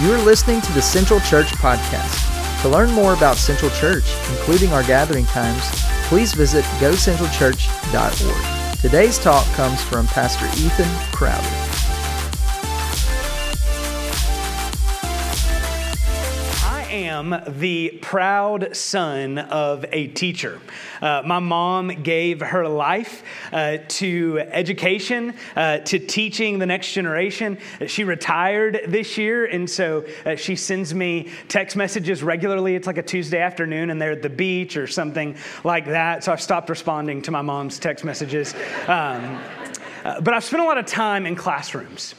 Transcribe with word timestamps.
You 0.00 0.12
are 0.12 0.18
listening 0.18 0.60
to 0.60 0.72
the 0.74 0.80
Central 0.80 1.18
Church 1.18 1.48
Podcast. 1.54 2.62
To 2.62 2.68
learn 2.68 2.92
more 2.92 3.14
about 3.14 3.36
Central 3.36 3.68
Church, 3.72 4.04
including 4.30 4.72
our 4.72 4.84
gathering 4.84 5.26
times, 5.26 5.60
please 6.04 6.32
visit 6.32 6.64
gocentralchurch.org. 6.78 8.80
Today's 8.80 9.18
talk 9.18 9.44
comes 9.54 9.82
from 9.82 10.06
Pastor 10.06 10.46
Ethan 10.64 10.88
Crowder. 11.12 11.67
Am 17.32 17.58
the 17.58 17.98
proud 18.02 18.76
son 18.76 19.38
of 19.38 19.84
a 19.92 20.08
teacher. 20.08 20.60
Uh, 21.00 21.22
my 21.24 21.38
mom 21.38 21.88
gave 22.02 22.40
her 22.40 22.66
life 22.66 23.22
uh, 23.52 23.78
to 23.88 24.40
education, 24.50 25.34
uh, 25.56 25.78
to 25.78 25.98
teaching 25.98 26.58
the 26.58 26.66
next 26.66 26.92
generation. 26.92 27.58
She 27.86 28.04
retired 28.04 28.80
this 28.88 29.18
year, 29.18 29.46
and 29.46 29.68
so 29.68 30.04
uh, 30.24 30.36
she 30.36 30.56
sends 30.56 30.94
me 30.94 31.30
text 31.48 31.76
messages 31.76 32.22
regularly. 32.22 32.74
It's 32.74 32.86
like 32.86 32.98
a 32.98 33.02
Tuesday 33.02 33.40
afternoon, 33.40 33.90
and 33.90 34.00
they're 34.00 34.12
at 34.12 34.22
the 34.22 34.30
beach 34.30 34.76
or 34.76 34.86
something 34.86 35.36
like 35.64 35.86
that. 35.86 36.24
So 36.24 36.32
I've 36.32 36.42
stopped 36.42 36.68
responding 36.68 37.22
to 37.22 37.30
my 37.30 37.42
mom's 37.42 37.78
text 37.78 38.04
messages. 38.04 38.54
Um, 38.86 39.40
uh, 40.04 40.20
but 40.20 40.32
I've 40.32 40.44
spent 40.44 40.62
a 40.62 40.66
lot 40.66 40.78
of 40.78 40.86
time 40.86 41.26
in 41.26 41.34
classrooms 41.34 42.14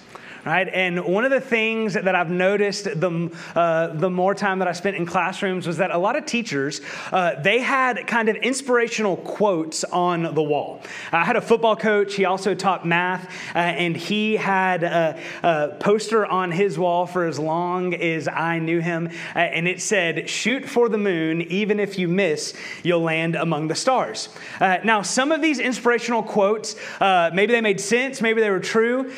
right? 0.46 0.68
And 0.70 1.04
one 1.06 1.26
of 1.26 1.32
the 1.32 1.42
things 1.42 1.94
that 1.94 2.16
I've 2.16 2.30
noticed 2.30 2.86
the, 2.86 3.32
uh, 3.56 3.88
the 3.88 4.10
more 4.10 4.34
time 4.34 4.60
that 4.60 4.68
I 4.68 4.72
spent 4.72 4.96
in 4.96 5.06
classrooms 5.06 5.68
was 5.68 5.78
that 5.78 5.92
a 5.92 5.98
lot 5.98 6.16
of 6.16 6.26
teachers, 6.26 6.82
uh, 7.12 7.42
they 7.42 7.60
had 7.60 8.08
kind 8.08 8.30
of 8.30 8.36
inspirational 8.38 9.18
quotes 9.18 9.84
on 9.84 10.34
the 10.34 10.44
wall. 10.44 10.82
I 11.12 11.24
had 11.24 11.36
a 11.36 11.42
football 11.42 11.76
coach, 11.76 12.16
he 12.16 12.26
also 12.26 12.56
taught 12.56 12.86
math, 12.86 13.26
uh, 13.56 13.60
and 13.60 13.96
he 13.96 14.36
had 14.36 14.84
a, 14.84 15.20
a, 15.44 15.78
poster 15.80 16.26
on 16.26 16.52
his 16.52 16.78
wall 16.78 17.06
for 17.06 17.26
as 17.26 17.40
long 17.40 17.94
as 17.94 18.28
I 18.28 18.60
knew 18.60 18.80
him, 18.80 19.10
uh, 19.36 19.40
and 19.40 19.68
it 19.68 19.82
said, 19.82 20.30
shoot 20.30 20.66
for 20.66 20.90
the 20.90 20.98
moon, 20.98 21.42
even 21.44 21.80
if 21.80 21.98
you 21.98 22.08
miss, 22.08 22.54
you'll 22.84 23.02
land 23.02 23.36
among 23.36 23.68
the 23.68 23.76
stars. 23.76 24.30
Uh, 24.60 24.78
now, 24.84 25.02
some 25.02 25.32
of 25.32 25.42
these 25.42 25.60
inspirational 25.60 26.24
quotes, 26.24 26.76
uh, 27.02 27.30
maybe 27.34 27.54
they 27.54 27.62
made 27.62 27.80
sense, 27.80 28.22
maybe 28.22 28.42
they 28.42 28.50
were 28.50 28.60
true. 28.60 29.12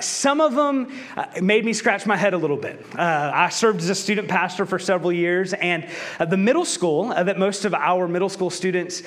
some 0.00 0.40
of 0.40 0.54
them 0.54 0.63
them 0.66 0.92
uh, 1.16 1.26
made 1.40 1.64
me 1.64 1.72
scratch 1.72 2.06
my 2.06 2.16
head 2.16 2.34
a 2.34 2.38
little 2.38 2.56
bit. 2.56 2.84
Uh, 2.96 3.30
I 3.34 3.48
served 3.48 3.80
as 3.80 3.88
a 3.88 3.94
student 3.94 4.28
pastor 4.28 4.66
for 4.66 4.78
several 4.78 5.12
years, 5.12 5.52
and 5.52 5.86
uh, 6.18 6.24
the 6.24 6.36
middle 6.36 6.64
school 6.64 7.12
uh, 7.12 7.22
that 7.22 7.38
most 7.38 7.64
of 7.64 7.74
our 7.74 8.08
middle 8.08 8.28
school 8.28 8.50
students 8.50 9.02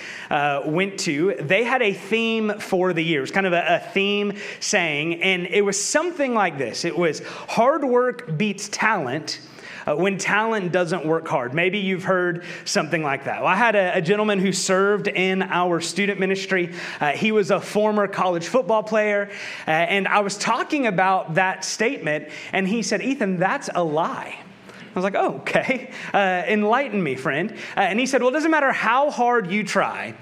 went 0.65 0.99
to, 0.99 1.35
they 1.39 1.63
had 1.63 1.81
a 1.81 1.93
theme 1.93 2.59
for 2.59 2.93
the 2.93 3.03
year. 3.03 3.19
It 3.19 3.21
was 3.21 3.31
kind 3.31 3.47
of 3.47 3.53
a, 3.53 3.75
a 3.75 3.79
theme 3.91 4.33
saying, 4.59 5.21
and 5.21 5.47
it 5.47 5.61
was 5.61 5.81
something 5.81 6.33
like 6.33 6.57
this 6.57 6.85
it 6.85 6.97
was 6.97 7.21
hard 7.47 7.83
work 7.83 8.37
beats 8.37 8.69
talent 8.69 9.39
uh, 9.87 9.95
when 9.95 10.17
talent 10.17 10.71
doesn't 10.71 11.05
work 11.05 11.27
hard. 11.27 11.53
Maybe 11.53 11.79
you've 11.79 12.03
heard 12.03 12.43
something 12.65 13.01
like 13.01 13.23
that. 13.25 13.39
Well, 13.39 13.49
I 13.49 13.55
had 13.55 13.75
a, 13.75 13.97
a 13.97 14.01
gentleman 14.01 14.39
who 14.39 14.51
served 14.51 15.07
in 15.07 15.41
our 15.41 15.79
student 15.81 16.19
ministry. 16.19 16.73
Uh, 16.99 17.11
he 17.11 17.31
was 17.31 17.49
a 17.49 17.59
former 17.59 18.07
college 18.07 18.47
football 18.47 18.83
player, 18.83 19.29
uh, 19.67 19.71
and 19.71 20.07
I 20.07 20.19
was 20.19 20.37
talking 20.37 20.87
about 20.87 21.35
that 21.35 21.63
statement, 21.63 22.29
and 22.51 22.67
he 22.67 22.83
said, 22.83 23.01
Ethan, 23.01 23.37
that's 23.37 23.69
a 23.73 23.83
lie. 23.83 24.37
I 24.69 24.99
was 24.99 25.03
like, 25.03 25.15
oh, 25.15 25.35
okay. 25.41 25.91
Uh, 26.11 26.43
enlighten 26.47 27.01
me, 27.01 27.15
friend. 27.15 27.51
Uh, 27.75 27.81
and 27.81 27.99
he 27.99 28.07
said, 28.07 28.21
well, 28.21 28.31
it 28.31 28.33
doesn't 28.33 28.49
matter 28.49 28.71
how 28.71 29.11
hard 29.11 29.51
you 29.51 29.63
try, 29.63 30.15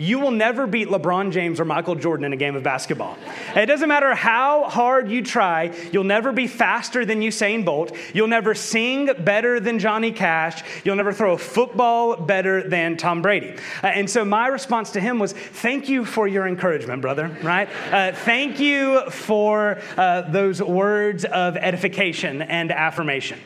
you 0.00 0.18
will 0.18 0.30
never 0.30 0.66
beat 0.66 0.88
LeBron 0.88 1.30
James 1.30 1.60
or 1.60 1.66
Michael 1.66 1.94
Jordan 1.94 2.24
in 2.24 2.32
a 2.32 2.36
game 2.36 2.56
of 2.56 2.62
basketball. 2.62 3.18
It 3.54 3.66
doesn't 3.66 3.88
matter 3.88 4.14
how 4.14 4.64
hard 4.64 5.10
you 5.10 5.22
try, 5.22 5.74
you'll 5.92 6.04
never 6.04 6.32
be 6.32 6.46
faster 6.46 7.04
than 7.04 7.20
Usain 7.20 7.66
Bolt. 7.66 7.94
You'll 8.14 8.26
never 8.26 8.54
sing 8.54 9.10
better 9.18 9.60
than 9.60 9.78
Johnny 9.78 10.10
Cash. 10.10 10.62
You'll 10.84 10.96
never 10.96 11.12
throw 11.12 11.34
a 11.34 11.38
football 11.38 12.16
better 12.16 12.66
than 12.66 12.96
Tom 12.96 13.20
Brady. 13.20 13.54
Uh, 13.82 13.88
and 13.88 14.08
so 14.08 14.24
my 14.24 14.46
response 14.46 14.92
to 14.92 15.00
him 15.00 15.18
was, 15.18 15.34
Thank 15.34 15.90
you 15.90 16.06
for 16.06 16.26
your 16.26 16.46
encouragement, 16.46 17.02
brother, 17.02 17.36
right? 17.42 17.68
Uh, 17.92 18.12
thank 18.12 18.58
you 18.58 19.02
for 19.10 19.78
uh, 19.98 20.22
those 20.22 20.62
words 20.62 21.26
of 21.26 21.58
edification 21.58 22.40
and 22.40 22.72
affirmation. 22.72 23.38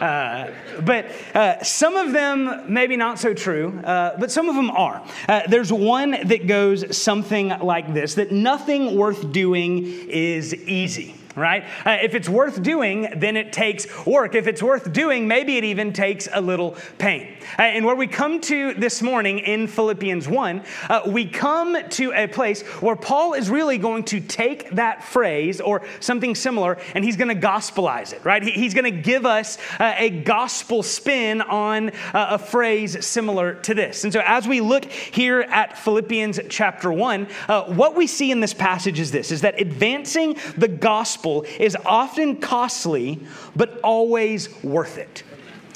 Uh, 0.00 0.52
but 0.82 1.06
uh, 1.34 1.62
some 1.62 1.96
of 1.96 2.12
them, 2.12 2.72
maybe 2.72 2.96
not 2.96 3.18
so 3.18 3.34
true, 3.34 3.78
uh, 3.84 4.16
but 4.18 4.30
some 4.30 4.48
of 4.48 4.54
them 4.54 4.70
are. 4.70 5.02
Uh, 5.28 5.42
there's 5.48 5.72
one 5.72 6.12
that 6.28 6.46
goes 6.46 6.96
something 6.96 7.48
like 7.48 7.92
this 7.92 8.14
that 8.14 8.30
nothing 8.30 8.96
worth 8.96 9.32
doing 9.32 9.84
is 10.08 10.54
easy 10.54 11.17
right? 11.38 11.64
Uh, 11.84 11.98
if 12.02 12.14
it's 12.14 12.28
worth 12.28 12.62
doing, 12.62 13.08
then 13.16 13.36
it 13.36 13.52
takes 13.52 13.86
work. 14.06 14.34
If 14.34 14.46
it's 14.46 14.62
worth 14.62 14.92
doing, 14.92 15.28
maybe 15.28 15.56
it 15.56 15.64
even 15.64 15.92
takes 15.92 16.28
a 16.32 16.40
little 16.40 16.76
pain. 16.98 17.36
Uh, 17.58 17.62
and 17.62 17.84
where 17.84 17.96
we 17.96 18.06
come 18.06 18.40
to 18.42 18.74
this 18.74 19.02
morning 19.02 19.38
in 19.38 19.66
Philippians 19.66 20.28
1, 20.28 20.62
uh, 20.88 21.02
we 21.06 21.26
come 21.26 21.76
to 21.90 22.12
a 22.12 22.26
place 22.26 22.62
where 22.80 22.96
Paul 22.96 23.34
is 23.34 23.48
really 23.48 23.78
going 23.78 24.04
to 24.04 24.20
take 24.20 24.70
that 24.70 25.04
phrase 25.04 25.60
or 25.60 25.82
something 26.00 26.34
similar 26.34 26.78
and 26.94 27.04
he's 27.04 27.16
going 27.16 27.28
to 27.28 27.46
gospelize 27.46 28.12
it, 28.12 28.24
right? 28.24 28.42
He, 28.42 28.52
he's 28.52 28.74
going 28.74 28.84
to 28.84 29.02
give 29.02 29.24
us 29.24 29.58
uh, 29.78 29.94
a 29.96 30.10
gospel 30.10 30.82
spin 30.82 31.40
on 31.40 31.90
uh, 31.90 31.92
a 32.30 32.38
phrase 32.38 33.04
similar 33.04 33.54
to 33.54 33.74
this. 33.74 34.04
And 34.04 34.12
so 34.12 34.20
as 34.24 34.46
we 34.48 34.60
look 34.60 34.84
here 34.86 35.40
at 35.40 35.78
Philippians 35.78 36.40
chapter 36.48 36.92
1, 36.92 37.28
uh, 37.48 37.64
what 37.64 37.96
we 37.96 38.06
see 38.06 38.30
in 38.30 38.40
this 38.40 38.54
passage 38.54 39.00
is 39.00 39.10
this, 39.10 39.30
is 39.30 39.42
that 39.42 39.60
advancing 39.60 40.36
the 40.56 40.68
gospel 40.68 41.27
gospel 41.28 41.62
is 41.62 41.76
often 41.84 42.36
costly, 42.36 43.20
but 43.54 43.80
always 43.82 44.48
worth 44.62 44.98
it. 44.98 45.22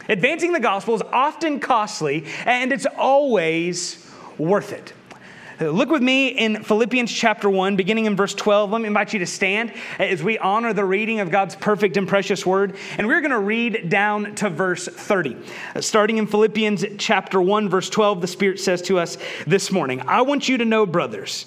Advancing 0.08 0.52
the 0.52 0.60
gospel 0.60 0.94
is 0.94 1.02
often 1.12 1.60
costly, 1.60 2.24
and 2.44 2.72
it's 2.72 2.86
always 2.98 4.04
worth 4.38 4.72
it. 4.72 4.92
Look 5.60 5.90
with 5.90 6.02
me 6.02 6.28
in 6.28 6.64
Philippians 6.64 7.12
chapter 7.12 7.48
1, 7.48 7.76
beginning 7.76 8.06
in 8.06 8.16
verse 8.16 8.34
12. 8.34 8.72
Let 8.72 8.80
me 8.80 8.88
invite 8.88 9.12
you 9.12 9.20
to 9.20 9.26
stand 9.26 9.72
as 10.00 10.20
we 10.20 10.36
honor 10.38 10.72
the 10.72 10.84
reading 10.84 11.20
of 11.20 11.30
God's 11.30 11.54
perfect 11.54 11.96
and 11.96 12.08
precious 12.08 12.44
word. 12.44 12.74
And 12.98 13.06
we're 13.06 13.20
going 13.20 13.30
to 13.30 13.38
read 13.38 13.88
down 13.88 14.34
to 14.36 14.50
verse 14.50 14.88
30. 14.88 15.36
Starting 15.80 16.18
in 16.18 16.26
Philippians 16.26 16.84
chapter 16.98 17.40
1, 17.40 17.68
verse 17.68 17.88
12, 17.90 18.22
the 18.22 18.26
Spirit 18.26 18.58
says 18.58 18.82
to 18.82 18.98
us 18.98 19.18
this 19.46 19.70
morning 19.70 20.00
I 20.08 20.22
want 20.22 20.48
you 20.48 20.58
to 20.58 20.64
know, 20.64 20.84
brothers, 20.84 21.46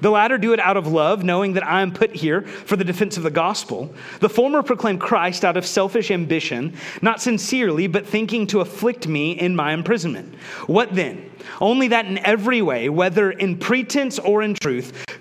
The 0.00 0.10
latter 0.10 0.38
do 0.38 0.52
it 0.52 0.60
out 0.60 0.76
of 0.76 0.86
love, 0.86 1.24
knowing 1.24 1.54
that 1.54 1.66
I 1.66 1.82
am 1.82 1.92
put 1.92 2.14
here 2.14 2.42
for 2.42 2.76
the 2.76 2.84
defense 2.84 3.16
of 3.16 3.22
the 3.22 3.30
gospel. 3.30 3.94
The 4.20 4.28
former 4.28 4.62
proclaim 4.62 4.98
Christ 4.98 5.44
out 5.44 5.56
of 5.56 5.66
selfish 5.66 6.10
ambition, 6.10 6.74
not 7.02 7.20
sincerely, 7.20 7.86
but 7.86 8.06
thinking 8.06 8.46
to 8.48 8.60
afflict 8.60 9.06
me 9.06 9.32
in 9.32 9.56
my 9.56 9.72
imprisonment. 9.72 10.34
What 10.66 10.94
then? 10.94 11.30
Only 11.60 11.88
that 11.88 12.06
in 12.06 12.18
every 12.18 12.62
way, 12.62 12.88
whether 12.88 13.30
in 13.30 13.58
pretense 13.58 14.18
or 14.18 14.42
in 14.42 14.54
truth, 14.54 15.05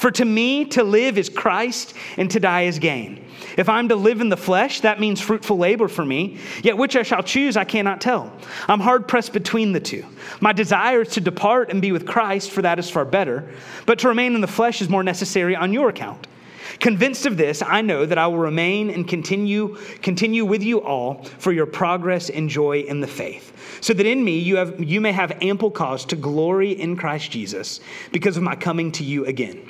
For 0.00 0.10
to 0.12 0.24
me, 0.24 0.64
to 0.64 0.82
live 0.82 1.18
is 1.18 1.28
Christ, 1.28 1.92
and 2.16 2.30
to 2.30 2.40
die 2.40 2.62
is 2.62 2.78
gain. 2.78 3.22
If 3.58 3.68
I'm 3.68 3.86
to 3.90 3.96
live 3.96 4.22
in 4.22 4.30
the 4.30 4.36
flesh, 4.36 4.80
that 4.80 4.98
means 4.98 5.20
fruitful 5.20 5.58
labor 5.58 5.88
for 5.88 6.06
me. 6.06 6.38
Yet 6.62 6.78
which 6.78 6.96
I 6.96 7.02
shall 7.02 7.22
choose, 7.22 7.54
I 7.54 7.64
cannot 7.64 8.00
tell. 8.00 8.32
I'm 8.66 8.80
hard 8.80 9.06
pressed 9.06 9.34
between 9.34 9.72
the 9.72 9.80
two. 9.80 10.06
My 10.40 10.54
desire 10.54 11.02
is 11.02 11.08
to 11.10 11.20
depart 11.20 11.70
and 11.70 11.82
be 11.82 11.92
with 11.92 12.06
Christ, 12.06 12.50
for 12.50 12.62
that 12.62 12.78
is 12.78 12.88
far 12.88 13.04
better. 13.04 13.52
But 13.84 13.98
to 13.98 14.08
remain 14.08 14.34
in 14.34 14.40
the 14.40 14.46
flesh 14.46 14.80
is 14.80 14.88
more 14.88 15.02
necessary 15.02 15.54
on 15.54 15.70
your 15.70 15.90
account. 15.90 16.26
Convinced 16.78 17.26
of 17.26 17.36
this, 17.36 17.60
I 17.60 17.82
know 17.82 18.06
that 18.06 18.16
I 18.16 18.26
will 18.26 18.38
remain 18.38 18.88
and 18.88 19.06
continue, 19.06 19.76
continue 20.00 20.46
with 20.46 20.62
you 20.62 20.80
all 20.80 21.24
for 21.24 21.52
your 21.52 21.66
progress 21.66 22.30
and 22.30 22.48
joy 22.48 22.80
in 22.80 23.00
the 23.00 23.06
faith, 23.06 23.52
so 23.82 23.92
that 23.92 24.06
in 24.06 24.24
me 24.24 24.38
you, 24.38 24.56
have, 24.56 24.82
you 24.82 25.02
may 25.02 25.12
have 25.12 25.36
ample 25.42 25.70
cause 25.70 26.06
to 26.06 26.16
glory 26.16 26.72
in 26.72 26.96
Christ 26.96 27.30
Jesus 27.30 27.80
because 28.12 28.38
of 28.38 28.42
my 28.42 28.56
coming 28.56 28.90
to 28.92 29.04
you 29.04 29.26
again. 29.26 29.69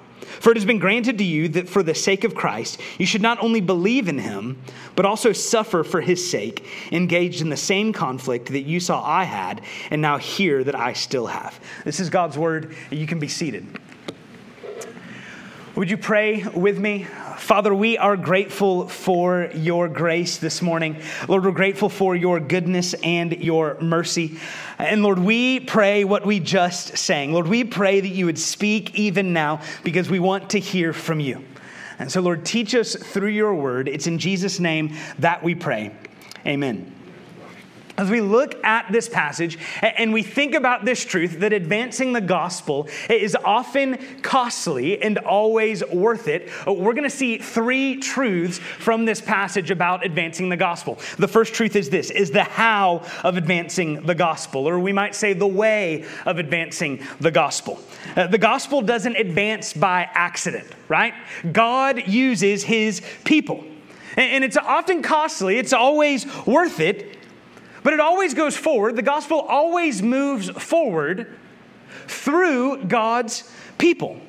For 0.39 0.51
it 0.51 0.57
has 0.57 0.65
been 0.65 0.79
granted 0.79 1.17
to 1.17 1.23
you 1.23 1.47
that 1.49 1.69
for 1.69 1.83
the 1.83 1.95
sake 1.95 2.23
of 2.23 2.35
Christ, 2.35 2.79
you 2.97 3.05
should 3.05 3.21
not 3.21 3.41
only 3.43 3.61
believe 3.61 4.07
in 4.07 4.19
him, 4.19 4.61
but 4.95 5.05
also 5.05 5.33
suffer 5.33 5.83
for 5.83 6.01
his 6.01 6.29
sake, 6.29 6.65
engaged 6.91 7.41
in 7.41 7.49
the 7.49 7.57
same 7.57 7.93
conflict 7.93 8.47
that 8.47 8.61
you 8.61 8.79
saw 8.79 9.03
I 9.03 9.23
had, 9.23 9.61
and 9.89 10.01
now 10.01 10.17
hear 10.17 10.63
that 10.63 10.75
I 10.75 10.93
still 10.93 11.27
have. 11.27 11.59
This 11.85 11.99
is 11.99 12.09
God's 12.09 12.37
word. 12.37 12.75
And 12.89 12.99
you 12.99 13.07
can 13.07 13.19
be 13.19 13.27
seated. 13.27 13.67
Would 15.73 15.89
you 15.89 15.95
pray 15.95 16.43
with 16.43 16.77
me? 16.77 17.05
Father, 17.37 17.73
we 17.73 17.97
are 17.97 18.17
grateful 18.17 18.89
for 18.89 19.49
your 19.55 19.87
grace 19.87 20.37
this 20.37 20.61
morning. 20.61 20.97
Lord, 21.29 21.45
we're 21.45 21.51
grateful 21.51 21.87
for 21.87 22.13
your 22.13 22.41
goodness 22.41 22.93
and 22.95 23.31
your 23.41 23.79
mercy. 23.79 24.37
And 24.77 25.01
Lord, 25.01 25.17
we 25.17 25.61
pray 25.61 26.03
what 26.03 26.25
we 26.25 26.41
just 26.41 26.97
sang. 26.97 27.31
Lord, 27.31 27.47
we 27.47 27.63
pray 27.63 28.01
that 28.01 28.09
you 28.09 28.25
would 28.25 28.37
speak 28.37 28.95
even 28.95 29.31
now 29.31 29.61
because 29.81 30.09
we 30.09 30.19
want 30.19 30.49
to 30.49 30.59
hear 30.59 30.91
from 30.91 31.21
you. 31.21 31.41
And 31.99 32.11
so, 32.11 32.19
Lord, 32.19 32.45
teach 32.45 32.75
us 32.75 32.93
through 32.95 33.29
your 33.29 33.55
word. 33.55 33.87
It's 33.87 34.07
in 34.07 34.19
Jesus' 34.19 34.59
name 34.59 34.97
that 35.19 35.41
we 35.41 35.55
pray. 35.55 35.95
Amen. 36.45 37.00
As 38.01 38.09
we 38.09 38.19
look 38.19 38.55
at 38.65 38.91
this 38.91 39.07
passage 39.07 39.59
and 39.79 40.11
we 40.11 40.23
think 40.23 40.55
about 40.55 40.85
this 40.85 41.05
truth 41.05 41.39
that 41.41 41.53
advancing 41.53 42.13
the 42.13 42.21
gospel 42.21 42.89
is 43.07 43.37
often 43.45 43.99
costly 44.23 44.99
and 44.99 45.19
always 45.19 45.85
worth 45.85 46.27
it, 46.27 46.49
we're 46.65 46.93
going 46.93 47.03
to 47.03 47.11
see 47.11 47.37
three 47.37 47.97
truths 47.97 48.57
from 48.57 49.05
this 49.05 49.21
passage 49.21 49.69
about 49.69 50.03
advancing 50.03 50.49
the 50.49 50.57
gospel. 50.57 50.97
The 51.19 51.27
first 51.27 51.53
truth 51.53 51.75
is 51.75 51.91
this 51.91 52.09
is 52.09 52.31
the 52.31 52.41
how 52.41 53.03
of 53.23 53.37
advancing 53.37 54.03
the 54.07 54.15
gospel, 54.15 54.67
or 54.67 54.79
we 54.79 54.93
might 54.93 55.13
say 55.13 55.33
the 55.33 55.45
way 55.45 56.03
of 56.25 56.39
advancing 56.39 57.03
the 57.19 57.29
gospel. 57.29 57.79
Uh, 58.15 58.25
the 58.25 58.39
gospel 58.39 58.81
doesn't 58.81 59.15
advance 59.15 59.73
by 59.73 60.09
accident, 60.15 60.67
right? 60.87 61.13
God 61.51 62.07
uses 62.07 62.63
his 62.63 63.03
people. 63.25 63.63
And 64.17 64.43
it's 64.43 64.57
often 64.57 65.03
costly, 65.03 65.59
it's 65.59 65.71
always 65.71 66.25
worth 66.47 66.79
it 66.79 67.19
but 67.83 67.93
it 67.93 67.99
always 67.99 68.33
goes 68.33 68.55
forward. 68.55 68.95
The 68.95 69.01
gospel 69.01 69.39
always 69.41 70.01
moves 70.01 70.49
forward 70.49 71.37
through 72.07 72.85
God's 72.85 73.49
people. 73.77 74.19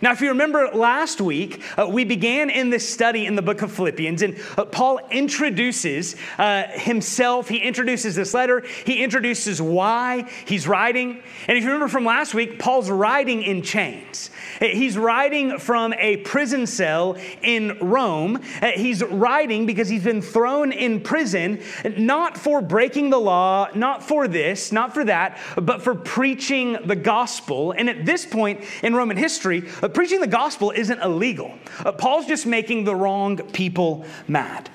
Now, 0.00 0.12
if 0.12 0.20
you 0.20 0.28
remember 0.28 0.68
last 0.72 1.20
week, 1.20 1.62
uh, 1.78 1.86
we 1.88 2.04
began 2.04 2.50
in 2.50 2.70
this 2.70 2.88
study 2.88 3.26
in 3.26 3.34
the 3.34 3.42
book 3.42 3.62
of 3.62 3.72
Philippians, 3.72 4.22
and 4.22 4.38
uh, 4.56 4.64
Paul 4.64 5.00
introduces 5.10 6.16
uh, 6.38 6.64
himself. 6.68 7.48
He 7.48 7.58
introduces 7.58 8.14
this 8.14 8.34
letter. 8.34 8.64
He 8.84 9.02
introduces 9.02 9.60
why 9.60 10.28
he's 10.46 10.66
writing. 10.66 11.22
And 11.48 11.56
if 11.56 11.64
you 11.64 11.70
remember 11.70 11.88
from 11.88 12.04
last 12.04 12.34
week, 12.34 12.58
Paul's 12.58 12.90
writing 12.90 13.42
in 13.42 13.62
chains. 13.62 14.30
He's 14.60 14.96
writing 14.96 15.58
from 15.58 15.92
a 15.94 16.18
prison 16.18 16.66
cell 16.66 17.16
in 17.42 17.78
Rome. 17.80 18.40
Uh, 18.60 18.68
he's 18.68 19.02
writing 19.02 19.66
because 19.66 19.88
he's 19.88 20.04
been 20.04 20.22
thrown 20.22 20.72
in 20.72 21.00
prison, 21.00 21.60
not 21.96 22.36
for 22.38 22.60
breaking 22.60 23.10
the 23.10 23.18
law, 23.18 23.68
not 23.74 24.02
for 24.02 24.28
this, 24.28 24.72
not 24.72 24.94
for 24.94 25.04
that, 25.04 25.38
but 25.56 25.82
for 25.82 25.94
preaching 25.94 26.78
the 26.84 26.96
gospel. 26.96 27.72
And 27.72 27.88
at 27.88 28.04
this 28.04 28.24
point 28.24 28.64
in 28.82 28.94
Roman 28.94 29.16
history, 29.16 29.68
uh, 29.82 29.88
preaching 29.88 30.20
the 30.20 30.26
gospel 30.26 30.70
isn't 30.70 31.00
illegal. 31.00 31.54
Uh, 31.84 31.92
Paul's 31.92 32.26
just 32.26 32.46
making 32.46 32.84
the 32.84 32.94
wrong 32.94 33.36
people 33.36 34.04
mad. 34.28 34.70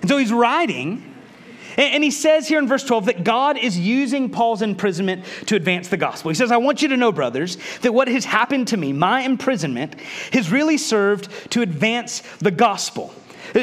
And 0.00 0.08
so 0.08 0.18
he's 0.18 0.32
writing 0.32 1.08
and 1.78 2.02
he 2.02 2.10
says 2.10 2.48
here 2.48 2.58
in 2.58 2.66
verse 2.66 2.82
12 2.82 3.06
that 3.06 3.24
God 3.24 3.56
is 3.56 3.78
using 3.78 4.30
Paul's 4.30 4.62
imprisonment 4.62 5.24
to 5.46 5.54
advance 5.54 5.86
the 5.86 5.96
gospel. 5.96 6.28
He 6.28 6.34
says, 6.34 6.50
I 6.50 6.56
want 6.56 6.82
you 6.82 6.88
to 6.88 6.96
know, 6.96 7.12
brothers, 7.12 7.56
that 7.82 7.94
what 7.94 8.08
has 8.08 8.24
happened 8.24 8.66
to 8.68 8.76
me, 8.76 8.92
my 8.92 9.20
imprisonment, 9.20 9.94
has 10.32 10.50
really 10.50 10.76
served 10.76 11.28
to 11.52 11.62
advance 11.62 12.24
the 12.40 12.50
gospel 12.50 13.14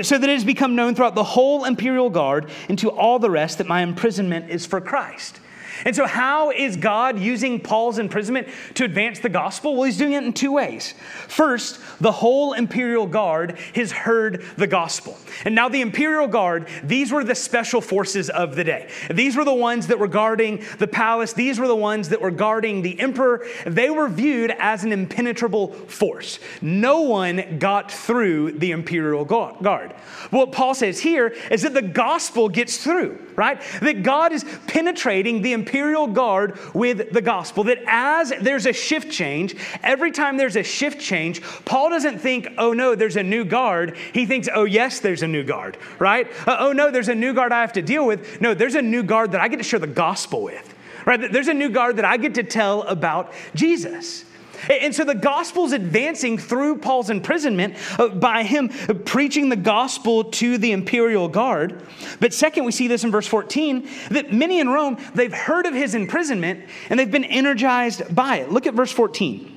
so 0.01 0.18
that 0.18 0.30
it 0.30 0.33
has 0.33 0.45
become 0.45 0.75
known 0.75 0.95
throughout 0.95 1.13
the 1.13 1.25
whole 1.25 1.66
imperial 1.66 2.10
guard 2.10 2.50
and 2.69 2.80
to 2.80 2.89
all 2.89 3.19
the 3.19 3.30
rest 3.30 3.57
that 3.57 3.68
my 3.68 3.81
imprisonment 3.81 4.50
is 4.50 4.66
for 4.66 4.80
Christ. 4.80 5.42
And 5.83 5.95
so, 5.95 6.06
how 6.06 6.51
is 6.51 6.77
God 6.77 7.19
using 7.19 7.60
Paul's 7.60 8.00
imprisonment 8.00 8.48
to 8.75 8.86
advance 8.86 9.19
the 9.19 9.30
gospel? 9.30 9.75
Well, 9.75 9.83
he's 9.83 9.98
doing 9.98 10.13
it 10.13 10.24
in 10.24 10.33
two 10.33 10.54
ways. 10.54 10.94
First, 11.27 11.80
the 12.00 12.12
whole 12.12 12.54
imperial 12.54 13.07
guard 13.07 13.57
has 13.74 13.92
heard 13.92 14.45
the 14.57 14.68
gospel. 14.68 15.18
And 15.44 15.54
now, 15.54 15.68
the 15.68 15.81
imperial 15.81 16.27
guard, 16.27 16.68
these 16.83 17.12
were 17.12 17.24
the 17.24 17.36
special 17.36 17.81
forces 17.81 18.30
of 18.30 18.56
the 18.56 18.63
day. 18.63 18.89
These 19.12 19.36
were 19.36 19.44
the 19.44 19.54
ones 19.54 19.88
that 19.88 20.00
were 20.00 20.07
guarding 20.07 20.63
the 20.77 20.88
palace, 20.88 21.33
these 21.33 21.60
were 21.60 21.68
the 21.68 21.75
ones 21.75 22.10
that 22.10 22.22
were 22.22 22.31
guarding 22.31 22.81
the 22.81 23.00
emperor. 23.00 23.45
They 23.66 23.89
were 23.89 24.07
viewed 24.07 24.51
as 24.51 24.83
an 24.83 24.92
impenetrable 24.92 25.74
force. 25.74 26.39
No 26.62 27.01
one 27.01 27.57
got 27.60 27.92
through 27.92 28.54
the 28.54 28.72
imperial 28.72 29.25
guard. 29.25 29.94
What 30.30 30.51
Paul 30.51 30.74
says 30.74 31.00
here 31.00 31.36
is 31.51 31.63
that 31.63 31.74
the 31.74 31.81
gospel 31.81 32.50
gets 32.50 32.77
through, 32.77 33.19
right? 33.36 33.62
That 33.81 34.04
God 34.04 34.31
is 34.31 34.45
penetrating 34.68 35.42
the 35.42 35.54
imperial 35.54 35.64
guard 36.13 36.57
with 36.73 37.12
the 37.12 37.21
gospel. 37.21 37.63
That 37.65 37.79
as 37.88 38.33
there's 38.41 38.65
a 38.65 38.73
shift 38.73 39.12
change, 39.12 39.56
every 39.83 40.12
time 40.12 40.38
there's 40.38 40.56
a 40.56 40.63
shift 40.63 41.00
change, 41.00 41.41
Paul 41.65 41.89
doesn't 41.89 42.19
think, 42.19 42.47
oh 42.57 42.73
no, 42.73 42.95
there's 42.95 43.17
a 43.17 43.23
new 43.23 43.45
guard. 43.45 43.97
He 44.13 44.25
thinks, 44.25 44.47
oh 44.53 44.65
yes, 44.65 45.00
there's 45.00 45.23
a 45.23 45.27
new 45.27 45.44
guard, 45.44 45.77
right? 46.00 46.27
Uh, 46.47 46.57
oh 46.59 46.71
no, 46.71 46.91
there's 46.91 47.09
a 47.09 47.15
new 47.15 47.33
guard 47.33 47.51
I 47.51 47.62
have 47.62 47.73
to 47.73 47.81
deal 47.81 48.06
with. 48.06 48.41
No, 48.41 48.53
there's 48.53 48.75
a 48.75 48.81
new 48.81 49.03
guard 49.03 49.31
that 49.33 49.41
I 49.41 49.47
get 49.47 49.57
to 49.57 49.63
share 49.63 49.79
the 49.79 49.88
gospel 49.88 50.44
with, 50.44 50.73
right? 51.06 51.31
There's 51.31 51.47
a 51.47 51.53
new 51.53 51.69
guard 51.69 51.97
that 51.97 52.06
I 52.06 52.17
get 52.17 52.35
to 52.35 52.44
tell 52.44 52.83
about 52.83 53.33
Jesus. 53.53 54.25
And 54.69 54.93
so 54.93 55.03
the 55.03 55.15
gospel's 55.15 55.71
advancing 55.71 56.37
through 56.37 56.79
Paul's 56.79 57.09
imprisonment 57.09 57.75
uh, 57.99 58.09
by 58.09 58.43
him 58.43 58.69
preaching 59.05 59.49
the 59.49 59.55
gospel 59.55 60.25
to 60.25 60.57
the 60.57 60.71
imperial 60.71 61.27
guard. 61.27 61.87
But 62.19 62.33
second, 62.33 62.65
we 62.65 62.71
see 62.71 62.87
this 62.87 63.03
in 63.03 63.11
verse 63.11 63.27
14 63.27 63.87
that 64.11 64.33
many 64.33 64.59
in 64.59 64.69
Rome, 64.69 64.97
they've 65.13 65.33
heard 65.33 65.65
of 65.65 65.73
his 65.73 65.95
imprisonment 65.95 66.65
and 66.89 67.00
they've 67.00 67.12
been 67.12 67.25
energized 67.25 68.13
by 68.13 68.38
it. 68.38 68.51
Look 68.51 68.67
at 68.67 68.74
verse 68.74 68.91
14. 68.91 69.55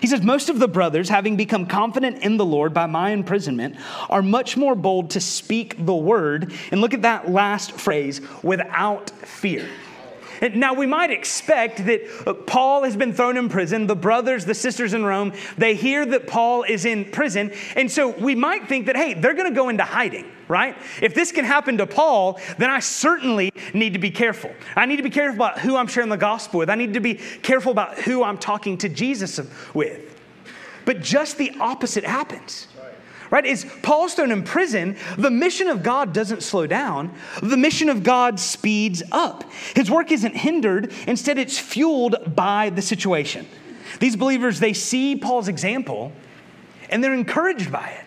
He 0.00 0.06
says, 0.06 0.22
Most 0.22 0.48
of 0.48 0.58
the 0.58 0.68
brothers, 0.68 1.08
having 1.08 1.36
become 1.36 1.66
confident 1.66 2.22
in 2.22 2.36
the 2.36 2.44
Lord 2.44 2.72
by 2.72 2.86
my 2.86 3.10
imprisonment, 3.10 3.76
are 4.08 4.22
much 4.22 4.56
more 4.56 4.74
bold 4.74 5.10
to 5.10 5.20
speak 5.20 5.84
the 5.84 5.94
word. 5.94 6.52
And 6.70 6.80
look 6.80 6.94
at 6.94 7.02
that 7.02 7.30
last 7.30 7.72
phrase 7.72 8.20
without 8.42 9.10
fear. 9.10 9.68
Now, 10.40 10.72
we 10.72 10.86
might 10.86 11.10
expect 11.10 11.84
that 11.86 12.02
uh, 12.26 12.32
Paul 12.32 12.84
has 12.84 12.96
been 12.96 13.12
thrown 13.12 13.36
in 13.36 13.48
prison. 13.48 13.86
The 13.86 13.96
brothers, 13.96 14.44
the 14.44 14.54
sisters 14.54 14.94
in 14.94 15.04
Rome, 15.04 15.32
they 15.58 15.74
hear 15.74 16.06
that 16.06 16.26
Paul 16.26 16.62
is 16.62 16.84
in 16.84 17.04
prison. 17.04 17.52
And 17.76 17.90
so 17.90 18.08
we 18.08 18.34
might 18.34 18.68
think 18.68 18.86
that, 18.86 18.96
hey, 18.96 19.14
they're 19.14 19.34
going 19.34 19.50
to 19.50 19.54
go 19.54 19.68
into 19.68 19.84
hiding, 19.84 20.30
right? 20.48 20.76
If 21.02 21.14
this 21.14 21.30
can 21.30 21.44
happen 21.44 21.78
to 21.78 21.86
Paul, 21.86 22.40
then 22.58 22.70
I 22.70 22.80
certainly 22.80 23.52
need 23.74 23.92
to 23.92 23.98
be 23.98 24.10
careful. 24.10 24.52
I 24.76 24.86
need 24.86 24.96
to 24.96 25.02
be 25.02 25.10
careful 25.10 25.36
about 25.36 25.58
who 25.58 25.76
I'm 25.76 25.86
sharing 25.86 26.08
the 26.08 26.16
gospel 26.16 26.58
with. 26.58 26.70
I 26.70 26.74
need 26.74 26.94
to 26.94 27.00
be 27.00 27.14
careful 27.14 27.72
about 27.72 27.98
who 27.98 28.22
I'm 28.22 28.38
talking 28.38 28.78
to 28.78 28.88
Jesus 28.88 29.38
with. 29.74 30.06
But 30.86 31.02
just 31.02 31.36
the 31.36 31.52
opposite 31.60 32.04
happens 32.04 32.66
right? 33.30 33.46
Is 33.46 33.64
Paul's 33.82 34.14
thrown 34.14 34.32
in 34.32 34.42
prison, 34.42 34.96
the 35.16 35.30
mission 35.30 35.68
of 35.68 35.82
God 35.82 36.12
doesn't 36.12 36.42
slow 36.42 36.66
down. 36.66 37.14
The 37.42 37.56
mission 37.56 37.88
of 37.88 38.02
God 38.02 38.40
speeds 38.40 39.02
up. 39.12 39.44
His 39.74 39.90
work 39.90 40.12
isn't 40.12 40.36
hindered, 40.36 40.92
instead, 41.06 41.38
it's 41.38 41.58
fueled 41.58 42.34
by 42.34 42.70
the 42.70 42.82
situation. 42.82 43.46
These 43.98 44.16
believers, 44.16 44.60
they 44.60 44.72
see 44.72 45.16
Paul's 45.16 45.48
example 45.48 46.12
and 46.88 47.02
they're 47.02 47.14
encouraged 47.14 47.70
by 47.70 47.88
it. 47.88 48.04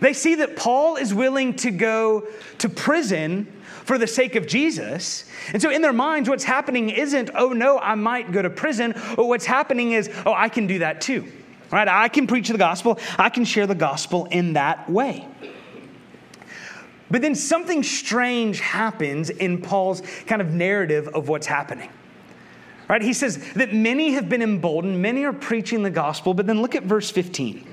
They 0.00 0.12
see 0.12 0.36
that 0.36 0.56
Paul 0.56 0.96
is 0.96 1.14
willing 1.14 1.54
to 1.56 1.70
go 1.70 2.26
to 2.58 2.68
prison 2.68 3.46
for 3.84 3.98
the 3.98 4.06
sake 4.06 4.34
of 4.34 4.46
Jesus. 4.46 5.24
And 5.52 5.62
so 5.62 5.70
in 5.70 5.80
their 5.80 5.92
minds, 5.92 6.28
what's 6.28 6.44
happening 6.44 6.90
isn't, 6.90 7.30
oh 7.34 7.50
no, 7.50 7.78
I 7.78 7.94
might 7.94 8.32
go 8.32 8.42
to 8.42 8.50
prison. 8.50 8.94
Or 9.16 9.28
what's 9.28 9.46
happening 9.46 9.92
is, 9.92 10.10
oh, 10.26 10.34
I 10.34 10.48
can 10.48 10.66
do 10.66 10.80
that 10.80 11.00
too. 11.00 11.30
Right? 11.70 11.88
I 11.88 12.08
can 12.08 12.26
preach 12.26 12.48
the 12.48 12.58
gospel, 12.58 12.98
I 13.18 13.28
can 13.28 13.44
share 13.44 13.66
the 13.66 13.74
gospel 13.74 14.26
in 14.26 14.54
that 14.54 14.88
way. 14.88 15.26
But 17.10 17.22
then 17.22 17.34
something 17.34 17.82
strange 17.82 18.60
happens 18.60 19.30
in 19.30 19.62
Paul's 19.62 20.02
kind 20.26 20.42
of 20.42 20.52
narrative 20.52 21.08
of 21.08 21.28
what's 21.28 21.46
happening. 21.46 21.90
Right? 22.88 23.02
He 23.02 23.12
says 23.12 23.52
that 23.54 23.72
many 23.72 24.12
have 24.12 24.28
been 24.28 24.42
emboldened, 24.42 25.00
many 25.02 25.24
are 25.24 25.32
preaching 25.32 25.82
the 25.82 25.90
gospel, 25.90 26.34
but 26.34 26.46
then 26.46 26.62
look 26.62 26.74
at 26.74 26.84
verse 26.84 27.10
15. 27.10 27.66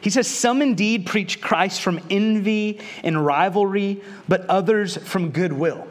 He 0.00 0.10
says, 0.10 0.28
Some 0.28 0.62
indeed 0.62 1.06
preach 1.06 1.40
Christ 1.40 1.80
from 1.80 2.00
envy 2.10 2.80
and 3.02 3.24
rivalry, 3.24 4.02
but 4.28 4.42
others 4.46 4.96
from 4.96 5.30
goodwill. 5.30 5.88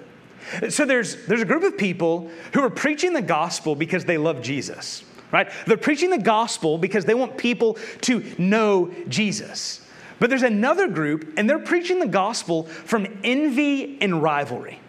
So 0.70 0.86
there's, 0.86 1.26
there's 1.26 1.42
a 1.42 1.46
group 1.46 1.64
of 1.64 1.78
people 1.78 2.30
who 2.54 2.62
are 2.62 2.70
preaching 2.70 3.14
the 3.14 3.22
gospel 3.22 3.76
because 3.76 4.06
they 4.06 4.18
love 4.18 4.42
Jesus, 4.42 5.04
right? 5.32 5.50
They're 5.66 5.78
preaching 5.78 6.10
the 6.10 6.18
gospel 6.18 6.78
because 6.78 7.06
they 7.06 7.14
want 7.14 7.38
people 7.38 7.78
to 8.02 8.24
know 8.38 8.94
Jesus. 9.08 9.82
But 10.20 10.30
there's 10.30 10.44
another 10.44 10.88
group, 10.88 11.34
and 11.38 11.50
they're 11.50 11.60
preaching 11.60 12.00
the 12.00 12.08
gospel 12.08 12.64
from 12.64 13.06
envy 13.24 14.02
and 14.02 14.24
rivalry. 14.24 14.80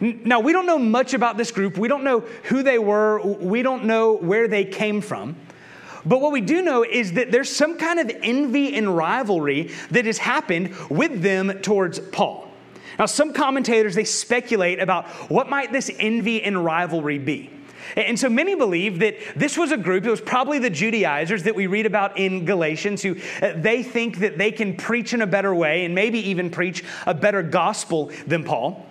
Now, 0.00 0.38
we 0.38 0.52
don't 0.52 0.66
know 0.66 0.78
much 0.78 1.14
about 1.14 1.36
this 1.36 1.50
group. 1.50 1.76
We 1.76 1.88
don't 1.88 2.04
know 2.04 2.20
who 2.44 2.62
they 2.62 2.78
were. 2.78 3.20
We 3.20 3.62
don't 3.62 3.84
know 3.84 4.14
where 4.14 4.46
they 4.46 4.64
came 4.64 5.00
from. 5.00 5.34
But 6.06 6.20
what 6.20 6.30
we 6.30 6.40
do 6.40 6.62
know 6.62 6.84
is 6.84 7.14
that 7.14 7.32
there's 7.32 7.54
some 7.54 7.76
kind 7.76 7.98
of 7.98 8.10
envy 8.22 8.76
and 8.76 8.96
rivalry 8.96 9.72
that 9.90 10.06
has 10.06 10.18
happened 10.18 10.74
with 10.88 11.22
them 11.22 11.60
towards 11.60 11.98
Paul. 11.98 12.48
Now, 12.98 13.06
some 13.06 13.32
commentators, 13.32 13.96
they 13.96 14.04
speculate 14.04 14.80
about 14.80 15.06
what 15.30 15.50
might 15.50 15.72
this 15.72 15.90
envy 15.98 16.42
and 16.42 16.64
rivalry 16.64 17.18
be. 17.18 17.50
And 17.96 18.18
so 18.18 18.28
many 18.28 18.54
believe 18.54 18.98
that 19.00 19.16
this 19.36 19.56
was 19.56 19.72
a 19.72 19.76
group, 19.76 20.04
it 20.04 20.10
was 20.10 20.20
probably 20.20 20.58
the 20.58 20.70
Judaizers 20.70 21.44
that 21.44 21.54
we 21.54 21.66
read 21.66 21.86
about 21.86 22.18
in 22.18 22.44
Galatians, 22.44 23.02
who 23.02 23.16
uh, 23.42 23.52
they 23.56 23.82
think 23.82 24.18
that 24.18 24.38
they 24.38 24.52
can 24.52 24.76
preach 24.76 25.14
in 25.14 25.22
a 25.22 25.26
better 25.26 25.54
way 25.54 25.84
and 25.84 25.94
maybe 25.94 26.18
even 26.30 26.50
preach 26.50 26.84
a 27.06 27.14
better 27.14 27.42
gospel 27.42 28.10
than 28.26 28.44
Paul. 28.44 28.86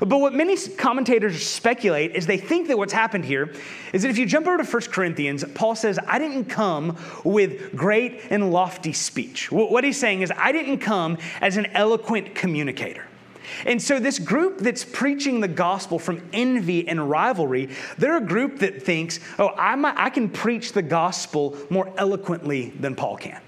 But 0.00 0.18
what 0.18 0.34
many 0.34 0.56
commentators 0.56 1.46
speculate 1.46 2.14
is 2.14 2.26
they 2.26 2.36
think 2.36 2.68
that 2.68 2.76
what's 2.76 2.92
happened 2.92 3.24
here 3.24 3.52
is 3.92 4.02
that 4.02 4.08
if 4.08 4.18
you 4.18 4.26
jump 4.26 4.46
over 4.46 4.62
to 4.62 4.64
1 4.64 4.82
Corinthians, 4.90 5.44
Paul 5.54 5.74
says, 5.74 5.98
I 6.06 6.18
didn't 6.18 6.46
come 6.46 6.98
with 7.24 7.74
great 7.74 8.20
and 8.30 8.50
lofty 8.52 8.92
speech. 8.92 9.50
What 9.50 9.84
he's 9.84 9.98
saying 9.98 10.22
is, 10.22 10.32
I 10.36 10.52
didn't 10.52 10.78
come 10.78 11.18
as 11.40 11.56
an 11.56 11.66
eloquent 11.66 12.34
communicator. 12.34 13.05
And 13.64 13.80
so, 13.80 13.98
this 13.98 14.18
group 14.18 14.58
that's 14.58 14.84
preaching 14.84 15.40
the 15.40 15.48
gospel 15.48 15.98
from 15.98 16.22
envy 16.32 16.86
and 16.88 17.08
rivalry, 17.08 17.70
they're 17.98 18.16
a 18.16 18.20
group 18.20 18.58
that 18.60 18.82
thinks, 18.82 19.20
oh, 19.38 19.52
I 19.56 20.10
can 20.10 20.28
preach 20.28 20.72
the 20.72 20.82
gospel 20.82 21.56
more 21.70 21.92
eloquently 21.96 22.70
than 22.70 22.94
Paul 22.94 23.16
can. 23.16 23.40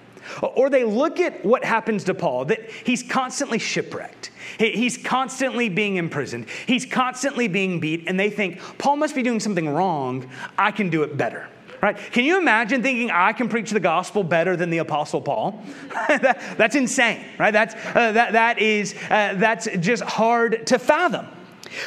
Or 0.42 0.68
they 0.68 0.84
look 0.84 1.20
at 1.20 1.44
what 1.44 1.64
happens 1.64 2.04
to 2.04 2.14
Paul, 2.14 2.46
that 2.46 2.70
he's 2.70 3.02
constantly 3.02 3.58
shipwrecked. 3.58 4.30
He's 4.58 4.96
constantly 4.98 5.68
being 5.68 5.96
imprisoned. 5.96 6.46
He's 6.66 6.84
constantly 6.84 7.48
being 7.48 7.80
beat, 7.80 8.04
and 8.06 8.18
they 8.18 8.30
think, 8.30 8.60
Paul 8.78 8.96
must 8.96 9.14
be 9.14 9.22
doing 9.22 9.40
something 9.40 9.68
wrong. 9.68 10.28
I 10.58 10.70
can 10.70 10.90
do 10.90 11.02
it 11.02 11.16
better 11.16 11.48
right? 11.80 11.96
Can 11.96 12.24
you 12.24 12.38
imagine 12.38 12.82
thinking 12.82 13.10
I 13.10 13.32
can 13.32 13.48
preach 13.48 13.70
the 13.70 13.80
gospel 13.80 14.22
better 14.22 14.56
than 14.56 14.70
the 14.70 14.78
Apostle 14.78 15.20
Paul? 15.20 15.62
that, 16.08 16.42
that's 16.56 16.76
insane, 16.76 17.24
right? 17.38 17.52
That's, 17.52 17.74
uh, 17.74 18.12
that, 18.12 18.32
that 18.32 18.58
is, 18.58 18.94
uh, 19.10 19.34
that's 19.36 19.68
just 19.78 20.02
hard 20.02 20.66
to 20.68 20.78
fathom. 20.78 21.26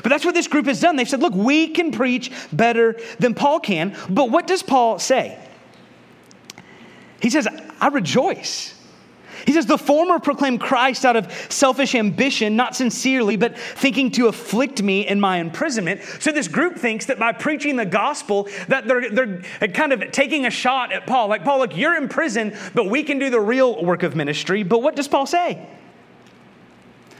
But 0.04 0.10
that's 0.10 0.26
what 0.26 0.36
this 0.36 0.48
group 0.48 0.66
has 0.68 0.80
done. 0.80 0.96
They've 0.96 1.10
said, 1.10 1.22
look, 1.22 1.34
we 1.34 1.70
can 1.70 1.92
preach 1.92 2.32
better 2.52 3.00
than 3.20 3.34
Paul 3.34 3.60
can. 3.60 3.96
But 4.10 4.30
what 4.30 4.48
does 4.48 4.64
Paul 4.64 5.00
say? 5.00 5.38
He 7.22 7.30
says, 7.30 7.48
I 7.80 7.88
rejoice 7.88 8.81
he 9.46 9.54
says, 9.54 9.66
The 9.66 9.78
former 9.78 10.20
proclaim 10.20 10.58
Christ 10.58 11.06
out 11.06 11.16
of 11.16 11.32
selfish 11.52 11.96
ambition, 11.96 12.56
not 12.56 12.76
sincerely, 12.76 13.38
but 13.38 13.58
thinking 13.58 14.12
to 14.12 14.28
afflict 14.28 14.82
me 14.82 15.08
in 15.08 15.20
my 15.20 15.38
imprisonment. 15.38 16.02
So 16.20 16.32
this 16.32 16.48
group 16.48 16.78
thinks 16.78 17.06
that 17.06 17.20
by 17.20 17.32
preaching 17.32 17.76
the 17.76 17.86
gospel, 17.86 18.48
that 18.68 18.88
they're, 18.88 19.10
they're 19.10 19.68
kind 19.74 19.94
of 19.94 20.12
taking 20.12 20.46
a 20.46 20.52
shot 20.52 20.92
at 20.92 21.08
Paul. 21.08 21.28
Like, 21.28 21.44
Paul, 21.44 21.60
look, 21.60 21.76
you're 21.76 21.98
in 21.98 22.08
prison, 22.08 22.56
but 22.74 22.90
we 22.90 23.04
can 23.04 23.20
do 23.20 23.30
the 23.30 23.40
real 23.40 23.84
work 23.84 24.04
of 24.04 24.16
ministry. 24.16 24.64
But 24.64 24.82
what 24.82 24.96
does 24.96 25.08
Paul 25.08 25.26
say? 25.26 25.68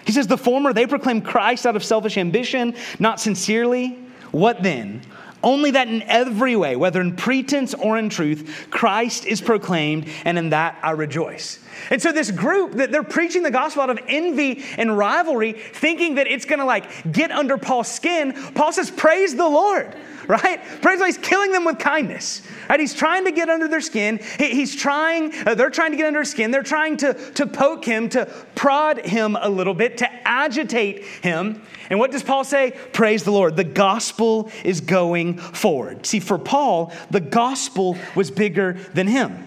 He 0.06 0.12
says, 0.12 0.28
The 0.28 0.38
former, 0.38 0.74
they 0.74 0.88
proclaim 0.88 1.22
Christ 1.22 1.66
out 1.66 1.76
of 1.76 1.84
selfish 1.84 2.18
ambition, 2.18 2.76
not 3.00 3.20
sincerely. 3.20 3.98
What 4.32 4.64
then? 4.64 5.02
Only 5.44 5.72
that 5.72 5.88
in 5.88 6.04
every 6.04 6.56
way, 6.56 6.76
whether 6.76 7.02
in 7.02 7.16
pretense 7.16 7.74
or 7.74 7.98
in 7.98 8.10
truth, 8.10 8.68
Christ 8.70 9.26
is 9.26 9.42
proclaimed, 9.42 10.08
and 10.24 10.38
in 10.38 10.50
that 10.50 10.78
I 10.84 10.92
rejoice. 10.92 11.60
And 11.90 12.02
so, 12.02 12.12
this 12.12 12.30
group 12.30 12.74
that 12.74 12.92
they're 12.92 13.04
preaching 13.04 13.44
the 13.44 13.52
gospel 13.52 13.82
out 13.82 13.90
of 13.90 14.00
envy 14.08 14.64
and 14.78 14.96
rivalry, 14.98 15.54
thinking 15.54 16.16
that 16.16 16.28
it's 16.28 16.46
gonna 16.46 16.66
like 16.66 17.12
get 17.12 17.32
under 17.32 17.58
Paul's 17.58 17.88
skin, 17.88 18.34
Paul 18.54 18.72
says, 18.72 18.92
Praise 18.92 19.36
the 19.36 19.48
Lord, 19.48 19.96
right? 20.28 20.62
Praise 20.82 21.00
the 21.00 21.06
Lord, 21.06 21.16
he's 21.16 21.18
killing 21.18 21.52
them 21.52 21.66
with 21.66 21.80
kindness, 21.80 22.44
right? 22.70 22.80
He's 22.80 22.94
trying 22.94 23.26
to 23.26 23.32
get 23.32 23.50
under 23.50 23.68
their 23.68 23.82
skin. 23.82 24.20
he's 24.38 24.76
trying, 24.76 25.34
uh, 25.48 25.56
they're 25.56 25.70
trying 25.70 25.92
to 25.92 25.98
get 25.98 26.06
under 26.08 26.20
his 26.20 26.32
skin. 26.32 26.52
They're 26.52 26.64
trying 26.64 26.98
to, 26.98 27.14
to 27.14 27.48
poke 27.48 27.84
him, 27.84 28.10
to 28.10 28.26
prod 28.54 29.00
him 29.00 29.38
a 29.40 29.50
little 29.50 29.74
bit, 29.74 29.98
to 30.00 30.28
agitate 30.28 31.04
him. 31.04 31.62
And 31.92 32.00
what 32.00 32.10
does 32.10 32.24
Paul 32.24 32.46
say? 32.46 32.72
Praise 32.94 33.26
the 33.26 33.32
Lord. 33.32 33.58
The 33.58 33.66
gospel 33.66 34.50
is 34.64 34.80
going 34.80 35.38
forward. 35.38 36.06
See, 36.06 36.22
for 36.22 36.38
Paul, 36.38 36.94
the 37.10 37.20
gospel 37.20 37.98
was 38.16 38.32
bigger 38.32 38.78
than 38.94 39.08
him. 39.08 39.46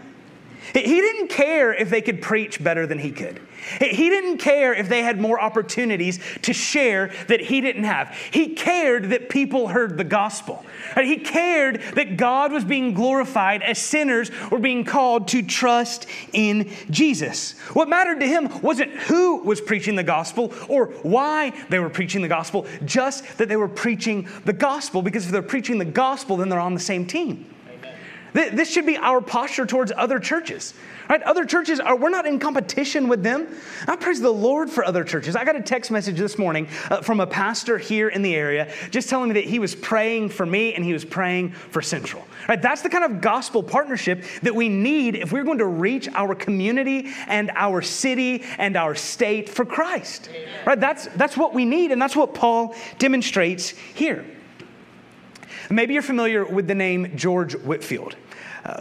He 0.75 0.83
didn't 0.83 1.29
care 1.29 1.73
if 1.73 1.89
they 1.89 2.03
could 2.03 2.21
preach 2.21 2.63
better 2.63 2.87
than 2.87 2.99
he 2.99 3.13
could. 3.13 3.41
He 3.81 4.11
didn't 4.11 4.39
care 4.39 4.75
if 4.75 4.89
they 4.89 5.03
had 5.03 5.21
more 5.21 5.41
opportunities 5.41 6.19
to 6.43 6.53
share 6.53 7.11
that 7.29 7.41
he 7.41 7.61
didn't 7.61 7.85
have. 7.85 8.15
He 8.31 8.55
cared 8.55 9.11
that 9.11 9.29
people 9.29 9.69
heard 9.69 9.97
the 9.97 10.05
gospel. 10.05 10.65
He 10.95 11.17
cared 11.17 11.81
that 11.95 12.17
God 12.17 12.53
was 12.53 12.65
being 12.65 12.95
glorified 12.95 13.63
as 13.63 13.79
sinners 13.79 14.31
were 14.51 14.59
being 14.59 14.85
called 14.85 15.29
to 15.29 15.43
trust 15.43 16.07
in 16.33 16.71
Jesus. 16.91 17.59
What 17.73 17.89
mattered 17.89 18.21
to 18.21 18.27
him 18.27 18.61
wasn't 18.61 18.93
who 18.93 19.43
was 19.43 19.61
preaching 19.61 19.97
the 19.97 20.03
gospel 20.03 20.53
or 20.69 20.87
why 21.03 21.53
they 21.69 21.79
were 21.79 21.91
preaching 21.91 22.23
the 22.23 22.29
gospel, 22.29 22.67
just 22.85 23.39
that 23.39 23.49
they 23.49 23.57
were 23.57 23.69
preaching 23.69 24.29
the 24.45 24.53
gospel, 24.53 25.03
because 25.03 25.27
if 25.27 25.33
they're 25.33 25.43
preaching 25.43 25.79
the 25.79 25.85
gospel, 25.85 26.37
then 26.37 26.49
they're 26.49 26.61
on 26.61 26.75
the 26.75 26.81
same 26.81 27.07
team. 27.07 27.54
This 28.35 28.69
should 28.69 28.85
be 28.85 28.97
our 28.97 29.21
posture 29.21 29.65
towards 29.65 29.93
other 29.97 30.19
churches. 30.19 30.75
Right? 31.09 31.23
Other 31.23 31.45
churches 31.45 31.79
are, 31.79 31.95
we're 31.95 32.11
not 32.11 32.27
in 32.27 32.41
competition 32.41 33.09
with 33.09 33.23
them. 33.23 33.47
I 33.87 33.95
praise 33.95 34.21
the 34.21 34.31
Lord 34.31 34.71
for 34.71 34.85
other 34.85 35.05
churches. 35.05 35.37
I 35.37 35.45
got 35.45 35.55
a 35.55 35.61
text 35.61 35.91
message 35.91 36.19
this 36.19 36.37
morning 36.37 36.67
uh, 36.91 37.01
from 37.03 37.21
a 37.21 37.27
pastor 37.27 37.79
here 37.79 38.09
in 38.09 38.23
the 38.23 38.35
area 38.35 38.73
just 38.91 39.09
telling 39.09 39.29
me 39.29 39.35
that 39.35 39.45
he 39.45 39.61
was 39.61 39.75
praying 39.75 40.31
for 40.31 40.47
me 40.47 40.75
and 40.75 40.85
he 40.85 40.93
was 40.93 41.05
praying 41.05 41.53
for 41.53 41.81
Central. 41.81 42.27
Right? 42.49 42.61
That's 42.61 42.83
the 42.83 42.89
kind 42.89 43.05
of 43.05 43.21
gospel 43.21 43.63
partnership 43.63 44.25
that 44.43 44.55
we 44.55 44.69
need 44.69 45.15
if 45.15 45.31
we're 45.31 45.45
going 45.45 45.59
to 45.59 45.67
reach 45.67 46.09
our 46.15 46.35
community 46.35 47.13
and 47.29 47.53
our 47.55 47.83
city 47.83 48.43
and 48.59 48.77
our 48.77 48.97
state 48.97 49.49
for 49.49 49.65
Christ. 49.65 50.29
Right? 50.67 50.81
That's, 50.81 51.07
that's 51.09 51.37
what 51.37 51.55
we 51.55 51.65
need, 51.65 51.93
and 51.93 52.03
that's 52.03 52.17
what 52.17 52.35
Paul 52.35 52.75
demonstrates 52.99 53.69
here. 53.69 54.25
Maybe 55.71 55.95
you're 55.95 56.03
familiar 56.03 56.45
with 56.45 56.67
the 56.67 56.75
name 56.75 57.17
George 57.17 57.55
Whitefield. 57.57 58.17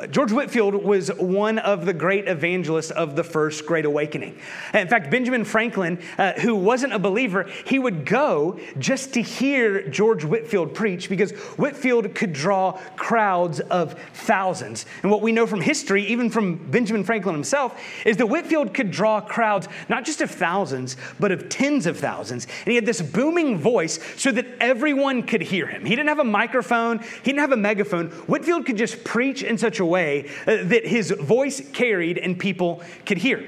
George 0.10 0.32
Whitefield 0.32 0.76
was 0.76 1.10
one 1.10 1.60
of 1.60 1.86
the 1.86 1.94
great 1.94 2.28
evangelists 2.28 2.92
of 2.92 3.16
the 3.16 3.24
First 3.24 3.66
Great 3.66 3.84
Awakening. 3.84 4.38
In 4.74 4.88
fact, 4.88 5.12
Benjamin 5.12 5.44
Franklin, 5.44 6.00
uh, 6.18 6.34
who 6.34 6.56
wasn't 6.56 6.94
a 6.94 7.00
believer, 7.00 7.50
he 7.66 7.80
would 7.80 8.06
go 8.06 8.60
just 8.80 9.14
to 9.16 9.22
hear 9.22 9.88
George 9.90 10.24
Whitefield 10.24 10.74
preach 10.74 11.10
because 11.10 11.32
Whitefield 11.58 12.16
could 12.16 12.32
draw 12.32 12.80
crowds 12.96 13.60
of 13.60 14.00
thousands. 14.14 14.86
And 15.02 15.12
what 15.12 15.22
we 15.22 15.34
know 15.34 15.46
from 15.46 15.60
history, 15.60 16.06
even 16.06 16.30
from 16.30 16.56
Benjamin 16.56 17.04
Franklin 17.04 17.36
himself, 17.36 17.78
is 18.06 18.16
that 18.18 18.28
Whitefield 18.28 18.74
could 18.74 18.90
draw 18.90 19.20
crowds 19.20 19.68
not 19.90 20.06
just 20.06 20.22
of 20.22 20.32
thousands, 20.32 20.96
but 21.20 21.32
of 21.32 21.50
tens 21.50 21.88
of 21.88 22.00
thousands. 22.00 22.46
And 22.46 22.68
he 22.68 22.76
had 22.76 22.86
this 22.86 23.02
booming 23.02 23.58
voice 23.58 24.00
so 24.16 24.32
that 24.32 24.46
everyone 24.62 25.24
could 25.24 25.42
hear 25.42 25.68
him. 25.68 25.84
He 25.84 25.96
didn't 25.96 26.10
have 26.10 26.20
a 26.20 26.24
microphone, 26.24 27.00
he 27.00 27.32
didn't 27.32 27.40
have 27.40 27.52
a 27.52 27.58
megaphone. 27.58 28.10
Whitefield 28.28 28.66
could 28.66 28.78
just 28.78 29.04
preach 29.04 29.44
in 29.44 29.58
such 29.58 29.73
such 29.74 29.80
a 29.80 29.86
way 29.86 30.30
uh, 30.46 30.58
that 30.66 30.86
his 30.86 31.10
voice 31.10 31.60
carried 31.72 32.20
and 32.20 32.38
people 32.38 32.84
could 33.08 33.18
hear. 33.18 33.44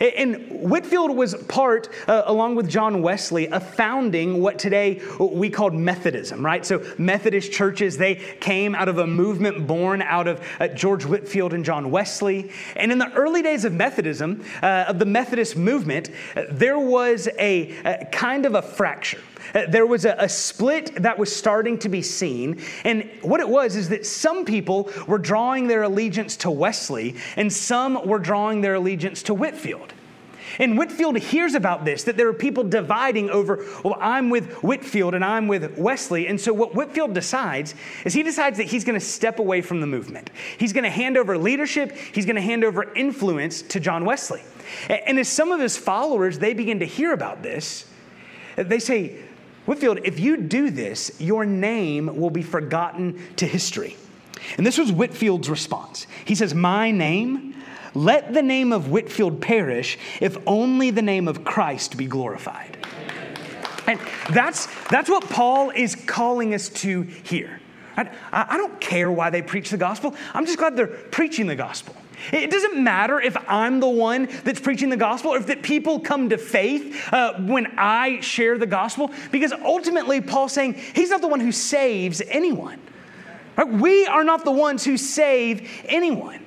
And 0.00 0.48
Whitefield 0.50 1.16
was 1.16 1.34
part, 1.44 1.88
uh, 2.08 2.22
along 2.26 2.56
with 2.56 2.68
John 2.68 3.00
Wesley, 3.00 3.48
of 3.48 3.62
founding 3.74 4.40
what 4.40 4.58
today 4.58 5.00
we 5.20 5.50
call 5.50 5.70
Methodism, 5.70 6.44
right? 6.44 6.66
So, 6.66 6.84
Methodist 6.98 7.52
churches, 7.52 7.96
they 7.96 8.16
came 8.40 8.74
out 8.74 8.88
of 8.88 8.98
a 8.98 9.06
movement 9.06 9.68
born 9.68 10.02
out 10.02 10.26
of 10.26 10.40
uh, 10.58 10.66
George 10.68 11.04
Whitefield 11.04 11.54
and 11.54 11.64
John 11.64 11.92
Wesley. 11.92 12.50
And 12.74 12.90
in 12.90 12.98
the 12.98 13.12
early 13.12 13.40
days 13.40 13.64
of 13.64 13.72
Methodism, 13.72 14.44
uh, 14.62 14.86
of 14.88 14.98
the 14.98 15.06
Methodist 15.06 15.56
movement, 15.56 16.10
uh, 16.34 16.42
there 16.50 16.78
was 16.78 17.28
a, 17.38 17.70
a 17.84 18.04
kind 18.06 18.46
of 18.46 18.56
a 18.56 18.62
fracture. 18.62 19.20
There 19.68 19.86
was 19.86 20.04
a, 20.04 20.16
a, 20.18 20.28
split 20.28 21.02
that 21.02 21.18
was 21.18 21.34
starting 21.34 21.78
to 21.80 21.88
be 21.88 22.02
seen. 22.02 22.60
And 22.84 23.08
what 23.22 23.40
it 23.40 23.48
was 23.48 23.76
is 23.76 23.88
that 23.90 24.04
some 24.04 24.44
people 24.44 24.90
were 25.06 25.18
drawing 25.18 25.68
their 25.68 25.84
allegiance 25.84 26.36
to 26.38 26.50
Wesley, 26.50 27.14
and 27.36 27.52
some 27.52 28.06
were 28.06 28.18
drawing 28.18 28.60
their 28.60 28.74
allegiance 28.74 29.22
to 29.24 29.34
Whitefield. 29.34 29.92
And 30.58 30.78
Whitefield 30.78 31.18
hears 31.18 31.54
about 31.54 31.84
this, 31.84 32.04
that 32.04 32.16
there 32.16 32.28
are 32.28 32.34
people 32.34 32.62
dividing 32.64 33.30
over, 33.30 33.64
well, 33.82 33.96
I'm 34.00 34.30
with 34.30 34.52
Whitefield 34.62 35.14
and 35.14 35.24
I'm 35.24 35.48
with 35.48 35.76
Wesley. 35.76 36.28
And 36.28 36.40
so 36.40 36.52
what 36.52 36.76
Whitefield 36.76 37.12
decides 37.12 37.74
is 38.04 38.12
he 38.12 38.22
decides 38.22 38.58
that 38.58 38.64
he's 38.64 38.84
going 38.84 38.98
to 38.98 39.04
step 39.04 39.40
away 39.40 39.62
from 39.62 39.80
the 39.80 39.86
movement. 39.86 40.30
He's 40.58 40.72
going 40.72 40.84
to 40.84 40.90
hand 40.90 41.16
over 41.16 41.36
leadership, 41.36 41.92
he's 42.12 42.24
going 42.26 42.36
to 42.36 42.42
hand 42.42 42.62
over 42.62 42.92
influence 42.94 43.62
to 43.62 43.80
John 43.80 44.04
Wesley. 44.04 44.42
And 44.88 45.18
as 45.18 45.28
some 45.28 45.50
of 45.50 45.60
his 45.60 45.76
followers, 45.76 46.38
they 46.38 46.54
begin 46.54 46.78
to 46.80 46.86
hear 46.86 47.12
about 47.12 47.42
this, 47.42 47.86
they 48.56 48.78
say, 48.78 49.18
Whitefield, 49.66 50.00
if 50.04 50.20
you 50.20 50.36
do 50.36 50.70
this, 50.70 51.20
your 51.20 51.44
name 51.44 52.18
will 52.18 52.30
be 52.30 52.42
forgotten 52.42 53.20
to 53.36 53.46
history. 53.46 53.96
And 54.56 54.66
this 54.66 54.76
was 54.76 54.92
Whitefield's 54.92 55.48
response. 55.48 56.06
He 56.24 56.34
says, 56.34 56.54
My 56.54 56.90
name, 56.90 57.54
let 57.94 58.34
the 58.34 58.42
name 58.42 58.72
of 58.72 58.90
Whitefield 58.90 59.40
perish 59.40 59.98
if 60.20 60.36
only 60.46 60.90
the 60.90 61.02
name 61.02 61.28
of 61.28 61.44
Christ 61.44 61.96
be 61.96 62.06
glorified. 62.06 62.76
And 63.86 64.00
that's, 64.30 64.66
that's 64.88 65.08
what 65.08 65.28
Paul 65.28 65.70
is 65.70 65.94
calling 65.94 66.54
us 66.54 66.68
to 66.70 67.02
here. 67.02 67.60
I, 67.96 68.10
I 68.32 68.56
don't 68.56 68.80
care 68.80 69.10
why 69.10 69.30
they 69.30 69.42
preach 69.42 69.70
the 69.70 69.76
gospel. 69.76 70.14
I'm 70.32 70.46
just 70.46 70.58
glad 70.58 70.76
they're 70.76 70.86
preaching 70.86 71.46
the 71.46 71.56
gospel. 71.56 71.94
It 72.32 72.50
doesn't 72.50 72.82
matter 72.82 73.20
if 73.20 73.36
I'm 73.48 73.80
the 73.80 73.88
one 73.88 74.28
that's 74.44 74.60
preaching 74.60 74.90
the 74.90 74.96
gospel 74.96 75.32
or 75.32 75.38
if 75.38 75.46
that 75.46 75.62
people 75.62 76.00
come 76.00 76.28
to 76.30 76.38
faith 76.38 77.12
uh, 77.12 77.34
when 77.40 77.66
I 77.78 78.20
share 78.20 78.58
the 78.58 78.66
gospel, 78.66 79.10
because 79.30 79.52
ultimately 79.52 80.20
Paul's 80.20 80.52
saying 80.52 80.74
he's 80.94 81.10
not 81.10 81.20
the 81.20 81.28
one 81.28 81.40
who 81.40 81.52
saves 81.52 82.22
anyone. 82.28 82.80
Right? 83.56 83.68
We 83.68 84.06
are 84.06 84.24
not 84.24 84.44
the 84.44 84.52
ones 84.52 84.84
who 84.84 84.96
save 84.96 85.68
anyone. 85.86 86.43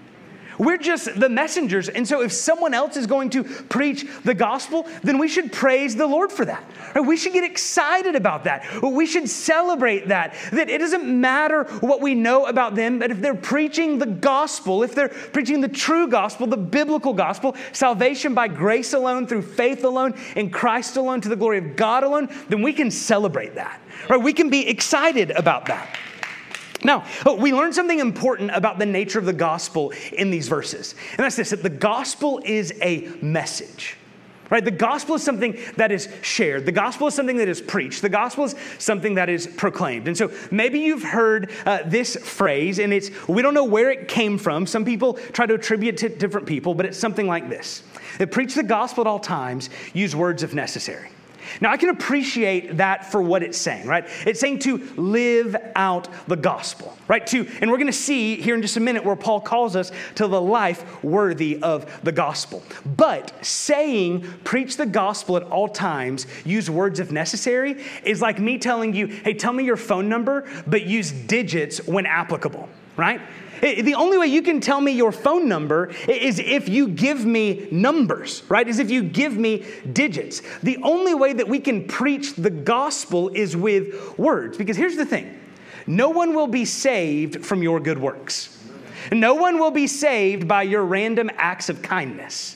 We're 0.58 0.78
just 0.78 1.20
the 1.20 1.30
messengers. 1.30 1.90
And 1.90 2.08
so 2.08 2.22
if 2.22 2.32
someone 2.32 2.74
else 2.74 2.98
is 2.98 3.08
going 3.08 3.30
to 3.32 3.44
preach 3.44 4.06
the 4.24 4.34
gospel, 4.34 4.88
then 5.04 5.18
we 5.18 5.28
should 5.28 5.52
praise 5.52 5.96
the 5.96 6.08
Lord 6.08 6.32
for 6.32 6.46
that. 6.46 6.64
Right? 6.96 7.06
We 7.06 7.18
should 7.18 7.34
get 7.34 7.44
excited 7.44 8.16
about 8.16 8.46
that. 8.46 8.82
We 8.82 9.06
should 9.06 9.30
celebrate 9.30 10.08
that. 10.08 10.36
That 10.52 10.70
it 10.70 10.80
doesn't 10.80 11.06
matter 11.06 11.66
what 11.82 12.02
we 12.02 12.16
know 12.16 12.46
about 12.48 12.76
them, 12.76 13.00
but 13.00 13.12
if 13.12 13.22
they're 13.22 13.36
preaching 13.36 14.00
the 14.00 14.06
gospel, 14.06 14.84
if 14.84 14.96
they're 14.96 15.10
preaching 15.10 15.62
the 15.62 15.68
true 15.68 16.08
gospel, 16.08 16.48
the 16.48 16.58
biblical 16.58 17.14
gospel, 17.14 17.56
salvation 17.72 18.34
by 18.34 18.48
grace 18.48 18.94
alone, 18.94 19.28
through 19.28 19.44
faith 19.44 19.84
alone, 19.84 20.14
in 20.36 20.50
Christ 20.50 20.98
alone, 20.98 21.22
to 21.22 21.30
the 21.30 21.36
glory 21.36 21.60
of 21.60 21.76
God 21.76 22.04
alone, 22.04 22.30
then 22.50 22.62
we 22.62 22.74
can 22.74 22.90
celebrate 22.90 23.56
that. 23.56 23.82
Right? 24.10 24.22
We 24.22 24.34
can 24.34 24.50
be 24.50 24.68
excited 24.68 25.32
about 25.32 25.66
that. 25.68 25.98
Now, 26.88 27.04
oh, 27.26 27.36
we 27.36 27.54
learn 27.54 27.74
something 27.74 28.00
important 28.00 28.50
about 28.52 28.80
the 28.80 28.86
nature 28.86 29.20
of 29.20 29.26
the 29.26 29.34
gospel 29.34 29.92
in 30.14 30.32
these 30.32 30.48
verses. 30.48 30.96
And 31.12 31.20
that's 31.20 31.36
this 31.36 31.50
that 31.50 31.62
the 31.62 31.70
gospel 31.70 32.40
is 32.46 32.74
a 32.82 33.02
message. 33.22 33.98
Right? 34.50 34.64
The 34.64 34.72
gospel 34.72 35.16
is 35.16 35.24
something 35.24 35.60
that 35.76 35.92
is 35.92 36.08
shared. 36.22 36.66
The 36.66 36.72
gospel 36.72 37.08
is 37.08 37.14
something 37.14 37.36
that 37.36 37.50
is 37.50 37.60
preached. 37.60 38.02
The 38.02 38.08
gospel 38.08 38.46
is 38.46 38.56
something 38.80 39.16
that 39.16 39.28
is 39.28 39.46
proclaimed. 39.46 40.08
And 40.08 40.18
so 40.18 40.32
maybe 40.50 40.80
you've 40.80 41.04
heard 41.04 41.52
uh, 41.66 41.80
this 41.86 42.16
phrase, 42.16 42.80
and 42.80 42.94
it's, 42.94 43.12
we 43.28 43.42
don't 43.42 43.54
know 43.54 43.66
where 43.66 43.92
it 43.92 44.08
came 44.08 44.38
from. 44.38 44.66
Some 44.66 44.86
people 44.86 45.16
try 45.34 45.46
to 45.46 45.56
attribute 45.56 45.96
it 45.96 45.98
to 45.98 46.18
different 46.18 46.48
people, 46.48 46.74
but 46.74 46.86
it's 46.86 46.98
something 46.98 47.28
like 47.28 47.50
this 47.50 47.84
that 48.20 48.32
preach 48.32 48.56
the 48.56 48.64
gospel 48.64 49.02
at 49.02 49.08
all 49.08 49.20
times, 49.20 49.70
use 49.94 50.16
words 50.16 50.42
if 50.44 50.54
necessary. 50.54 51.10
Now, 51.62 51.72
I 51.72 51.78
can 51.78 51.90
appreciate 51.90 52.78
that 52.78 53.12
for 53.12 53.22
what 53.22 53.44
it's 53.44 53.58
saying, 53.58 53.88
right? 53.88 54.08
It's 54.26 54.40
saying 54.40 54.60
to 54.60 54.78
live 54.96 55.56
out 55.76 56.08
the 56.28 56.36
gospel, 56.36 56.98
right? 57.08 57.26
To, 57.28 57.48
and 57.62 57.70
we're 57.70 57.78
going 57.78 57.88
to 57.88 57.94
see 57.94 58.36
here 58.36 58.56
in 58.56 58.62
just 58.62 58.78
a 58.78 58.80
minute 58.80 59.04
where 59.04 59.16
Paul 59.16 59.42
calls 59.42 59.76
us 59.76 59.92
to 60.16 60.28
the 60.28 60.42
life 60.42 61.04
worthy 61.04 61.62
of 61.62 62.04
the 62.04 62.12
gospel. 62.12 62.64
But 62.86 63.34
saying 63.46 64.22
preach 64.44 64.78
the 64.78 64.86
gospel 64.86 65.38
at 65.38 65.44
all 65.44 65.68
times, 65.68 66.28
use 66.46 66.70
words 66.70 67.00
if 67.00 67.12
necessary, 67.12 67.84
is 68.04 68.22
like 68.22 68.40
me 68.40 68.58
telling 68.58 68.94
you, 68.94 69.08
hey, 69.08 69.34
tell 69.34 69.54
me 69.54 69.64
your 69.64 69.78
phone 69.78 70.10
number, 70.10 70.48
but 70.66 70.86
use 70.86 71.12
digits 71.12 71.86
when 71.88 72.06
applicable, 72.06 72.70
right? 72.96 73.22
The 73.62 73.96
only 73.96 74.18
way 74.18 74.28
you 74.28 74.42
can 74.42 74.62
tell 74.62 74.82
me 74.82 74.92
your 74.92 75.12
phone 75.12 75.48
number 75.48 75.92
is 76.08 76.40
if 76.40 76.70
you 76.70 76.88
give 76.88 77.26
me 77.26 77.68
numbers, 77.72 78.44
right? 78.50 78.68
Is 78.68 78.80
if 78.80 78.92
you 78.92 79.04
give 79.04 79.38
me 79.38 79.66
digits. 79.94 80.42
The 80.64 80.78
only 80.84 81.14
way 81.14 81.34
that 81.34 81.48
we 81.48 81.60
can 81.60 81.88
preach 81.88 82.36
the 82.36 82.50
gospel 82.50 83.30
is 83.30 83.56
with 83.56 84.18
words. 84.18 84.58
Because 84.58 84.78
here's 84.78 84.96
the 84.96 85.06
thing 85.06 85.40
no 85.88 86.10
one 86.10 86.34
will 86.34 86.48
be 86.48 86.66
saved 86.66 87.46
from 87.46 87.64
your 87.64 87.80
good 87.80 88.00
works, 88.00 88.58
no 89.12 89.36
one 89.36 89.60
will 89.60 89.72
be 89.72 89.88
saved 89.88 90.48
by 90.48 90.64
your 90.64 90.84
random 90.84 91.30
acts 91.38 91.70
of 91.70 91.82
kindness. 91.82 92.56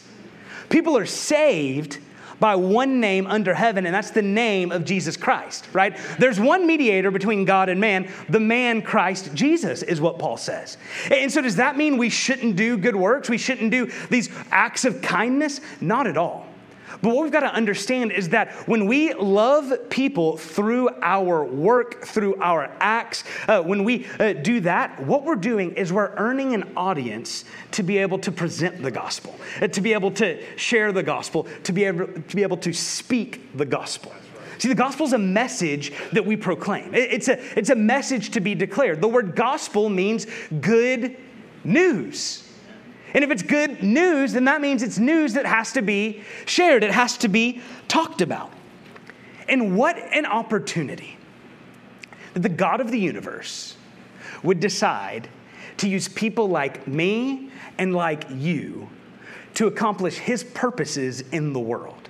People 0.70 0.98
are 0.98 1.06
saved 1.06 2.00
by 2.42 2.56
one 2.56 3.00
name 3.00 3.28
under 3.28 3.54
heaven, 3.54 3.86
and 3.86 3.94
that's 3.94 4.10
the 4.10 4.22
name 4.22 4.72
of 4.72 4.84
Jesus 4.84 5.16
Christ, 5.16 5.68
right? 5.74 5.96
There's 6.18 6.40
one 6.40 6.66
mediator 6.66 7.12
between 7.12 7.46
God 7.46 7.70
and 7.70 7.80
man, 7.80 8.12
the 8.28 8.40
man 8.40 8.82
Christ 8.82 9.34
Jesus, 9.36 9.84
is 9.84 10.02
what 10.02 10.18
Paul 10.18 10.38
says. 10.38 10.78
And 11.12 11.32
so, 11.32 11.42
does 11.42 11.58
that 11.58 11.78
mean 11.78 11.98
we 11.98 12.10
shouldn't 12.10 12.56
do 12.56 12.78
good 12.78 12.96
works? 12.96 13.30
We 13.30 13.38
shouldn't 13.38 13.70
do 13.72 13.92
these 14.10 14.30
acts 14.52 14.86
of 14.86 15.02
kindness? 15.04 15.62
Not 15.80 16.08
at 16.08 16.18
all. 16.18 16.48
But 17.02 17.14
what 17.16 17.24
we've 17.24 17.32
got 17.32 17.42
to 17.42 17.54
understand 17.54 18.12
is 18.12 18.30
that 18.30 18.52
when 18.68 18.86
we 18.86 19.14
love 19.14 19.90
people 19.90 20.38
through 20.38 20.90
our 21.02 21.44
work, 21.44 22.06
through 22.06 22.36
our 22.42 22.72
acts, 22.80 23.24
uh, 23.48 23.62
when 23.62 23.84
we 23.84 24.06
uh, 24.20 24.34
do 24.34 24.60
that, 24.62 25.04
what 25.06 25.24
we're 25.24 25.36
doing 25.36 25.74
is 25.74 25.94
we're 25.94 26.16
earning 26.18 26.54
an 26.54 26.72
audience 26.76 27.46
to 27.72 27.84
be 27.84 27.98
able 27.98 28.20
to 28.20 28.32
present 28.32 28.82
the 28.82 28.92
gospel, 28.92 29.36
uh, 29.62 29.68
to 29.68 29.82
be 29.82 29.94
able 29.94 30.12
to 30.12 30.42
share 30.58 30.92
the 30.92 31.04
gospel, 31.04 31.48
to 31.64 31.72
be 31.72 31.86
able 31.86 32.08
to, 32.08 32.36
be 32.36 32.44
able 32.44 32.58
to 32.58 32.74
speak 32.74 33.58
the 33.58 33.66
gospel. 33.66 34.14
See, 34.58 34.68
the 34.68 34.76
gospel 34.76 35.08
is 35.08 35.14
a 35.14 35.18
message 35.18 35.92
that 36.12 36.24
we 36.24 36.38
proclaim. 36.38 36.94
It's 36.94 37.30
a, 37.30 37.40
it's 37.58 37.72
a 37.72 37.76
message 37.76 38.30
to 38.32 38.40
be 38.40 38.54
declared. 38.54 39.02
The 39.02 39.08
word 39.08 39.36
gospel 39.36 39.90
means 39.90 40.28
good 40.60 41.18
news. 41.64 42.41
And 43.14 43.24
if 43.24 43.32
it's 43.32 43.44
good 43.44 43.84
news, 43.84 44.34
then 44.34 44.46
that 44.46 44.62
means 44.62 44.84
it's 44.84 45.00
news 45.00 45.34
that 45.34 45.46
has 45.46 45.74
to 45.74 45.82
be 45.82 46.24
shared, 46.46 46.84
it 46.84 46.92
has 46.92 47.18
to 47.18 47.28
be 47.28 47.62
talked 47.88 48.22
about. 48.22 48.52
And 49.50 49.76
what 49.76 49.98
an 49.98 50.26
opportunity 50.26 51.18
that 52.34 52.42
the 52.42 52.50
God 52.50 52.80
of 52.80 52.92
the 52.92 53.00
universe 53.00 53.76
would 54.44 54.60
decide 54.60 55.28
to 55.78 55.90
use 55.90 56.08
people 56.08 56.48
like 56.48 56.88
me 56.88 57.50
and 57.78 57.94
like 57.94 58.26
you 58.30 58.88
to 59.56 59.68
accomplish 59.68 60.18
his 60.18 60.44
purposes 60.44 61.22
in 61.32 61.54
the 61.54 61.60
world. 61.60 62.10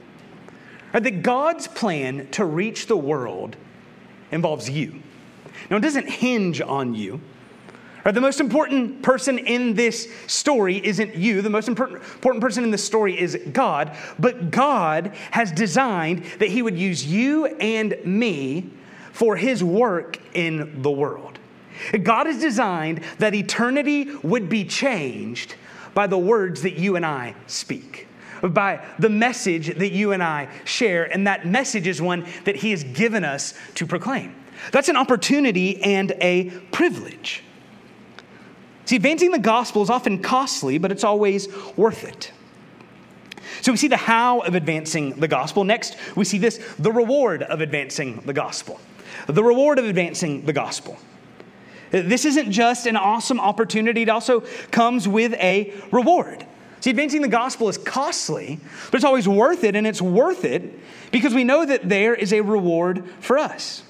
Right, 0.94 1.04
that 1.04 1.24
God's 1.24 1.68
plan 1.68 2.28
to 2.32 2.46
reach 2.46 2.88
the 2.88 2.98
world 2.98 3.56
involves 4.32 4.70
you. 4.70 5.02
Now, 5.70 5.78
it 5.78 5.82
doesn't 5.82 6.10
hinge 6.10 6.62
on 6.62 6.94
you. 6.94 7.22
Right, 8.04 8.16
the 8.16 8.22
most 8.22 8.40
important 8.40 9.04
person 9.04 9.38
in 9.38 9.76
this 9.76 10.12
story 10.26 10.84
isn't 10.84 11.16
you. 11.16 11.42
The 11.42 11.52
most 11.52 11.68
important, 11.68 12.02
person 12.22 12.64
in 12.64 12.72
this 12.72 12.84
story 12.84 13.20
is 13.20 13.38
God. 13.52 13.96
But 14.18 14.50
God 14.50 15.14
has 15.32 15.52
designed 15.52 16.24
that 16.40 16.50
He 16.50 16.64
would 16.64 16.78
use 16.78 17.06
you 17.06 17.46
and 17.46 17.96
me 18.04 18.72
for 19.12 19.36
His 19.36 19.64
work 19.64 20.18
in 20.34 20.82
the 20.82 20.90
world. 20.90 21.38
God 22.02 22.26
has 22.26 22.40
designed 22.40 23.04
that 23.20 23.36
eternity 23.36 24.16
would 24.24 24.50
be 24.50 24.66
changed 24.66 25.56
by 25.94 26.08
the 26.08 26.18
words 26.18 26.64
that 26.64 26.74
you 26.74 26.96
and 26.96 27.06
I 27.06 27.36
speak, 27.48 28.08
by 28.42 28.84
the 28.98 29.10
message 29.10 29.78
that 29.78 29.92
you 29.92 30.12
and 30.12 30.24
I 30.24 30.48
share. 30.66 31.04
And 31.04 31.28
that 31.28 31.46
message 31.46 31.86
is 31.86 32.02
one 32.02 32.26
that 32.46 32.56
He 32.56 32.72
has 32.72 32.84
given 32.84 33.24
us 33.24 33.54
to 33.76 33.86
proclaim. 33.86 34.36
That's 34.72 34.90
an 34.90 34.96
opportunity 34.96 35.84
and 35.84 36.14
a 36.20 36.50
privilege. 36.72 37.44
See, 38.86 38.96
advancing 38.96 39.32
the 39.32 39.40
gospel 39.40 39.82
is 39.82 39.90
often 39.90 40.22
costly, 40.22 40.78
but 40.78 40.92
it's 40.92 41.04
always 41.04 41.48
worth 41.78 42.04
it. 42.04 42.32
So 43.62 43.72
we 43.72 43.78
see 43.78 43.88
the 43.88 43.98
how 43.98 44.40
of 44.40 44.56
advancing 44.56 45.20
the 45.20 45.28
gospel. 45.28 45.64
Next, 45.64 45.96
we 46.16 46.26
see 46.26 46.38
this 46.38 46.58
the 46.80 46.92
reward 46.92 47.44
of 47.44 47.62
advancing 47.62 48.22
the 48.22 48.34
gospel. 48.34 48.80
The 49.28 49.44
reward 49.44 49.78
of 49.78 49.86
advancing 49.86 50.46
the 50.46 50.54
gospel. 50.54 50.98
This 51.92 52.26
isn't 52.26 52.52
just 52.52 52.88
an 52.88 52.96
awesome 52.96 53.40
opportunity, 53.40 54.04
it 54.04 54.10
also 54.10 54.42
comes 54.72 55.08
with 55.08 55.34
a 55.34 55.74
reward. 55.92 56.46
See, 56.80 56.90
advancing 56.90 57.22
the 57.22 57.28
gospel 57.28 57.70
is 57.70 57.78
costly, 57.78 58.60
but 58.90 58.96
it's 58.96 59.06
always 59.06 59.28
worth 59.28 59.64
it, 59.64 59.76
and 59.76 59.86
it's 59.86 60.02
worth 60.02 60.46
it 60.46 60.80
because 61.12 61.34
we 61.34 61.44
know 61.44 61.66
that 61.66 61.88
there 61.88 62.16
is 62.16 62.34
a 62.34 62.42
reward 62.42 63.08
for 63.20 63.38
us. 63.38 63.84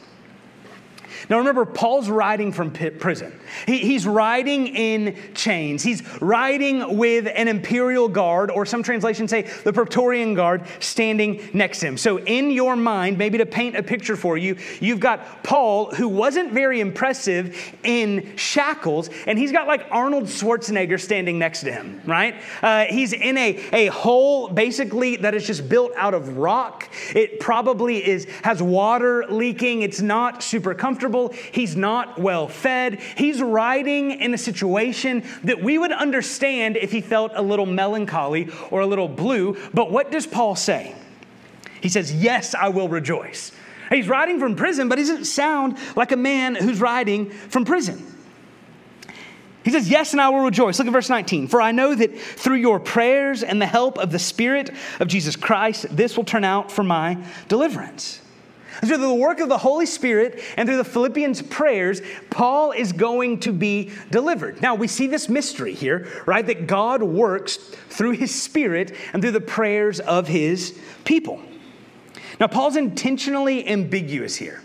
Now 1.30 1.38
remember, 1.38 1.66
Paul's 1.66 2.10
riding 2.10 2.52
from 2.52 2.72
prison. 2.72 3.38
He, 3.66 3.80
he's 3.80 4.06
riding 4.06 4.68
in 4.68 5.18
chains. 5.34 5.84
He's 5.84 6.02
riding 6.22 6.98
with 6.98 7.28
an 7.28 7.48
imperial 7.48 8.08
guard, 8.08 8.52
or 8.52 8.66
some 8.66 8.84
translations 8.84 9.30
say 9.30 9.44
the 9.64 9.74
Praetorian 9.74 10.34
guard, 10.34 10.66
standing 10.80 11.50
next 11.54 11.80
to 11.80 11.88
him. 11.88 11.98
So, 11.98 12.20
in 12.20 12.52
your 12.52 12.76
mind, 12.76 13.18
maybe 13.18 13.38
to 13.38 13.46
paint 13.46 13.76
a 13.76 13.84
picture 13.84 14.16
for 14.16 14.38
you, 14.38 14.58
you've 14.80 15.00
got 15.00 15.44
Paul, 15.44 15.94
who 15.94 16.08
wasn't 16.08 16.52
very 16.52 16.80
impressive 16.80 17.76
in 17.84 18.36
shackles, 18.38 19.10
and 19.28 19.38
he's 19.38 19.52
got 19.52 19.68
like 19.68 19.86
Arnold 19.92 20.26
Schwarzenegger 20.26 21.00
standing 21.00 21.40
next 21.40 21.62
to 21.62 21.72
him, 21.72 22.02
right? 22.06 22.36
Uh, 22.62 22.86
he's 22.86 23.14
in 23.14 23.38
a, 23.38 23.60
a 23.74 23.88
hole 23.88 24.50
basically 24.50 25.18
that 25.18 25.34
is 25.34 25.46
just 25.46 25.68
built 25.70 25.92
out 25.96 26.14
of 26.14 26.38
rock. 26.38 26.90
It 27.16 27.40
probably 27.40 28.06
is 28.06 28.26
has 28.44 28.62
water 28.62 29.26
leaking. 29.30 29.82
It's 29.82 30.02
not 30.02 30.44
super 30.44 30.74
comfortable. 30.74 31.11
He's 31.52 31.76
not 31.76 32.20
well 32.20 32.48
fed. 32.48 33.00
He's 33.16 33.42
riding 33.42 34.12
in 34.12 34.34
a 34.34 34.38
situation 34.38 35.24
that 35.44 35.62
we 35.62 35.78
would 35.78 35.92
understand 35.92 36.78
if 36.78 36.92
he 36.92 37.02
felt 37.02 37.32
a 37.36 37.42
little 37.42 37.66
melancholy 37.66 38.50
or 38.70 38.82
a 38.82 38.88
little 38.88 39.08
blue. 39.08 39.58
But 39.74 39.92
what 39.92 40.12
does 40.12 40.26
Paul 40.26 40.56
say? 40.56 40.96
He 41.82 41.90
says, 41.90 42.14
Yes, 42.14 42.56
I 42.56 42.70
will 42.70 42.90
rejoice. 42.90 43.52
He's 43.90 44.08
writing 44.08 44.40
from 44.40 44.56
prison, 44.56 44.88
but 44.88 44.98
he 44.98 45.04
doesn't 45.04 45.26
sound 45.26 45.78
like 45.96 46.12
a 46.12 46.18
man 46.18 46.56
who's 46.56 46.80
writing 46.80 47.30
from 47.30 47.66
prison. 47.66 48.06
He 49.64 49.72
says, 49.72 49.90
Yes, 49.90 50.14
and 50.14 50.22
I 50.22 50.30
will 50.30 50.44
rejoice. 50.44 50.80
Look 50.80 50.88
at 50.88 50.94
verse 50.94 51.10
19. 51.10 51.48
For 51.48 51.62
I 51.62 51.72
know 51.72 51.94
that 51.94 52.18
through 52.18 52.56
your 52.56 52.80
prayers 52.80 53.44
and 53.44 53.62
the 53.62 53.66
help 53.66 53.98
of 53.98 54.12
the 54.12 54.20
Spirit 54.20 54.72
of 55.00 55.08
Jesus 55.08 55.36
Christ, 55.36 55.86
this 55.96 56.18
will 56.18 56.24
turn 56.24 56.44
out 56.44 56.72
for 56.72 56.84
my 56.84 57.18
deliverance. 57.48 58.22
And 58.80 58.88
through 58.90 58.98
the 58.98 59.14
work 59.14 59.40
of 59.40 59.50
the 59.50 59.58
Holy 59.58 59.86
Spirit 59.86 60.42
and 60.56 60.68
through 60.68 60.78
the 60.78 60.86
Philippians' 60.86 61.42
prayers, 61.42 62.02
Paul 62.30 62.72
is 62.72 62.94
going 62.94 63.42
to 63.42 63.52
be 63.52 63.92
delivered. 64.12 64.62
Now, 64.62 64.76
we 64.76 64.88
see 64.88 65.08
this 65.08 65.28
mystery 65.28 65.74
here, 65.74 66.08
right? 66.26 66.46
That 66.46 66.68
God 66.68 67.04
works 67.04 67.58
through 67.58 68.12
his 68.12 68.34
Spirit 68.34 68.96
and 69.12 69.22
through 69.22 69.32
the 69.32 69.42
prayers 69.42 70.00
of 70.00 70.28
his 70.28 70.80
people. 71.04 71.42
Now, 72.40 72.48
Paul's 72.48 72.78
intentionally 72.78 73.68
ambiguous 73.68 74.36
here. 74.38 74.62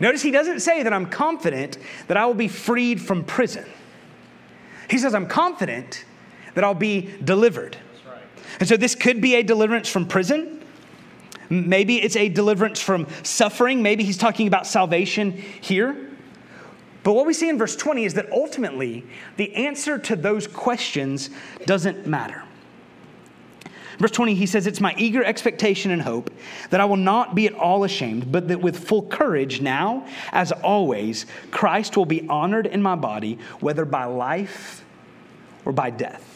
Notice 0.00 0.22
he 0.22 0.30
doesn't 0.30 0.60
say 0.60 0.82
that 0.82 0.92
I'm 0.92 1.06
confident 1.06 1.78
that 2.08 2.16
I 2.16 2.26
will 2.26 2.34
be 2.34 2.48
freed 2.48 3.00
from 3.00 3.24
prison. 3.24 3.64
He 4.90 4.98
says, 4.98 5.14
I'm 5.14 5.26
confident 5.26 6.04
that 6.54 6.64
I'll 6.64 6.74
be 6.74 7.14
delivered. 7.22 7.76
Right. 8.06 8.22
And 8.60 8.68
so 8.68 8.76
this 8.76 8.94
could 8.94 9.20
be 9.20 9.34
a 9.36 9.42
deliverance 9.42 9.88
from 9.88 10.06
prison. 10.06 10.55
Maybe 11.48 11.96
it's 12.02 12.16
a 12.16 12.28
deliverance 12.28 12.80
from 12.80 13.06
suffering. 13.22 13.82
Maybe 13.82 14.04
he's 14.04 14.18
talking 14.18 14.46
about 14.46 14.66
salvation 14.66 15.32
here. 15.32 16.10
But 17.02 17.12
what 17.12 17.26
we 17.26 17.34
see 17.34 17.48
in 17.48 17.56
verse 17.56 17.76
20 17.76 18.04
is 18.04 18.14
that 18.14 18.32
ultimately 18.32 19.04
the 19.36 19.54
answer 19.54 19.98
to 19.98 20.16
those 20.16 20.48
questions 20.48 21.30
doesn't 21.64 22.06
matter. 22.06 22.42
Verse 23.98 24.10
20, 24.10 24.34
he 24.34 24.46
says, 24.46 24.66
It's 24.66 24.80
my 24.80 24.94
eager 24.98 25.24
expectation 25.24 25.90
and 25.90 26.02
hope 26.02 26.30
that 26.70 26.80
I 26.80 26.84
will 26.84 26.96
not 26.96 27.34
be 27.34 27.46
at 27.46 27.54
all 27.54 27.84
ashamed, 27.84 28.30
but 28.30 28.48
that 28.48 28.60
with 28.60 28.76
full 28.76 29.02
courage 29.02 29.60
now, 29.60 30.06
as 30.32 30.52
always, 30.52 31.26
Christ 31.50 31.96
will 31.96 32.06
be 32.06 32.26
honored 32.28 32.66
in 32.66 32.82
my 32.82 32.94
body, 32.94 33.38
whether 33.60 33.84
by 33.84 34.04
life 34.04 34.84
or 35.64 35.72
by 35.72 35.90
death. 35.90 36.35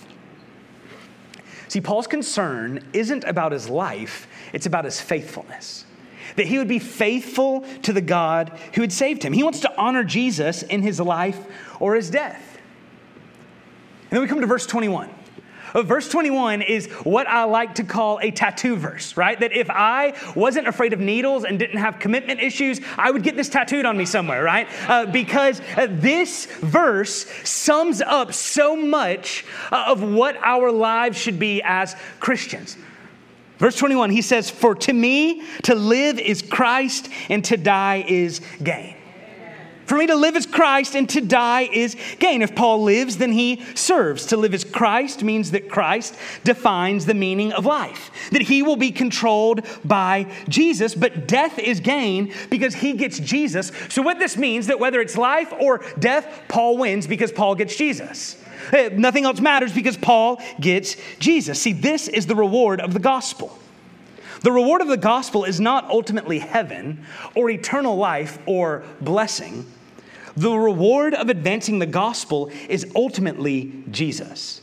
See, 1.70 1.80
Paul's 1.80 2.08
concern 2.08 2.84
isn't 2.92 3.22
about 3.22 3.52
his 3.52 3.68
life, 3.68 4.26
it's 4.52 4.66
about 4.66 4.84
his 4.84 5.00
faithfulness. 5.00 5.84
That 6.34 6.46
he 6.46 6.58
would 6.58 6.66
be 6.66 6.80
faithful 6.80 7.60
to 7.82 7.92
the 7.92 8.00
God 8.00 8.58
who 8.74 8.80
had 8.80 8.92
saved 8.92 9.22
him. 9.22 9.32
He 9.32 9.44
wants 9.44 9.60
to 9.60 9.76
honor 9.78 10.02
Jesus 10.02 10.64
in 10.64 10.82
his 10.82 10.98
life 10.98 11.38
or 11.78 11.94
his 11.94 12.10
death. 12.10 12.58
And 14.10 14.16
then 14.16 14.20
we 14.20 14.26
come 14.26 14.40
to 14.40 14.48
verse 14.48 14.66
21. 14.66 15.10
Uh, 15.74 15.82
verse 15.82 16.08
21 16.08 16.62
is 16.62 16.86
what 17.04 17.26
I 17.26 17.44
like 17.44 17.76
to 17.76 17.84
call 17.84 18.18
a 18.20 18.30
tattoo 18.30 18.76
verse, 18.76 19.16
right? 19.16 19.38
That 19.38 19.52
if 19.52 19.68
I 19.70 20.14
wasn't 20.34 20.68
afraid 20.68 20.92
of 20.92 21.00
needles 21.00 21.44
and 21.44 21.58
didn't 21.58 21.78
have 21.78 21.98
commitment 21.98 22.40
issues, 22.40 22.80
I 22.96 23.10
would 23.10 23.22
get 23.22 23.36
this 23.36 23.48
tattooed 23.48 23.84
on 23.84 23.96
me 23.96 24.04
somewhere, 24.04 24.42
right? 24.42 24.68
Uh, 24.88 25.06
because 25.06 25.60
uh, 25.76 25.86
this 25.90 26.46
verse 26.46 27.26
sums 27.44 28.00
up 28.00 28.32
so 28.32 28.76
much 28.76 29.44
uh, 29.70 29.84
of 29.88 30.02
what 30.02 30.36
our 30.42 30.70
lives 30.70 31.18
should 31.18 31.38
be 31.38 31.62
as 31.62 31.96
Christians. 32.18 32.76
Verse 33.58 33.76
21, 33.76 34.10
he 34.10 34.22
says, 34.22 34.48
For 34.48 34.74
to 34.74 34.92
me 34.92 35.42
to 35.64 35.74
live 35.74 36.18
is 36.18 36.40
Christ 36.40 37.10
and 37.28 37.44
to 37.44 37.58
die 37.58 38.04
is 38.08 38.40
gain. 38.62 38.96
For 39.90 39.96
me 39.96 40.06
to 40.06 40.14
live 40.14 40.36
as 40.36 40.46
Christ 40.46 40.94
and 40.94 41.08
to 41.08 41.20
die 41.20 41.62
is 41.62 41.96
gain. 42.20 42.42
If 42.42 42.54
Paul 42.54 42.84
lives, 42.84 43.16
then 43.16 43.32
he 43.32 43.60
serves. 43.74 44.26
To 44.26 44.36
live 44.36 44.54
as 44.54 44.62
Christ 44.62 45.24
means 45.24 45.50
that 45.50 45.68
Christ 45.68 46.14
defines 46.44 47.06
the 47.06 47.14
meaning 47.14 47.50
of 47.52 47.66
life, 47.66 48.12
that 48.30 48.42
he 48.42 48.62
will 48.62 48.76
be 48.76 48.92
controlled 48.92 49.66
by 49.84 50.32
Jesus, 50.48 50.94
but 50.94 51.26
death 51.26 51.58
is 51.58 51.80
gain 51.80 52.32
because 52.50 52.76
he 52.76 52.92
gets 52.92 53.18
Jesus. 53.18 53.72
So, 53.88 54.00
what 54.00 54.20
this 54.20 54.36
means 54.36 54.68
that 54.68 54.78
whether 54.78 55.00
it's 55.00 55.16
life 55.18 55.52
or 55.58 55.80
death, 55.98 56.42
Paul 56.46 56.78
wins 56.78 57.08
because 57.08 57.32
Paul 57.32 57.56
gets 57.56 57.74
Jesus. 57.74 58.40
Eh, 58.72 58.90
nothing 58.92 59.24
else 59.24 59.40
matters 59.40 59.72
because 59.72 59.96
Paul 59.96 60.40
gets 60.60 60.94
Jesus. 61.18 61.60
See, 61.60 61.72
this 61.72 62.06
is 62.06 62.28
the 62.28 62.36
reward 62.36 62.80
of 62.80 62.94
the 62.94 63.00
gospel. 63.00 63.58
The 64.42 64.52
reward 64.52 64.82
of 64.82 64.86
the 64.86 64.96
gospel 64.96 65.44
is 65.44 65.58
not 65.58 65.90
ultimately 65.90 66.38
heaven 66.38 67.04
or 67.34 67.50
eternal 67.50 67.96
life 67.96 68.38
or 68.46 68.84
blessing. 69.00 69.66
The 70.36 70.52
reward 70.52 71.14
of 71.14 71.28
advancing 71.28 71.78
the 71.78 71.86
gospel 71.86 72.50
is 72.68 72.86
ultimately 72.94 73.72
Jesus. 73.90 74.60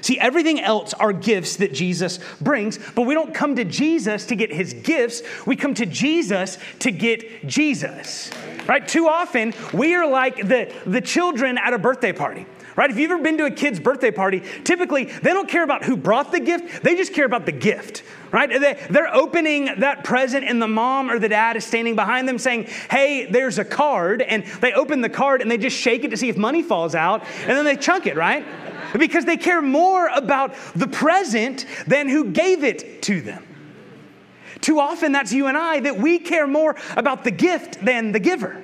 See, 0.00 0.18
everything 0.18 0.60
else 0.60 0.94
are 0.94 1.12
gifts 1.12 1.56
that 1.56 1.72
Jesus 1.72 2.20
brings, 2.40 2.78
but 2.94 3.02
we 3.02 3.14
don't 3.14 3.34
come 3.34 3.56
to 3.56 3.64
Jesus 3.64 4.26
to 4.26 4.36
get 4.36 4.52
his 4.52 4.72
gifts. 4.72 5.22
We 5.44 5.56
come 5.56 5.74
to 5.74 5.86
Jesus 5.86 6.58
to 6.80 6.90
get 6.90 7.46
Jesus. 7.46 8.30
Right? 8.68 8.86
Too 8.86 9.08
often, 9.08 9.54
we 9.72 9.94
are 9.94 10.08
like 10.08 10.36
the, 10.36 10.72
the 10.86 11.00
children 11.00 11.58
at 11.58 11.72
a 11.72 11.78
birthday 11.78 12.12
party 12.12 12.46
right? 12.78 12.92
If 12.92 12.96
you've 12.96 13.10
ever 13.10 13.20
been 13.20 13.36
to 13.38 13.44
a 13.44 13.50
kid's 13.50 13.80
birthday 13.80 14.12
party, 14.12 14.40
typically 14.62 15.06
they 15.06 15.32
don't 15.32 15.48
care 15.48 15.64
about 15.64 15.82
who 15.82 15.96
brought 15.96 16.30
the 16.30 16.38
gift, 16.38 16.84
they 16.84 16.94
just 16.94 17.12
care 17.12 17.24
about 17.24 17.44
the 17.44 17.50
gift, 17.50 18.04
right? 18.30 18.48
They're 18.48 19.12
opening 19.12 19.80
that 19.80 20.04
present, 20.04 20.44
and 20.44 20.62
the 20.62 20.68
mom 20.68 21.10
or 21.10 21.18
the 21.18 21.28
dad 21.28 21.56
is 21.56 21.64
standing 21.64 21.96
behind 21.96 22.28
them 22.28 22.38
saying, 22.38 22.68
Hey, 22.88 23.26
there's 23.26 23.58
a 23.58 23.64
card. 23.64 24.22
And 24.22 24.46
they 24.60 24.74
open 24.74 25.00
the 25.00 25.08
card 25.08 25.42
and 25.42 25.50
they 25.50 25.58
just 25.58 25.76
shake 25.76 26.04
it 26.04 26.10
to 26.10 26.16
see 26.16 26.28
if 26.28 26.36
money 26.36 26.62
falls 26.62 26.94
out, 26.94 27.24
and 27.40 27.50
then 27.50 27.64
they 27.64 27.74
chunk 27.74 28.06
it, 28.06 28.14
right? 28.14 28.46
Because 28.96 29.24
they 29.24 29.36
care 29.36 29.60
more 29.60 30.06
about 30.14 30.54
the 30.76 30.86
present 30.86 31.66
than 31.88 32.08
who 32.08 32.26
gave 32.26 32.62
it 32.62 33.02
to 33.02 33.20
them. 33.20 33.44
Too 34.60 34.78
often, 34.78 35.10
that's 35.10 35.32
you 35.32 35.48
and 35.48 35.58
I, 35.58 35.80
that 35.80 35.98
we 35.98 36.20
care 36.20 36.46
more 36.46 36.76
about 36.96 37.24
the 37.24 37.32
gift 37.32 37.84
than 37.84 38.12
the 38.12 38.20
giver. 38.20 38.62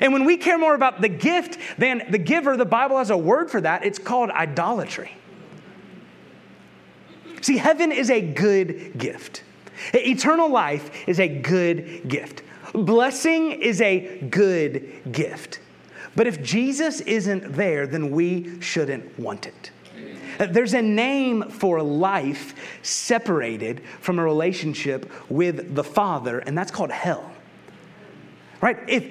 And 0.00 0.12
when 0.12 0.24
we 0.24 0.36
care 0.36 0.58
more 0.58 0.74
about 0.74 1.00
the 1.00 1.08
gift 1.08 1.58
than 1.78 2.02
the 2.10 2.18
giver, 2.18 2.56
the 2.56 2.64
Bible 2.64 2.98
has 2.98 3.10
a 3.10 3.16
word 3.16 3.50
for 3.50 3.60
that. 3.60 3.84
It's 3.84 3.98
called 3.98 4.30
idolatry. 4.30 5.12
See, 7.42 7.56
heaven 7.56 7.90
is 7.90 8.10
a 8.10 8.20
good 8.20 8.98
gift, 8.98 9.44
eternal 9.94 10.50
life 10.50 11.08
is 11.08 11.18
a 11.18 11.28
good 11.28 12.06
gift, 12.06 12.42
blessing 12.74 13.52
is 13.52 13.80
a 13.80 14.20
good 14.28 15.10
gift. 15.10 15.60
But 16.16 16.26
if 16.26 16.42
Jesus 16.42 17.00
isn't 17.00 17.54
there, 17.54 17.86
then 17.86 18.10
we 18.10 18.60
shouldn't 18.60 19.18
want 19.18 19.46
it. 19.46 19.70
There's 20.38 20.74
a 20.74 20.82
name 20.82 21.48
for 21.50 21.82
life 21.82 22.54
separated 22.82 23.82
from 24.00 24.18
a 24.18 24.24
relationship 24.24 25.10
with 25.30 25.74
the 25.74 25.84
Father, 25.84 26.40
and 26.40 26.56
that's 26.56 26.70
called 26.70 26.90
hell. 26.90 27.30
Right? 28.60 28.78
If, 28.88 29.06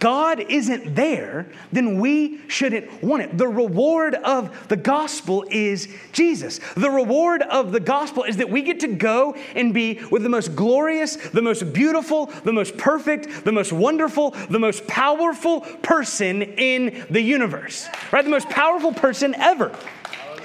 God 0.00 0.40
isn't 0.40 0.94
there, 0.94 1.46
then 1.72 1.98
we 1.98 2.46
shouldn't 2.48 3.02
want 3.02 3.22
it. 3.22 3.38
The 3.38 3.48
reward 3.48 4.14
of 4.14 4.68
the 4.68 4.76
gospel 4.76 5.44
is 5.50 5.88
Jesus. 6.12 6.60
The 6.76 6.90
reward 6.90 7.42
of 7.42 7.72
the 7.72 7.80
gospel 7.80 8.24
is 8.24 8.36
that 8.38 8.50
we 8.50 8.62
get 8.62 8.80
to 8.80 8.88
go 8.88 9.34
and 9.54 9.72
be 9.72 10.00
with 10.10 10.22
the 10.22 10.28
most 10.28 10.54
glorious, 10.54 11.16
the 11.16 11.42
most 11.42 11.72
beautiful, 11.72 12.26
the 12.26 12.52
most 12.52 12.76
perfect, 12.76 13.44
the 13.44 13.52
most 13.52 13.72
wonderful, 13.72 14.32
the 14.50 14.58
most 14.58 14.86
powerful 14.86 15.60
person 15.60 16.42
in 16.42 17.06
the 17.08 17.20
universe, 17.20 17.88
right? 18.12 18.24
The 18.24 18.30
most 18.30 18.50
powerful 18.50 18.92
person 18.92 19.34
ever. 19.36 19.74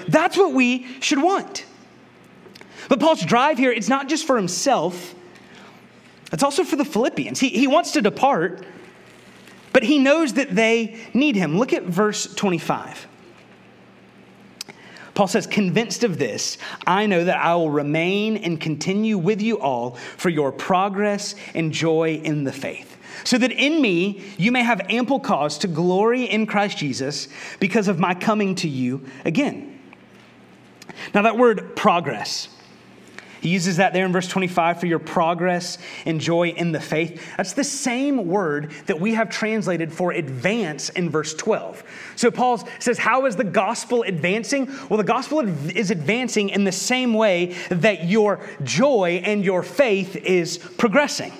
That's 0.08 0.38
what 0.38 0.54
we 0.54 0.86
should 1.02 1.22
want. 1.22 1.66
But 2.88 3.00
Paul's 3.00 3.24
drive 3.24 3.58
here, 3.58 3.72
it's 3.72 3.90
not 3.90 4.10
just 4.10 4.26
for 4.26 4.36
himself, 4.38 5.16
it's 6.32 6.44
also 6.44 6.64
for 6.64 6.76
the 6.76 6.86
Philippians. 6.86 7.40
He, 7.40 7.50
he 7.50 7.68
wants 7.68 7.92
to 7.92 8.02
depart 8.02 8.66
but 9.74 9.84
he 9.84 10.00
knows 10.00 10.34
that 10.34 10.56
they 10.56 11.00
need 11.14 11.36
him. 11.36 11.58
Look 11.58 11.74
at 11.74 11.84
verse 11.84 12.34
25. 12.34 13.08
Paul 15.14 15.28
says, 15.28 15.48
Convinced 15.48 16.04
of 16.04 16.18
this, 16.18 16.58
I 16.88 17.06
know 17.06 17.26
that 17.26 17.38
I 17.38 17.54
will 17.56 17.70
remain 17.70 18.38
and 18.38 18.60
continue 18.60 19.18
with 19.18 19.42
you 19.42 19.60
all 19.60 19.96
for 20.18 20.30
your 20.30 20.52
progress 20.52 21.36
and 21.54 21.74
joy 21.74 22.22
in 22.24 22.46
the 22.46 22.54
faith, 22.54 22.98
so 23.26 23.38
that 23.38 23.52
in 23.52 23.82
me 23.82 24.24
you 24.38 24.52
may 24.52 24.64
have 24.64 24.80
ample 24.90 25.20
cause 25.20 25.58
to 25.58 25.68
glory 25.68 26.24
in 26.24 26.46
Christ 26.46 26.78
Jesus 26.78 27.28
because 27.60 27.90
of 27.90 28.00
my 28.00 28.14
coming 28.14 28.56
to 28.56 28.70
you 28.70 29.06
again. 29.26 29.78
Now, 31.14 31.24
that 31.24 31.38
word 31.38 31.76
progress, 31.76 32.48
he 33.42 33.50
uses 33.50 33.78
that 33.78 33.94
there 33.94 34.06
in 34.06 34.12
verse 34.12 34.28
25 34.28 34.80
for 34.80 34.86
your 34.86 35.00
progress 35.00 35.78
and 36.06 36.20
joy 36.20 36.50
in 36.50 36.72
the 36.72 36.80
faith. 36.80 37.22
That's 37.38 37.54
the 37.54 37.64
same 37.64 38.28
word 38.28 38.72
that 38.86 39.00
we 39.00 39.14
have 39.14 39.30
translated 39.30 39.92
for 39.94 40.12
advance 40.12 40.90
in 40.90 41.10
verse 41.10 41.34
12. 41.34 41.84
So 42.16 42.32
Paul 42.32 42.68
says, 42.80 42.98
How 42.98 43.26
is 43.26 43.36
the 43.36 43.44
gospel 43.44 44.04
advancing? 44.04 44.68
Well, 44.90 44.98
the 44.98 45.04
gospel 45.04 45.40
is 45.70 45.92
advancing 45.92 46.50
in 46.50 46.64
the 46.64 46.72
same 46.72 47.14
way 47.14 47.56
that 47.70 48.06
your 48.06 48.42
joy 48.64 49.22
and 49.24 49.44
your 49.44 49.64
faith 49.64 50.16
is 50.16 50.58
progressing. 50.58 51.34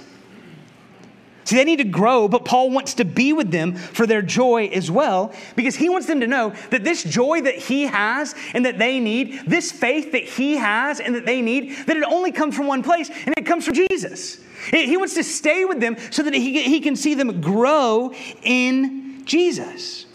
See, 1.50 1.56
they 1.56 1.64
need 1.64 1.78
to 1.78 1.84
grow, 1.84 2.28
but 2.28 2.46
Paul 2.46 2.70
wants 2.70 2.94
to 2.94 3.06
be 3.06 3.34
with 3.34 3.50
them 3.50 3.74
for 3.74 4.06
their 4.06 4.22
joy 4.22 4.68
as 4.68 4.92
well, 4.92 5.34
because 5.56 5.76
he 5.76 5.90
wants 5.90 6.06
them 6.06 6.20
to 6.20 6.28
know 6.28 6.54
that 6.70 6.84
this 6.84 7.04
joy 7.04 7.42
that 7.42 7.56
he 7.56 7.88
has 7.88 8.36
and 8.54 8.68
that 8.68 8.78
they 8.78 9.00
need, 9.00 9.46
this 9.48 9.72
faith 9.72 10.12
that 10.12 10.26
he 10.26 10.58
has 10.58 11.00
and 11.00 11.16
that 11.16 11.26
they 11.26 11.42
need, 11.42 11.76
that 11.88 11.98
it 11.98 12.04
only 12.04 12.32
comes 12.32 12.56
from 12.56 12.68
one 12.68 12.84
place, 12.84 13.10
and 13.26 13.34
it 13.36 13.48
comes 13.48 13.66
from 13.66 13.74
Jesus. 13.74 14.40
He 14.70 14.96
wants 14.96 15.16
to 15.16 15.24
stay 15.24 15.66
with 15.66 15.80
them 15.80 15.98
so 16.12 16.22
that 16.22 16.36
he, 16.36 16.62
he 16.62 16.82
can 16.82 16.96
see 16.96 17.16
them 17.16 17.42
grow 17.42 18.14
in 18.44 19.26
Jesus. 19.26 20.06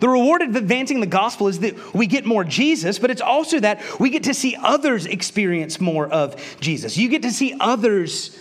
The 0.00 0.08
reward 0.08 0.42
of 0.42 0.56
advancing 0.56 0.98
the 0.98 1.06
gospel 1.06 1.46
is 1.46 1.60
that 1.60 1.94
we 1.94 2.08
get 2.08 2.26
more 2.26 2.42
Jesus, 2.42 2.98
but 2.98 3.08
it's 3.08 3.22
also 3.22 3.60
that 3.60 4.00
we 4.00 4.10
get 4.10 4.24
to 4.24 4.34
see 4.34 4.56
others 4.60 5.06
experience 5.06 5.80
more 5.80 6.08
of 6.08 6.58
Jesus. 6.58 6.96
You 6.96 7.08
get 7.08 7.22
to 7.22 7.30
see 7.30 7.54
others 7.60 8.36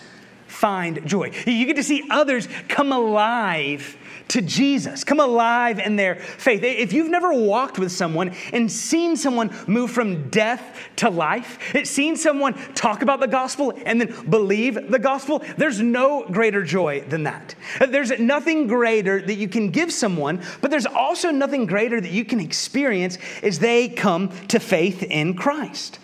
find 0.64 1.06
joy. 1.06 1.30
You 1.46 1.66
get 1.66 1.76
to 1.76 1.84
see 1.84 2.06
others 2.10 2.48
come 2.70 2.94
alive 2.94 3.98
to 4.30 4.42
Jesus, 4.42 5.04
come 5.04 5.20
alive 5.20 5.78
in 5.78 5.98
their 5.98 6.16
faith. 6.16 6.64
If 6.64 6.94
you've 6.94 7.10
never 7.10 7.34
walked 7.34 7.78
with 7.78 7.92
someone 7.92 8.34
and 8.54 8.72
seen 8.72 9.18
someone 9.18 9.54
move 9.68 9.92
from 9.92 10.30
death 10.30 10.80
to 10.96 11.10
life, 11.10 11.60
seen 11.86 12.16
someone 12.16 12.54
talk 12.76 13.02
about 13.02 13.20
the 13.20 13.28
gospel 13.28 13.74
and 13.86 14.00
then 14.00 14.30
believe 14.30 14.90
the 14.90 15.00
gospel, 15.00 15.44
there's 15.58 15.82
no 15.82 16.26
greater 16.32 16.64
joy 16.64 17.02
than 17.10 17.24
that. 17.24 17.56
There's 17.86 18.18
nothing 18.18 18.68
greater 18.68 19.22
that 19.22 19.36
you 19.36 19.50
can 19.50 19.70
give 19.70 19.92
someone, 19.92 20.42
but 20.62 20.72
there's 20.72 20.86
also 20.86 21.30
nothing 21.30 21.66
greater 21.66 22.00
that 22.00 22.12
you 22.12 22.24
can 22.24 22.40
experience 22.40 23.18
as 23.44 23.60
they 23.60 23.90
come 23.90 24.30
to 24.48 24.62
faith 24.62 25.04
in 25.04 25.34
Christ. 25.34 26.00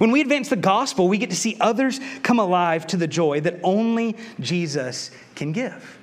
When 0.00 0.12
we 0.12 0.22
advance 0.22 0.48
the 0.48 0.56
gospel, 0.56 1.08
we 1.08 1.18
get 1.18 1.28
to 1.28 1.36
see 1.36 1.58
others 1.60 2.00
come 2.22 2.38
alive 2.38 2.86
to 2.86 2.96
the 2.96 3.06
joy 3.06 3.40
that 3.42 3.60
only 3.62 4.16
Jesus 4.40 5.10
can 5.34 5.52
give. 5.52 5.98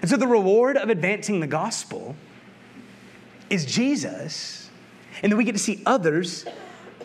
And 0.00 0.08
so 0.08 0.16
the 0.16 0.28
reward 0.28 0.76
of 0.76 0.88
advancing 0.88 1.40
the 1.40 1.48
gospel 1.48 2.14
is 3.50 3.66
Jesus, 3.66 4.70
and 5.20 5.32
then 5.32 5.36
we 5.36 5.42
get 5.42 5.56
to 5.56 5.58
see 5.58 5.82
others 5.84 6.44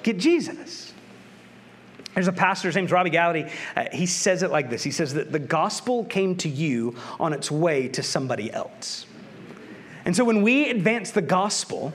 get 0.03 0.19
Jesus. 0.19 0.93
There's 2.13 2.27
a 2.27 2.31
pastor, 2.31 2.67
his 2.67 2.75
name's 2.75 2.91
Robby 2.91 3.09
Gallaty. 3.09 3.51
Uh, 3.75 3.85
he 3.91 4.05
says 4.05 4.43
it 4.43 4.51
like 4.51 4.69
this 4.69 4.83
He 4.83 4.91
says 4.91 5.15
that 5.15 5.31
the 5.31 5.39
gospel 5.39 6.05
came 6.05 6.35
to 6.35 6.47
you 6.47 6.95
on 7.19 7.33
its 7.33 7.49
way 7.49 7.87
to 7.87 8.03
somebody 8.03 8.53
else. 8.53 9.07
And 10.05 10.15
so 10.15 10.23
when 10.23 10.43
we 10.43 10.69
advance 10.69 11.09
the 11.09 11.23
gospel, 11.23 11.91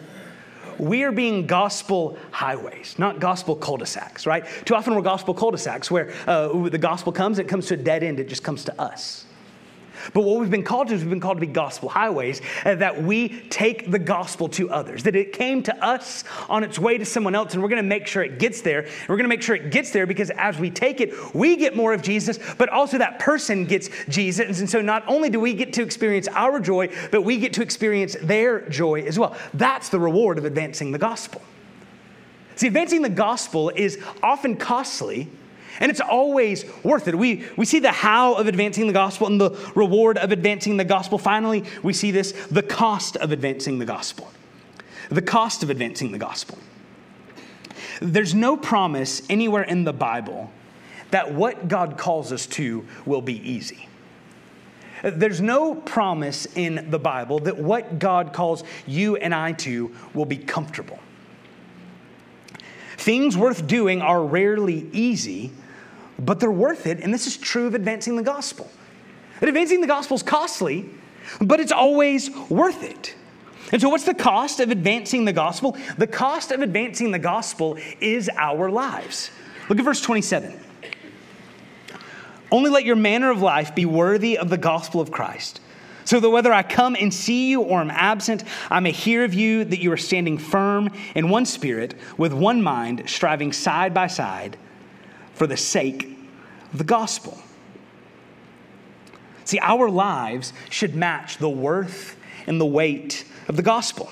we 0.79 1.05
are 1.05 1.13
being 1.13 1.47
gospel 1.47 2.17
highways, 2.31 2.99
not 2.99 3.21
gospel 3.21 3.57
cul 3.57 3.77
de 3.77 3.87
sacs, 3.87 4.27
right? 4.27 4.45
Too 4.65 4.75
often 4.75 4.95
we're 4.95 5.03
gospel 5.03 5.35
cul 5.35 5.51
de 5.51 5.59
sacs 5.59 5.91
where 5.91 6.13
uh, 6.27 6.69
the 6.69 6.79
gospel 6.79 7.13
comes, 7.13 7.39
it 7.39 7.49
comes 7.49 7.67
to 7.67 7.75
a 7.75 7.77
dead 7.77 8.03
end, 8.03 8.21
it 8.21 8.29
just 8.29 8.43
comes 8.43 8.65
to 8.65 8.81
us. 8.81 9.25
But 10.13 10.23
what 10.23 10.41
we've 10.41 10.51
been 10.51 10.65
called 10.65 10.89
to 10.89 10.95
is 10.95 11.01
we've 11.01 11.11
been 11.11 11.21
called 11.21 11.37
to 11.37 11.41
be 11.41 11.47
gospel 11.47 11.89
highways, 11.89 12.41
uh, 12.65 12.75
that 12.77 13.03
we 13.03 13.41
take 13.49 13.91
the 13.91 13.99
gospel 13.99 14.49
to 14.51 14.71
others, 14.71 15.03
that 15.05 15.17
it 15.17 15.33
came 15.33 15.63
to 15.65 15.85
us 15.85 16.25
on 16.49 16.65
its 16.65 16.79
way 16.79 16.99
to 16.99 17.05
someone 17.05 17.35
else, 17.35 17.55
and 17.55 17.63
we're 17.63 17.69
going 17.69 17.83
to 17.83 17.89
make 17.89 18.07
sure 18.07 18.23
it 18.23 18.39
gets 18.39 18.61
there. 18.63 18.81
And 18.81 19.09
we're 19.09 19.17
going 19.17 19.25
to 19.25 19.29
make 19.29 19.43
sure 19.43 19.55
it 19.55 19.71
gets 19.71 19.91
there 19.91 20.07
because 20.07 20.31
as 20.31 20.59
we 20.59 20.71
take 20.71 21.01
it, 21.01 21.35
we 21.35 21.57
get 21.57 21.77
more 21.77 21.93
of 21.93 22.03
Jesus, 22.03 22.39
but 22.59 22.69
also 22.69 22.99
that 22.99 23.19
person 23.19 23.65
gets 23.65 23.89
Jesus. 24.09 24.61
And 24.61 24.69
so 24.69 24.81
not 24.81 25.05
only 25.07 25.31
do 25.31 25.41
we 25.41 25.55
get 25.55 25.73
to 25.75 25.83
experience 25.83 26.29
our 26.29 26.61
joy, 26.61 26.89
but 27.11 27.23
we 27.23 27.39
get 27.39 27.53
to 27.55 27.63
experience 27.63 28.17
their 28.23 28.69
joy 28.69 29.03
as 29.03 29.19
well. 29.19 29.37
That's 29.55 29.89
the 29.89 30.01
reward 30.01 30.39
of 30.39 30.45
advancing 30.45 30.93
the 30.93 30.99
gospel. 30.99 31.43
See, 32.57 32.67
advancing 32.67 33.03
the 33.03 33.09
gospel 33.09 33.71
is 33.71 33.99
often 34.23 34.57
costly 34.57 35.29
and 35.83 35.91
it's 35.91 36.01
always 36.01 36.65
worth 36.85 37.09
it. 37.09 37.19
We, 37.19 37.45
we 37.57 37.67
see 37.67 37.81
the 37.81 37.91
how 37.91 38.35
of 38.35 38.47
advancing 38.47 38.87
the 38.87 38.93
gospel 38.93 39.27
and 39.27 39.41
the 39.41 39.51
reward 39.75 40.17
of 40.17 40.31
advancing 40.31 40.77
the 40.77 40.85
gospel. 40.85 41.19
Finally, 41.19 41.65
we 41.83 41.93
see 41.93 42.13
this 42.13 42.31
the 42.53 42.63
cost 42.63 43.17
of 43.17 43.33
advancing 43.33 43.81
the 43.81 43.85
gospel. 43.85 44.31
The 45.11 45.21
cost 45.21 45.65
of 45.65 45.71
advancing 45.71 46.13
the 46.13 46.19
gospel. 46.19 46.57
There's 48.01 48.33
no 48.33 48.57
promise 48.57 49.23
anywhere 49.29 49.65
in 49.65 49.83
the 49.83 49.93
Bible 49.93 50.53
that 51.11 51.35
what 51.35 51.67
God 51.67 51.99
calls 51.99 52.33
us 52.33 52.47
to 52.47 52.87
will 53.05 53.21
be 53.21 53.37
easy. 53.51 53.89
There's 55.03 55.41
no 55.41 55.75
promise 55.75 56.47
in 56.55 56.91
the 56.91 56.99
Bible 57.01 57.41
that 57.41 57.59
what 57.59 57.99
God 57.99 58.33
calls 58.33 58.63
you 58.87 59.17
and 59.17 59.35
I 59.35 59.51
to 59.53 59.93
will 60.15 60.27
be 60.27 60.37
comfortable. 60.39 61.01
Things 62.97 63.37
worth 63.37 63.67
doing 63.67 64.01
are 64.01 64.25
rarely 64.25 64.89
easy, 64.93 65.51
but 66.23 66.41
they're 66.41 66.51
worth 66.51 66.87
it. 66.87 67.01
And 67.01 67.13
this 67.13 67.27
is 67.27 67.37
true 67.37 67.67
of 67.67 67.75
advancing 67.75 68.17
the 68.17 68.23
gospel. 68.23 68.71
Advancing 69.41 69.81
the 69.81 69.87
gospel 69.87 70.15
is 70.15 70.23
costly, 70.23 70.89
but 71.41 71.61
it's 71.61 71.73
always 71.73 72.31
worth 72.49 72.83
it. 72.85 73.15
And 73.73 73.81
so, 73.81 73.89
what's 73.89 74.05
the 74.05 74.15
cost 74.15 74.61
of 74.61 74.71
advancing 74.71 75.25
the 75.25 75.33
gospel? 75.33 75.77
The 75.99 76.07
cost 76.07 76.53
of 76.53 76.61
advancing 76.61 77.11
the 77.11 77.19
gospel 77.19 77.79
is 78.01 78.31
our 78.37 78.71
lives. 78.71 79.31
Look 79.69 79.79
at 79.79 79.85
verse 79.85 80.01
27. 80.01 80.61
Only 82.51 82.71
let 82.71 82.85
your 82.85 82.97
manner 82.97 83.31
of 83.31 83.41
life 83.41 83.75
be 83.75 83.87
worthy 83.87 84.37
of 84.37 84.51
the 84.51 84.59
gospel 84.59 85.01
of 85.01 85.11
Christ, 85.11 85.61
so 86.05 86.21
that 86.21 86.29
whether 86.29 86.53
I 86.53 86.63
come 86.63 86.97
and 87.01 87.13
see 87.13 87.49
you 87.49 87.63
or 87.63 87.81
am 87.81 87.91
absent, 87.91 88.45
I 88.71 88.81
may 88.81 88.93
hear 88.93 89.25
of 89.25 89.33
you 89.33 89.65
that 89.65 89.81
you 89.81 89.91
are 89.91 89.97
standing 89.97 90.37
firm 90.37 90.91
in 91.15 91.31
one 91.31 91.47
spirit, 91.47 91.95
with 92.19 92.35
one 92.35 92.63
mind, 92.63 93.05
striving 93.07 93.53
side 93.53 93.95
by 93.95 94.07
side 94.07 94.59
for 95.35 95.47
the 95.47 95.57
sake 95.57 96.17
of 96.73 96.79
the 96.79 96.85
gospel. 96.85 97.39
See, 99.45 99.59
our 99.61 99.91
lives 99.91 100.53
should 100.71 100.95
match 100.95 101.39
the 101.39 101.49
worth 101.49 102.17
and 102.47 102.61
the 102.61 102.67
weight 102.67 103.25
of 103.49 103.57
the 103.57 103.63
gospel. 103.63 104.11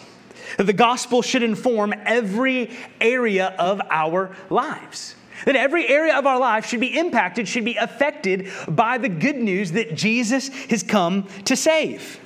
The 0.58 0.72
gospel 0.72 1.22
should 1.22 1.42
inform 1.42 1.94
every 2.04 2.70
area 3.00 3.54
of 3.58 3.80
our 3.90 4.34
lives. 4.50 5.14
That 5.46 5.56
every 5.56 5.88
area 5.88 6.18
of 6.18 6.26
our 6.26 6.38
life 6.38 6.66
should 6.66 6.80
be 6.80 6.98
impacted, 6.98 7.48
should 7.48 7.64
be 7.64 7.76
affected 7.76 8.50
by 8.68 8.98
the 8.98 9.08
good 9.08 9.36
news 9.36 9.72
that 9.72 9.94
Jesus 9.94 10.48
has 10.66 10.82
come 10.82 11.26
to 11.44 11.56
save. 11.56 12.20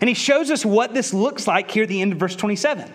And 0.00 0.08
he 0.08 0.14
shows 0.14 0.50
us 0.50 0.64
what 0.64 0.94
this 0.94 1.14
looks 1.14 1.46
like 1.46 1.70
here 1.70 1.84
at 1.84 1.88
the 1.88 2.00
end 2.00 2.12
of 2.12 2.18
verse 2.18 2.34
27. 2.34 2.90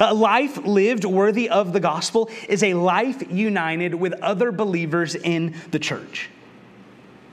A 0.00 0.14
life 0.14 0.56
lived 0.58 1.04
worthy 1.04 1.48
of 1.48 1.72
the 1.72 1.80
gospel 1.80 2.30
is 2.48 2.62
a 2.62 2.74
life 2.74 3.30
united 3.30 3.94
with 3.94 4.12
other 4.14 4.52
believers 4.52 5.14
in 5.14 5.54
the 5.70 5.78
church. 5.78 6.30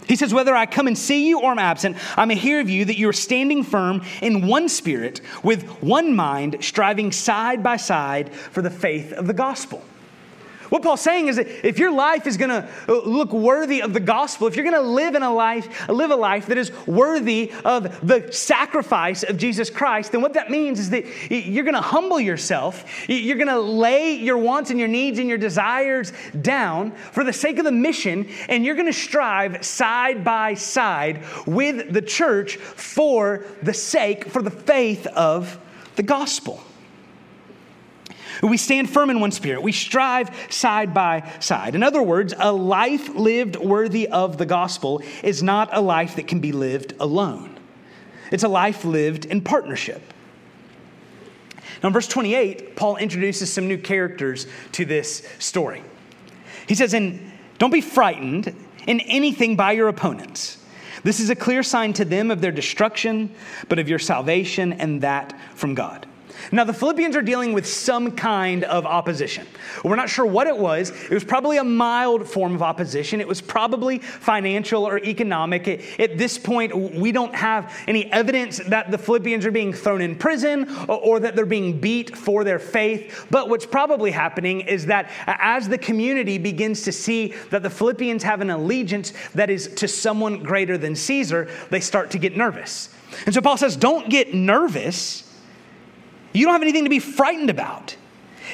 He 0.08 0.16
says, 0.16 0.34
Whether 0.34 0.56
I 0.56 0.66
come 0.66 0.88
and 0.88 0.98
see 0.98 1.28
you 1.28 1.40
or 1.40 1.52
am 1.52 1.60
absent, 1.60 1.96
I 2.18 2.26
may 2.26 2.36
hear 2.36 2.60
of 2.60 2.70
you 2.70 2.84
that 2.86 2.98
you 2.98 3.08
are 3.10 3.14
standing 3.14 3.64
firm 3.64 4.04
in 4.22 4.48
one 4.48 4.68
spirit, 4.68 5.22
with 5.44 5.64
one 5.84 6.16
mind, 6.16 6.58
striving 6.62 7.12
side 7.12 7.62
by 7.62 7.78
side 7.78 8.34
for 8.34 8.64
the 8.64 8.72
faith 8.72 9.14
of 9.14 9.28
the 9.28 9.34
gospel. 9.34 9.84
What 10.70 10.84
Paul's 10.84 11.02
saying 11.02 11.28
is 11.28 11.38
that 11.38 11.68
if 11.68 11.80
your 11.80 11.92
life 11.92 12.28
is 12.28 12.38
going 12.38 12.50
to 12.50 12.70
uh, 12.88 13.02
look 13.02 13.34
worthy 13.34 13.82
of 13.82 13.94
the 13.94 14.00
gospel, 14.00 14.48
if 14.48 14.56
you're 14.56 14.64
going 14.64 14.82
to 14.82 14.90
live 14.90 15.16
in 15.16 15.24
a 15.24 15.34
life, 15.34 15.90
live 15.90 16.12
a 16.12 16.16
life 16.16 16.48
that 16.48 16.58
is 16.58 16.72
worthy 16.86 17.52
of 17.66 18.08
the 18.08 18.32
sacrifice 18.32 19.24
of 19.24 19.38
Jesus 19.38 19.70
Christ, 19.70 20.12
then 20.12 20.22
what 20.22 20.34
that 20.34 20.52
means 20.52 20.80
is 20.80 20.90
that 20.92 21.06
you're 21.32 21.64
going 21.64 21.76
to 21.76 21.82
humble 21.82 22.20
yourself. 22.20 22.86
You're 23.10 23.38
going 23.38 23.48
to 23.48 23.60
lay 23.60 24.14
your 24.14 24.38
wants 24.38 24.70
and 24.70 24.80
your 24.80 24.88
needs 24.88 25.20
and 25.20 25.28
your 25.28 25.38
desires 25.38 26.14
down 26.42 26.92
for 26.92 27.24
the 27.24 27.34
sake 27.34 27.58
of 27.58 27.66
the 27.66 27.72
mission, 27.72 28.28
and 28.48 28.64
you're 28.64 28.76
going 28.76 28.86
to 28.86 28.94
strive 28.94 29.66
side 29.66 30.24
by 30.24 30.54
side 30.54 31.24
with 31.46 31.92
the 31.92 32.02
church 32.02 32.58
for 32.58 33.46
the 33.64 33.74
sake, 33.74 34.30
for 34.30 34.42
the 34.42 34.52
faith 34.52 35.08
of 35.08 35.60
the 35.96 36.04
gospel. 36.04 36.64
We 38.42 38.58
stand 38.58 38.90
firm 38.90 39.10
in 39.10 39.20
one 39.20 39.32
spirit. 39.32 39.62
We 39.62 39.72
strive 39.72 40.30
side 40.50 40.94
by 40.94 41.30
side. 41.40 41.76
In 41.76 41.84
other 41.84 42.02
words, 42.02 42.34
a 42.38 42.52
life 42.52 43.10
lived 43.10 43.58
worthy 43.58 44.08
of 44.08 44.38
the 44.38 44.46
gospel 44.46 45.02
is 45.24 45.44
not 45.44 45.70
a 45.74 45.82
life 45.82 46.16
that 46.16 46.28
can 46.28 46.40
be 46.40 46.52
lived 46.52 46.94
alone, 47.00 47.58
it's 48.32 48.44
a 48.44 48.50
life 48.50 48.86
lived 48.86 49.26
in 49.26 49.42
partnership. 49.42 50.02
Now, 51.82 51.88
in 51.88 51.94
verse 51.94 52.08
28, 52.08 52.76
Paul 52.76 52.98
introduces 52.98 53.52
some 53.52 53.68
new 53.68 53.78
characters 53.78 54.48
to 54.74 54.84
this 54.84 55.26
story. 55.40 55.82
He 56.68 56.76
says, 56.76 56.94
And 56.94 57.32
don't 57.58 57.72
be 57.72 57.80
frightened 57.80 58.54
in 58.86 59.00
anything 59.02 59.56
by 59.56 59.74
your 59.74 59.88
opponents. 59.88 60.58
This 61.04 61.22
is 61.22 61.30
a 61.30 61.36
clear 61.36 61.64
sign 61.64 61.94
to 61.94 62.04
them 62.04 62.32
of 62.32 62.42
their 62.42 62.52
destruction, 62.52 63.34
but 63.70 63.80
of 63.80 63.88
your 63.88 64.00
salvation, 64.00 64.74
and 64.74 65.02
that 65.02 65.40
from 65.56 65.74
God. 65.74 66.06
Now, 66.52 66.64
the 66.64 66.74
Philippians 66.74 67.16
are 67.16 67.22
dealing 67.22 67.54
with 67.54 67.68
some 67.68 68.12
kind 68.12 68.64
of 68.64 68.86
opposition. 68.86 69.48
We're 69.84 69.96
not 69.96 70.10
sure 70.10 70.26
what 70.26 70.48
it 70.48 70.58
was. 70.58 70.90
It 70.90 71.12
was 71.12 71.24
probably 71.24 71.58
a 71.58 71.64
mild 71.64 72.28
form 72.28 72.56
of 72.56 72.62
opposition. 72.62 73.22
It 73.22 73.28
was 73.28 73.42
probably 73.42 74.00
financial 74.00 74.88
or 74.88 75.00
economic. 75.00 76.00
At 76.00 76.18
this 76.18 76.38
point, 76.38 76.76
we 76.76 77.12
don't 77.12 77.36
have 77.36 77.76
any 77.88 78.12
evidence 78.12 78.58
that 78.68 78.92
the 78.92 78.98
Philippians 78.98 79.46
are 79.46 79.52
being 79.52 79.74
thrown 79.74 80.02
in 80.02 80.16
prison 80.16 80.70
or 80.88 81.20
that 81.20 81.36
they're 81.36 81.46
being 81.46 81.80
beat 81.80 82.18
for 82.18 82.44
their 82.44 82.60
faith. 82.60 83.28
But 83.30 83.50
what's 83.50 83.66
probably 83.66 84.12
happening 84.12 84.62
is 84.62 84.86
that 84.88 85.12
as 85.28 85.70
the 85.70 85.78
community 85.78 86.38
begins 86.38 86.84
to 86.84 86.92
see 86.92 87.34
that 87.52 87.64
the 87.64 87.70
Philippians 87.70 88.24
have 88.24 88.42
an 88.42 88.50
allegiance 88.50 89.14
that 89.36 89.50
is 89.50 89.68
to 89.76 89.88
someone 89.88 90.44
greater 90.44 90.78
than 90.78 90.96
Caesar, 90.96 91.50
they 91.70 91.80
start 91.80 92.12
to 92.12 92.18
get 92.18 92.36
nervous. 92.36 92.90
And 93.26 93.34
so 93.34 93.42
Paul 93.42 93.58
says, 93.58 93.76
Don't 93.76 94.10
get 94.10 94.34
nervous 94.34 95.29
you 96.34 96.46
don't 96.46 96.54
have 96.54 96.62
anything 96.62 96.84
to 96.84 96.90
be 96.90 97.00
frightened 97.00 97.50
about. 97.50 97.96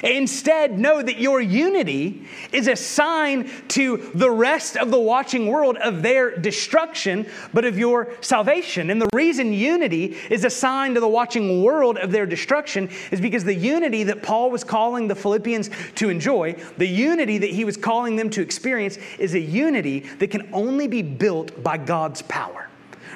Instead, 0.03 0.77
know 0.77 1.01
that 1.01 1.19
your 1.19 1.41
unity 1.41 2.27
is 2.51 2.67
a 2.67 2.75
sign 2.75 3.49
to 3.69 4.09
the 4.13 4.29
rest 4.29 4.77
of 4.77 4.91
the 4.91 4.99
watching 4.99 5.47
world 5.47 5.77
of 5.77 6.01
their 6.01 6.35
destruction, 6.37 7.25
but 7.53 7.65
of 7.65 7.77
your 7.77 8.13
salvation. 8.21 8.89
And 8.89 9.01
the 9.01 9.09
reason 9.13 9.53
unity 9.53 10.17
is 10.29 10.45
a 10.45 10.49
sign 10.49 10.93
to 10.95 10.99
the 10.99 11.07
watching 11.07 11.63
world 11.63 11.97
of 11.97 12.11
their 12.11 12.25
destruction 12.25 12.89
is 13.11 13.21
because 13.21 13.43
the 13.43 13.53
unity 13.53 14.03
that 14.03 14.21
Paul 14.21 14.51
was 14.51 14.63
calling 14.63 15.07
the 15.07 15.15
Philippians 15.15 15.69
to 15.95 16.09
enjoy, 16.09 16.53
the 16.77 16.87
unity 16.87 17.37
that 17.37 17.49
he 17.49 17.65
was 17.65 17.77
calling 17.77 18.15
them 18.15 18.29
to 18.31 18.41
experience, 18.41 18.97
is 19.17 19.33
a 19.33 19.39
unity 19.39 20.01
that 20.19 20.29
can 20.29 20.49
only 20.53 20.87
be 20.87 21.01
built 21.01 21.63
by 21.63 21.77
God's 21.77 22.21
power. 22.23 22.64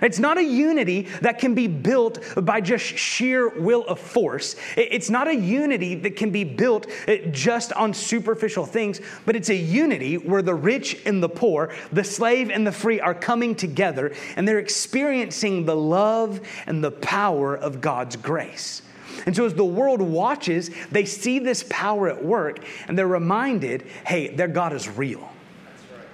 It's 0.02 0.20
not 0.20 0.38
a 0.38 0.44
unity 0.44 1.04
that 1.22 1.40
can 1.40 1.54
be 1.54 1.68
built 1.68 2.20
by 2.44 2.62
just 2.62 2.86
sheer 2.86 3.50
will 3.50 3.86
of 3.86 4.00
force. 4.00 4.56
It's 4.76 5.10
not 5.10 5.28
a 5.28 5.36
unity 5.36 5.96
that 5.96 6.16
can 6.16 6.32
be 6.32 6.44
built 6.44 6.88
uh, 7.08 7.18
just 7.32 7.74
on 7.74 7.94
superficial 7.94 8.66
things, 8.66 9.02
but 9.26 9.36
it's 9.36 9.50
a 9.50 9.56
unity 9.56 10.18
where 10.18 10.42
the 10.42 10.56
rich 10.56 11.02
and 11.06 11.22
the 11.22 11.30
poor, 11.30 11.74
the 11.92 12.04
slave 12.04 12.50
and 12.50 12.66
the 12.66 12.72
free 12.72 13.00
are 13.00 13.14
coming 13.14 13.56
together 13.56 14.14
and 14.36 14.48
they're 14.48 14.60
experiencing 14.60 15.66
the 15.66 15.76
love 15.76 16.42
and 16.66 16.84
the 16.84 16.92
power 16.92 17.56
of 17.56 17.82
God's 17.82 18.16
grace. 18.16 18.82
And 19.26 19.36
so, 19.36 19.46
as 19.46 19.54
the 19.54 19.66
world 19.66 20.02
watches, 20.02 20.72
they 20.92 21.06
see 21.06 21.40
this 21.40 21.66
power 21.70 22.10
at 22.10 22.24
work 22.24 22.64
and 22.88 22.98
they're 22.98 23.08
reminded 23.08 23.84
hey, 24.06 24.30
their 24.30 24.48
God 24.48 24.74
is 24.74 24.88
real, 24.88 25.20
right. 25.20 25.30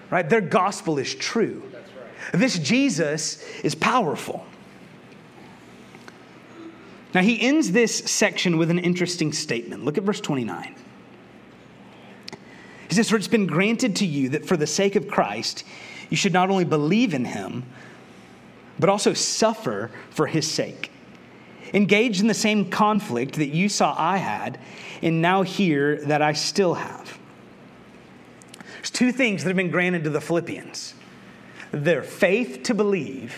right? 0.09 0.29
Their 0.29 0.41
gospel 0.41 0.97
is 0.97 1.13
true. 1.13 1.61
This 2.33 2.57
Jesus 2.59 3.43
is 3.63 3.75
powerful. 3.75 4.45
Now, 7.13 7.21
he 7.21 7.39
ends 7.39 7.71
this 7.71 7.97
section 7.97 8.57
with 8.57 8.69
an 8.69 8.79
interesting 8.79 9.31
statement. 9.31 9.85
Look 9.85 9.97
at 9.97 10.03
verse 10.03 10.19
29. 10.19 10.75
He 12.89 12.95
says, 12.95 13.09
For 13.09 13.15
it's 13.15 13.29
been 13.29 13.47
granted 13.47 13.95
to 13.97 14.05
you 14.05 14.29
that 14.29 14.45
for 14.45 14.57
the 14.57 14.67
sake 14.67 14.97
of 14.97 15.07
Christ, 15.07 15.63
you 16.09 16.17
should 16.17 16.33
not 16.33 16.49
only 16.49 16.65
believe 16.65 17.13
in 17.13 17.23
him, 17.23 17.63
but 18.77 18.89
also 18.89 19.13
suffer 19.13 19.91
for 20.09 20.27
his 20.27 20.49
sake. 20.49 20.91
Engaged 21.73 22.19
in 22.19 22.27
the 22.27 22.33
same 22.33 22.69
conflict 22.69 23.35
that 23.35 23.47
you 23.47 23.69
saw 23.69 23.95
I 23.97 24.17
had, 24.17 24.59
and 25.01 25.21
now 25.21 25.41
hear 25.41 26.03
that 26.05 26.21
I 26.21 26.33
still 26.33 26.73
have. 26.73 27.17
There's 28.75 28.91
two 28.91 29.13
things 29.13 29.43
that 29.43 29.49
have 29.49 29.57
been 29.57 29.71
granted 29.71 30.03
to 30.03 30.09
the 30.09 30.21
Philippians 30.21 30.93
their 31.75 32.01
faith 32.01 32.63
to 32.63 32.73
believe 32.73 33.35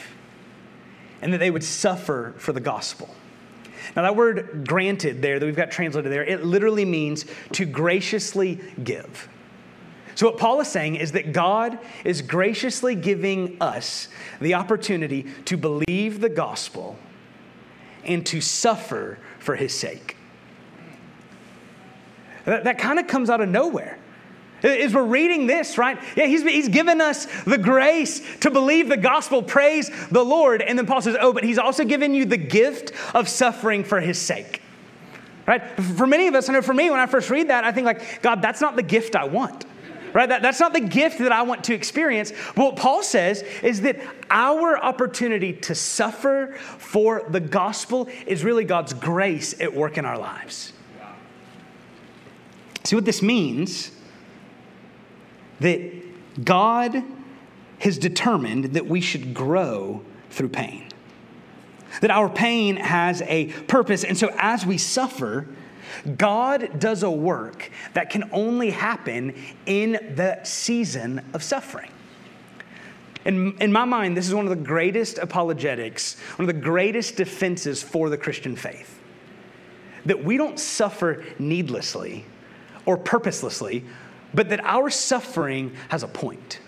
and 1.22 1.34
that 1.34 1.40
they 1.40 1.50
would 1.50 1.64
suffer 1.64 2.36
for 2.38 2.54
the 2.54 2.60
gospel. 2.60 3.10
Now, 3.96 4.04
that 4.04 4.16
word 4.16 4.68
granted 4.68 5.22
there 5.22 5.40
that 5.40 5.46
we've 5.46 5.56
got 5.56 5.72
translated 5.72 6.12
there, 6.12 6.24
it 6.24 6.46
literally 6.46 6.86
means 6.86 7.26
to 7.54 7.66
graciously 7.66 8.60
give. 8.84 9.28
So, 10.14 10.28
what 10.28 10.38
Paul 10.38 10.60
is 10.62 10.68
saying 10.68 10.96
is 10.96 11.14
that 11.14 11.32
God 11.32 11.80
is 12.04 12.22
graciously 12.22 12.96
giving 12.96 13.58
us 13.62 14.08
the 14.40 14.54
opportunity 14.56 15.28
to 15.46 15.58
believe 15.58 16.22
the 16.22 16.30
gospel 16.30 16.98
and 18.04 18.26
to 18.28 18.42
suffer 18.42 19.20
for 19.40 19.56
his 19.56 19.74
sake. 19.74 20.16
That, 22.46 22.64
that 22.66 22.78
kind 22.78 23.00
of 23.00 23.08
comes 23.08 23.30
out 23.30 23.42
of 23.42 23.50
nowhere. 23.50 24.00
As 24.64 24.94
we're 24.94 25.04
reading 25.04 25.46
this, 25.46 25.78
right? 25.78 26.00
Yeah, 26.16 26.26
he's, 26.26 26.42
he's 26.42 26.70
given 26.70 27.00
us 27.00 27.28
the 27.44 27.60
grace 27.60 28.22
to 28.40 28.50
believe 28.50 28.90
the 28.90 28.98
gospel, 28.98 29.44
praise 29.44 29.92
the 30.10 30.24
Lord. 30.24 30.64
And 30.64 30.78
then 30.80 30.88
Paul 30.88 31.02
says, 31.02 31.16
Oh, 31.20 31.32
but 31.32 31.44
he's 31.44 31.60
also 31.60 31.86
given 31.86 32.14
you 32.16 32.26
the 32.26 32.38
gift 32.38 32.92
of 33.14 33.30
suffering 33.30 33.84
for 33.84 34.00
his 34.00 34.20
sake. 34.20 34.62
Right? 35.46 35.62
For 35.82 36.08
many 36.08 36.28
of 36.28 36.36
us, 36.36 36.50
I 36.50 36.54
know 36.54 36.62
for 36.62 36.74
me, 36.74 36.90
when 36.90 37.00
I 37.00 37.06
first 37.06 37.30
read 37.30 37.50
that, 37.50 37.64
I 37.64 37.72
think, 37.72 37.86
like, 37.86 38.22
God, 38.22 38.42
that's 38.42 38.60
not 38.60 38.76
the 38.76 38.84
gift 38.84 39.16
I 39.16 39.26
want. 39.26 39.66
Right? 40.12 40.28
That, 40.28 40.42
that's 40.42 40.60
not 40.60 40.74
the 40.74 40.82
gift 40.82 41.20
that 41.20 41.32
I 41.32 41.44
want 41.44 41.64
to 41.66 41.74
experience. 41.74 42.34
But 42.56 42.64
what 42.64 42.76
Paul 42.76 43.04
says 43.04 43.44
is 43.62 43.82
that 43.82 44.00
our 44.30 44.78
opportunity 44.78 45.54
to 45.54 45.76
suffer 45.76 46.56
for 46.58 47.24
the 47.30 47.40
gospel 47.40 48.10
is 48.26 48.44
really 48.44 48.66
God's 48.66 48.94
grace 48.94 49.60
at 49.62 49.74
work 49.74 49.98
in 49.98 50.06
our 50.06 50.18
lives. 50.18 50.74
See 52.84 52.96
what 52.96 53.06
this 53.06 53.22
means? 53.22 53.92
That 55.60 56.44
God 56.44 57.04
has 57.80 57.98
determined 57.98 58.74
that 58.74 58.88
we 58.88 59.02
should 59.02 59.34
grow 59.34 60.02
through 60.30 60.50
pain. 60.50 60.84
That 62.02 62.12
our 62.12 62.30
pain 62.30 62.76
has 62.78 63.22
a 63.24 63.46
purpose. 63.46 64.04
And 64.04 64.18
so 64.18 64.30
as 64.38 64.66
we 64.66 64.78
suffer, 64.78 65.48
God 66.18 66.80
does 66.80 67.04
a 67.04 67.10
work 67.10 67.72
that 67.94 68.10
can 68.10 68.30
only 68.32 68.72
happen 68.72 69.34
in 69.66 69.94
the 70.16 70.40
season 70.44 71.24
of 71.34 71.44
suffering. 71.44 71.92
In, 73.26 73.58
in 73.60 73.72
my 73.72 73.86
mind, 73.86 74.16
this 74.16 74.28
is 74.28 74.34
one 74.34 74.46
of 74.46 74.50
the 74.50 74.64
greatest 74.64 75.18
apologetics, 75.18 76.18
one 76.38 76.50
of 76.50 76.56
the 76.56 76.62
greatest 76.62 77.16
defenses 77.18 77.84
for 77.84 78.10
the 78.10 78.18
Christian 78.18 78.56
faith. 78.56 79.02
That 80.06 80.24
we 80.24 80.38
don't 80.38 80.60
suffer 80.60 81.26
needlessly 81.38 82.26
or 82.86 82.96
purposelessly, 82.96 83.84
but 84.38 84.50
that 84.50 84.64
our 84.64 84.92
suffering 84.92 85.76
has 85.90 86.04
a 86.04 86.08
point. 86.08 86.60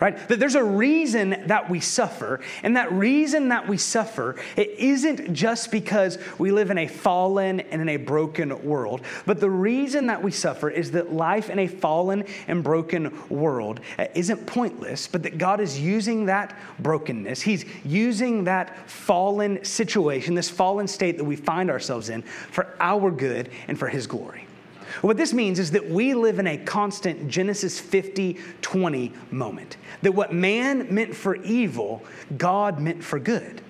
Right? 0.00 0.16
That 0.28 0.38
there's 0.38 0.54
a 0.54 0.64
reason 0.64 1.44
that 1.46 1.68
we 1.68 1.80
suffer, 1.80 2.40
and 2.62 2.76
that 2.76 2.90
reason 2.90 3.48
that 3.48 3.68
we 3.68 3.76
suffer, 3.76 4.36
it 4.56 4.70
isn't 4.78 5.34
just 5.34 5.70
because 5.70 6.16
we 6.38 6.52
live 6.52 6.70
in 6.70 6.78
a 6.78 6.86
fallen 6.86 7.60
and 7.60 7.82
in 7.82 7.88
a 7.90 7.98
broken 7.98 8.62
world, 8.64 9.02
but 9.26 9.40
the 9.40 9.50
reason 9.50 10.06
that 10.06 10.22
we 10.22 10.30
suffer 10.30 10.70
is 10.70 10.90
that 10.92 11.12
life 11.12 11.50
in 11.50 11.58
a 11.58 11.66
fallen 11.66 12.24
and 12.48 12.64
broken 12.64 13.14
world 13.28 13.80
uh, 13.98 14.06
isn't 14.14 14.46
pointless, 14.46 15.06
but 15.06 15.22
that 15.22 15.36
God 15.36 15.60
is 15.60 15.78
using 15.78 16.26
that 16.26 16.58
brokenness, 16.78 17.42
He's 17.42 17.66
using 17.84 18.44
that 18.44 18.88
fallen 18.88 19.62
situation, 19.64 20.34
this 20.34 20.48
fallen 20.48 20.86
state 20.86 21.18
that 21.18 21.24
we 21.24 21.36
find 21.36 21.70
ourselves 21.70 22.08
in, 22.08 22.22
for 22.22 22.74
our 22.80 23.10
good 23.10 23.50
and 23.68 23.78
for 23.78 23.88
His 23.88 24.06
glory. 24.06 24.46
What 25.02 25.16
this 25.16 25.32
means 25.32 25.58
is 25.58 25.70
that 25.72 25.88
we 25.88 26.14
live 26.14 26.38
in 26.38 26.46
a 26.46 26.58
constant 26.58 27.28
Genesis 27.28 27.78
50 27.80 28.38
20 28.60 29.12
moment. 29.30 29.76
That 30.02 30.12
what 30.12 30.32
man 30.32 30.92
meant 30.92 31.14
for 31.14 31.36
evil, 31.36 32.02
God 32.36 32.80
meant 32.80 33.02
for 33.02 33.18
good. 33.18 33.62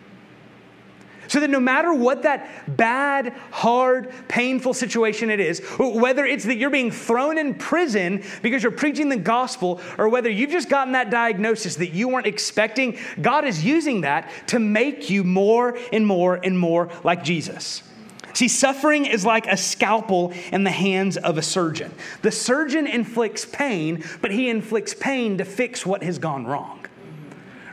So 1.31 1.39
that 1.39 1.49
no 1.49 1.61
matter 1.61 1.95
what 1.95 2.25
that 2.25 2.77
bad, 2.77 3.35
hard, 3.53 4.13
painful 4.27 4.75
situation 4.75 5.31
it 5.31 5.39
is, 5.39 5.61
whether 5.79 6.27
it's 6.27 6.45
that 6.47 6.57
you're 6.57 6.71
being 6.71 6.91
thrown 6.91 7.39
in 7.39 7.55
prison 7.55 8.25
because 8.43 8.65
you're 8.65 8.73
preaching 8.73 9.09
the 9.09 9.17
gospel, 9.17 9.81
or 9.97 10.09
whether 10.09 10.29
you've 10.29 10.51
just 10.51 10.69
gotten 10.69 10.95
that 10.95 11.09
diagnosis 11.09 11.77
that 11.77 11.91
you 11.91 12.09
weren't 12.09 12.27
expecting, 12.27 12.99
God 13.21 13.45
is 13.45 13.65
using 13.65 14.01
that 14.01 14.29
to 14.49 14.59
make 14.59 15.09
you 15.09 15.23
more 15.23 15.79
and 15.93 16.05
more 16.05 16.35
and 16.35 16.59
more 16.59 16.91
like 17.05 17.23
Jesus. 17.23 17.85
See, 18.33 18.49
suffering 18.49 19.07
is 19.07 19.25
like 19.25 19.47
a 19.47 19.57
scalpel 19.57 20.33
in 20.53 20.65
the 20.65 20.71
hands 20.71 21.17
of 21.17 21.39
a 21.39 21.43
surgeon. 21.43 21.93
The 22.23 22.31
surgeon 22.31 22.87
inflicts 22.87 23.45
pain, 23.45 24.05
but 24.21 24.31
he 24.31 24.49
inflicts 24.49 24.95
pain 24.95 25.39
to 25.39 25.45
fix 25.45 25.85
what 25.85 26.03
has 26.03 26.19
gone 26.19 26.47
wrong. 26.47 26.80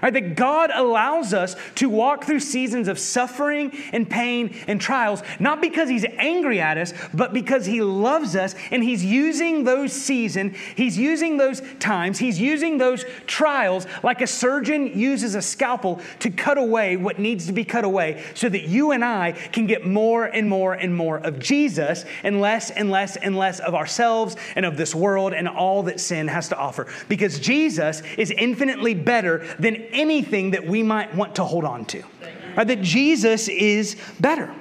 Right, 0.02 0.14
that 0.14 0.36
God 0.36 0.70
allows 0.74 1.34
us 1.34 1.56
to 1.76 1.90
walk 1.90 2.26
through 2.26 2.40
seasons 2.40 2.88
of 2.88 3.00
suffering 3.00 3.76
and 3.92 4.10
pain 4.10 4.56
and 4.68 4.80
trials, 4.80 5.24
not 5.40 5.62
because 5.62 5.90
He's 5.90 6.06
angry 6.18 6.60
at 6.60 6.78
us, 6.78 6.94
but 7.14 7.34
because 7.34 7.66
He 7.66 7.82
loves 7.82 8.36
us 8.36 8.56
and 8.72 8.84
He's 8.84 9.04
using 9.04 9.64
those 9.64 9.92
seasons, 9.92 10.56
He's 10.76 10.98
using 10.98 11.38
those 11.38 11.62
times, 11.80 12.20
He's 12.20 12.40
using 12.40 12.78
those 12.78 13.06
trials 13.26 13.88
like 14.04 14.22
a 14.22 14.28
surgeon 14.28 14.98
uses 14.98 15.36
a 15.36 15.42
scalpel 15.42 16.02
to 16.20 16.30
cut 16.30 16.58
away 16.58 16.98
what 16.98 17.20
needs 17.20 17.48
to 17.48 17.54
be 17.54 17.64
cut 17.64 17.84
away 17.84 18.24
so 18.36 18.50
that 18.50 18.64
you 18.64 18.92
and 18.92 19.04
I 19.04 19.32
can 19.32 19.68
get 19.68 19.86
more 19.86 20.26
and 20.26 20.50
more 20.50 20.74
and 20.74 20.96
more 20.96 21.18
of 21.18 21.40
Jesus 21.40 22.06
and 22.24 22.42
less 22.42 22.70
and 22.70 22.92
less 22.92 23.16
and 23.16 23.38
less 23.38 23.60
of 23.60 23.74
ourselves 23.74 24.36
and 24.56 24.66
of 24.66 24.78
this 24.78 24.94
world 24.94 25.34
and 25.34 25.48
all 25.48 25.84
that 25.84 26.00
sin 26.00 26.28
has 26.28 26.50
to 26.50 26.58
offer. 26.58 26.88
Because 27.10 27.40
Jesus 27.40 28.02
is 28.18 28.32
infinitely 28.32 28.94
better 28.94 29.46
than 29.60 29.87
anything 29.92 30.52
that 30.52 30.66
we 30.66 30.84
might 30.84 31.16
want 31.16 31.36
to 31.36 31.44
hold 31.44 31.66
on 31.66 31.86
to. 31.86 32.04
Right? 32.56 32.68
That 32.68 32.82
Jesus 32.82 33.48
is 33.48 33.96
better. 34.20 34.54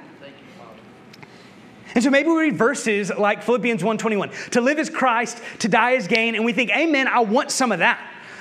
And 1.95 2.03
so 2.03 2.11
maybe 2.11 2.29
we 2.29 2.41
read 2.41 2.55
verses 2.55 3.11
like 3.17 3.41
Philippians 3.41 3.81
1:21, 3.81 4.29
to 4.51 4.61
live 4.61 4.77
as 4.77 4.89
Christ, 4.89 5.41
to 5.59 5.67
die 5.67 5.95
as 5.95 6.07
gain, 6.07 6.35
and 6.35 6.45
we 6.45 6.53
think, 6.53 6.69
"Amen, 6.69 7.07
I 7.07 7.21
want 7.21 7.49
some 7.49 7.71
of 7.71 7.79
that." 7.79 7.99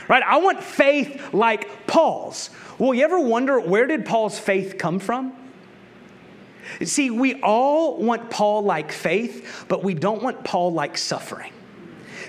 Right? 0.09 0.23
I 0.23 0.37
want 0.39 0.63
faith 0.63 1.33
like 1.33 1.87
Paul's. 1.87 2.51
Well, 2.79 2.93
you 2.93 3.03
ever 3.03 3.19
wonder 3.19 3.59
where 3.59 3.87
did 3.87 4.05
Paul's 4.05 4.39
faith 4.39 4.77
come 4.79 4.99
from? 4.99 5.33
See, 6.83 7.11
we 7.11 7.41
all 7.41 7.97
want 7.97 8.29
Paul 8.29 8.63
like 8.63 8.93
faith, 8.93 9.65
but 9.69 9.83
we 9.83 9.95
don't 9.95 10.23
want 10.23 10.45
Paul 10.45 10.73
like 10.73 10.99
suffering. 10.99 11.53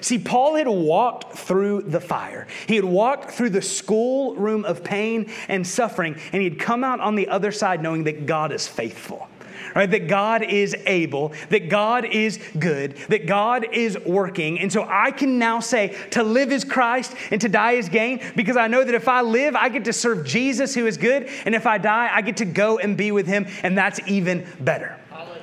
See, 0.01 0.19
Paul 0.19 0.55
had 0.55 0.67
walked 0.67 1.37
through 1.37 1.83
the 1.83 1.99
fire. 1.99 2.47
He 2.67 2.75
had 2.75 2.85
walked 2.85 3.31
through 3.31 3.51
the 3.51 3.61
schoolroom 3.61 4.65
of 4.65 4.83
pain 4.83 5.31
and 5.47 5.65
suffering, 5.65 6.15
and 6.31 6.41
he 6.41 6.49
had 6.49 6.59
come 6.59 6.83
out 6.83 6.99
on 6.99 7.15
the 7.15 7.27
other 7.29 7.51
side 7.51 7.81
knowing 7.81 8.03
that 8.05 8.25
God 8.25 8.51
is 8.51 8.67
faithful. 8.67 9.27
right? 9.75 9.89
That 9.89 10.07
God 10.07 10.43
is 10.43 10.75
able, 10.85 11.33
that 11.49 11.69
God 11.69 12.05
is 12.05 12.39
good, 12.57 12.97
that 13.09 13.27
God 13.27 13.67
is 13.71 13.97
working. 14.05 14.59
And 14.59 14.71
so 14.71 14.85
I 14.87 15.11
can 15.11 15.37
now 15.37 15.59
say 15.59 15.95
to 16.11 16.23
live 16.23 16.51
is 16.51 16.63
Christ 16.63 17.15
and 17.31 17.39
to 17.41 17.49
die 17.49 17.73
is 17.73 17.89
gain 17.89 18.21
because 18.35 18.57
I 18.57 18.67
know 18.67 18.83
that 18.83 18.95
if 18.95 19.07
I 19.07 19.21
live, 19.21 19.55
I 19.55 19.69
get 19.69 19.85
to 19.85 19.93
serve 19.93 20.25
Jesus 20.25 20.73
who 20.73 20.85
is 20.87 20.97
good. 20.97 21.29
And 21.45 21.55
if 21.55 21.65
I 21.65 21.77
die, 21.77 22.09
I 22.11 22.21
get 22.21 22.37
to 22.37 22.45
go 22.45 22.79
and 22.79 22.97
be 22.97 23.11
with 23.11 23.27
him. 23.27 23.45
And 23.63 23.77
that's 23.77 23.99
even 24.07 24.47
better. 24.59 24.97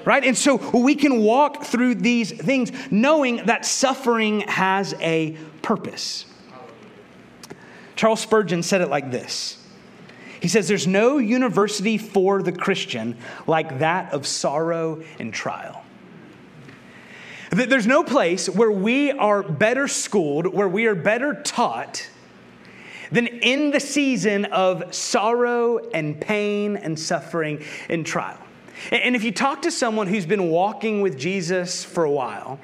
Right? 0.05 0.25
And 0.25 0.37
so 0.37 0.57
we 0.79 0.95
can 0.95 1.21
walk 1.21 1.65
through 1.65 1.97
these 1.97 2.31
things 2.31 2.71
knowing 2.91 3.47
that 3.47 3.65
suffering 3.65 4.41
has 4.41 4.95
a 5.01 5.37
purpose. 5.63 6.27
Charles 7.97 8.21
Spurgeon 8.21 8.63
said 8.63 8.81
it 8.81 8.89
like 8.89 9.11
this 9.11 9.65
he 10.45 10.49
says, 10.49 10.69
There's 10.69 10.87
no 10.87 11.17
university 11.17 11.97
for 11.97 12.43
the 12.43 12.53
Christian 12.53 13.17
like 13.47 13.79
that 13.79 14.13
of 14.13 14.27
sorrow 14.27 15.03
and 15.19 15.33
trial. 15.33 15.83
There's 17.49 17.87
no 17.87 18.05
place 18.05 18.47
where 18.47 18.71
we 18.71 19.11
are 19.11 19.43
better 19.43 19.89
schooled, 19.89 20.47
where 20.53 20.69
we 20.69 20.85
are 20.85 20.95
better 20.95 21.41
taught 21.43 22.07
than 23.11 23.27
in 23.27 23.71
the 23.71 23.81
season 23.81 24.45
of 24.45 24.95
sorrow 24.95 25.79
and 25.79 26.21
pain 26.21 26.77
and 26.77 27.01
suffering 27.01 27.65
and 27.89 28.05
trial. 28.05 28.44
And 28.91 29.17
if 29.17 29.25
you 29.25 29.33
talk 29.33 29.63
to 29.63 29.71
someone 29.71 30.07
who's 30.07 30.27
been 30.27 30.51
walking 30.51 31.01
with 31.01 31.19
Jesus 31.19 31.85
for 31.85 32.05
a 32.05 32.11
while, 32.11 32.59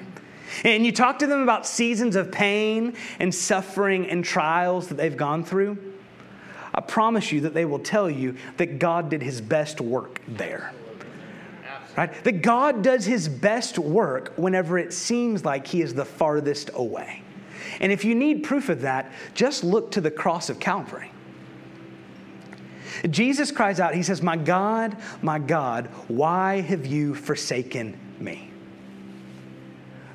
and 0.63 0.85
you 0.85 0.91
talk 0.91 1.19
to 1.19 1.27
them 1.27 1.41
about 1.41 1.65
seasons 1.65 2.15
of 2.15 2.31
pain 2.31 2.95
and 3.19 3.33
suffering 3.33 4.09
and 4.09 4.23
trials 4.23 4.89
that 4.89 4.95
they've 4.95 5.15
gone 5.15 5.43
through, 5.43 5.77
I 6.73 6.81
promise 6.81 7.31
you 7.31 7.41
that 7.41 7.53
they 7.53 7.65
will 7.65 7.79
tell 7.79 8.09
you 8.09 8.35
that 8.57 8.79
God 8.79 9.09
did 9.09 9.21
his 9.21 9.41
best 9.41 9.81
work 9.81 10.21
there. 10.27 10.73
Right? 11.97 12.23
That 12.23 12.41
God 12.41 12.83
does 12.83 13.05
his 13.05 13.27
best 13.27 13.77
work 13.77 14.33
whenever 14.37 14.77
it 14.77 14.93
seems 14.93 15.43
like 15.43 15.67
he 15.67 15.81
is 15.81 15.93
the 15.93 16.05
farthest 16.05 16.69
away. 16.73 17.23
And 17.81 17.91
if 17.91 18.05
you 18.05 18.15
need 18.15 18.43
proof 18.43 18.69
of 18.69 18.81
that, 18.81 19.11
just 19.33 19.63
look 19.63 19.91
to 19.91 20.01
the 20.01 20.11
cross 20.11 20.49
of 20.49 20.59
Calvary. 20.59 21.11
Jesus 23.09 23.51
cries 23.51 23.79
out, 23.79 23.95
He 23.95 24.03
says, 24.03 24.21
My 24.21 24.37
God, 24.37 24.95
my 25.21 25.39
God, 25.39 25.87
why 26.07 26.61
have 26.61 26.85
you 26.85 27.15
forsaken 27.15 27.97
me? 28.19 28.51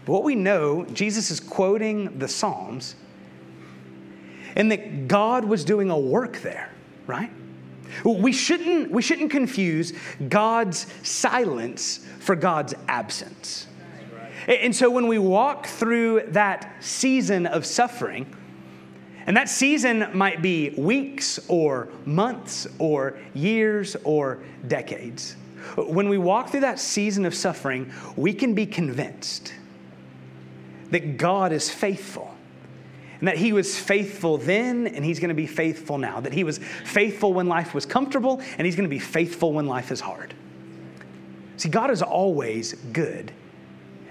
But 0.04 0.12
what 0.12 0.24
we 0.24 0.36
know, 0.36 0.84
Jesus 0.84 1.30
is 1.30 1.40
quoting 1.40 2.18
the 2.18 2.28
Psalms 2.28 2.94
and 4.54 4.70
that 4.70 5.08
God 5.08 5.44
was 5.44 5.64
doing 5.64 5.90
a 5.90 5.98
work 5.98 6.38
there, 6.38 6.70
right? 7.06 7.30
We 8.04 8.32
shouldn't, 8.32 8.90
we 8.90 9.02
shouldn't 9.02 9.30
confuse 9.30 9.92
God's 10.28 10.86
silence 11.02 12.06
for 12.20 12.36
God's 12.36 12.74
absence. 12.88 13.66
And 14.46 14.74
so 14.74 14.90
when 14.90 15.08
we 15.08 15.18
walk 15.18 15.66
through 15.66 16.22
that 16.28 16.72
season 16.80 17.46
of 17.46 17.66
suffering, 17.66 18.32
and 19.26 19.36
that 19.36 19.48
season 19.48 20.08
might 20.12 20.40
be 20.40 20.70
weeks 20.70 21.40
or 21.48 21.88
months 22.04 22.66
or 22.78 23.18
years 23.34 23.96
or 24.04 24.38
decades. 24.68 25.36
When 25.76 26.08
we 26.08 26.16
walk 26.16 26.50
through 26.50 26.60
that 26.60 26.78
season 26.78 27.24
of 27.24 27.34
suffering, 27.34 27.92
we 28.14 28.32
can 28.32 28.54
be 28.54 28.66
convinced 28.66 29.52
that 30.90 31.16
God 31.16 31.52
is 31.52 31.68
faithful 31.68 32.32
and 33.18 33.28
that 33.28 33.36
he 33.36 33.52
was 33.52 33.78
faithful 33.78 34.38
then 34.38 34.86
and 34.86 35.04
he's 35.04 35.18
going 35.18 35.30
to 35.30 35.34
be 35.34 35.46
faithful 35.46 35.98
now. 35.98 36.20
That 36.20 36.32
he 36.32 36.44
was 36.44 36.58
faithful 36.58 37.32
when 37.32 37.48
life 37.48 37.74
was 37.74 37.86
comfortable 37.86 38.40
and 38.58 38.64
he's 38.64 38.76
going 38.76 38.88
to 38.88 38.94
be 38.94 39.00
faithful 39.00 39.52
when 39.52 39.66
life 39.66 39.90
is 39.90 40.00
hard. 40.00 40.34
See, 41.56 41.68
God 41.68 41.90
is 41.90 42.02
always 42.02 42.74
good 42.74 43.32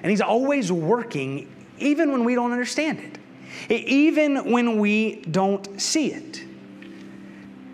and 0.01 0.09
he's 0.09 0.21
always 0.21 0.71
working 0.71 1.51
even 1.77 2.11
when 2.11 2.23
we 2.23 2.35
don't 2.35 2.51
understand 2.51 2.99
it, 2.99 3.17
even 3.69 4.51
when 4.51 4.79
we 4.79 5.21
don't 5.21 5.81
see 5.81 6.11
it. 6.11 6.43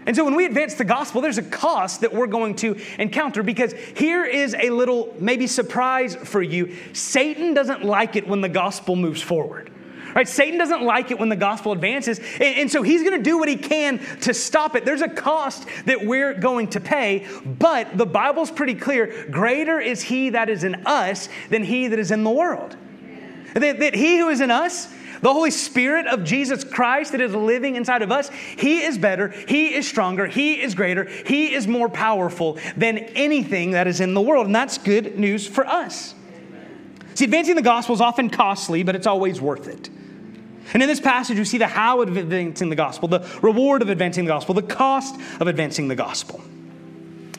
And 0.06 0.16
so 0.16 0.26
when 0.26 0.36
we 0.36 0.46
advance 0.46 0.74
the 0.74 0.84
gospel, 0.84 1.22
there's 1.22 1.38
a 1.38 1.44
cost 1.44 2.02
that 2.02 2.14
we're 2.14 2.28
going 2.28 2.56
to 2.56 2.80
encounter 2.98 3.44
because 3.44 3.74
here 3.96 4.26
is 4.26 4.56
a 4.56 4.72
little 4.72 5.16
maybe 5.20 5.46
surprise 5.46 6.16
for 6.16 6.42
you. 6.42 6.76
Satan 6.94 7.54
doesn't 7.54 7.84
like 7.84 8.16
it 8.16 8.28
when 8.28 8.42
the 8.42 8.50
gospel 8.50 8.96
moves 8.96 9.22
forward. 9.22 9.72
Right? 10.16 10.28
Satan 10.28 10.58
doesn't 10.58 10.82
like 10.82 11.12
it 11.12 11.20
when 11.20 11.30
the 11.30 11.36
gospel 11.36 11.72
advances, 11.72 12.20
and, 12.40 12.70
so 12.70 12.82
he's 12.82 13.02
going 13.02 13.18
to 13.18 13.24
do 13.24 13.38
what 13.38 13.48
he 13.48 13.56
can 13.56 14.00
to 14.22 14.34
stop 14.34 14.76
it. 14.76 14.84
There's 14.84 15.02
a 15.02 15.08
cost 15.08 15.66
that 15.86 16.06
we're 16.06 16.34
going 16.34 16.68
to 16.70 16.82
pay, 16.82 17.26
but 17.46 17.98
the 17.98 18.06
Bible's 18.06 18.52
pretty 18.52 18.76
clear 18.76 19.28
greater 19.32 19.80
is 19.80 20.02
he 20.02 20.32
that 20.32 20.50
is 20.50 20.66
in 20.66 20.86
us 20.86 21.30
than 21.50 21.64
he 21.64 21.88
that 21.88 22.00
is 22.00 22.12
in 22.12 22.24
the 22.26 22.30
world. 22.30 22.76
That 23.54 23.96
he 23.96 24.18
who 24.18 24.30
is 24.30 24.42
in 24.42 24.52
us, 24.52 24.94
the 25.22 25.32
Holy 25.32 25.52
Spirit 25.52 26.08
of 26.08 26.24
Jesus 26.24 26.64
Christ 26.64 27.12
that 27.12 27.22
is 27.22 27.34
living 27.34 27.76
inside 27.76 28.02
of 28.02 28.12
us, 28.12 28.30
He 28.30 28.82
is 28.82 28.98
better, 28.98 29.30
He 29.30 29.74
is 29.74 29.88
stronger, 29.88 30.28
He 30.28 30.62
is 30.62 30.76
greater, 30.76 31.06
He 31.06 31.54
is 31.54 31.68
more 31.68 31.90
powerful 31.90 32.60
than 32.76 32.98
anything 32.98 33.72
that 33.72 33.88
is 33.88 34.02
in 34.02 34.14
the 34.14 34.22
world. 34.22 34.48
And 34.48 34.56
that's 34.56 34.78
good 34.78 35.18
news 35.18 35.48
for 35.48 35.66
us. 35.66 36.16
See, 37.14 37.26
advancing 37.26 37.56
the 37.56 37.62
gospel 37.62 37.94
is 37.94 38.02
often 38.02 38.30
costly, 38.30 38.84
but 38.84 38.96
it's 38.96 39.08
always 39.08 39.42
worth 39.42 39.68
it. 39.68 39.90
And 40.74 40.82
in 40.82 40.88
this 40.88 41.02
passage, 41.02 41.38
we 41.38 41.46
see 41.46 41.58
the 41.58 41.68
how 41.68 42.02
of 42.02 42.16
advancing 42.16 42.70
the 42.70 42.76
gospel, 42.76 43.08
the 43.10 43.28
reward 43.42 43.82
of 43.82 43.90
advancing 43.90 44.26
the 44.26 44.30
gospel, 44.30 44.56
the 44.56 44.62
cost 44.62 45.20
of 45.40 45.48
advancing 45.48 45.88
the 45.88 45.96
gospel. 45.96 46.42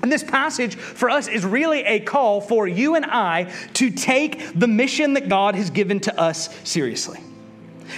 And 0.03 0.11
this 0.11 0.25
passage 0.25 0.75
for 0.75 1.09
us 1.09 1.29
is 1.29 1.45
really 1.45 1.83
a 1.85 2.01
call 2.01 2.41
for 2.41 2.67
you 2.67 2.97
and 2.97 3.05
I 3.07 3.53
to 3.75 3.91
take 3.91 4.59
the 4.59 4.67
mission 4.67 5.15
that 5.15 5.29
God 5.29 5.55
has 5.55 5.71
given 5.71 6.01
to 6.01 6.21
us 6.21 6.49
seriously. 6.69 7.21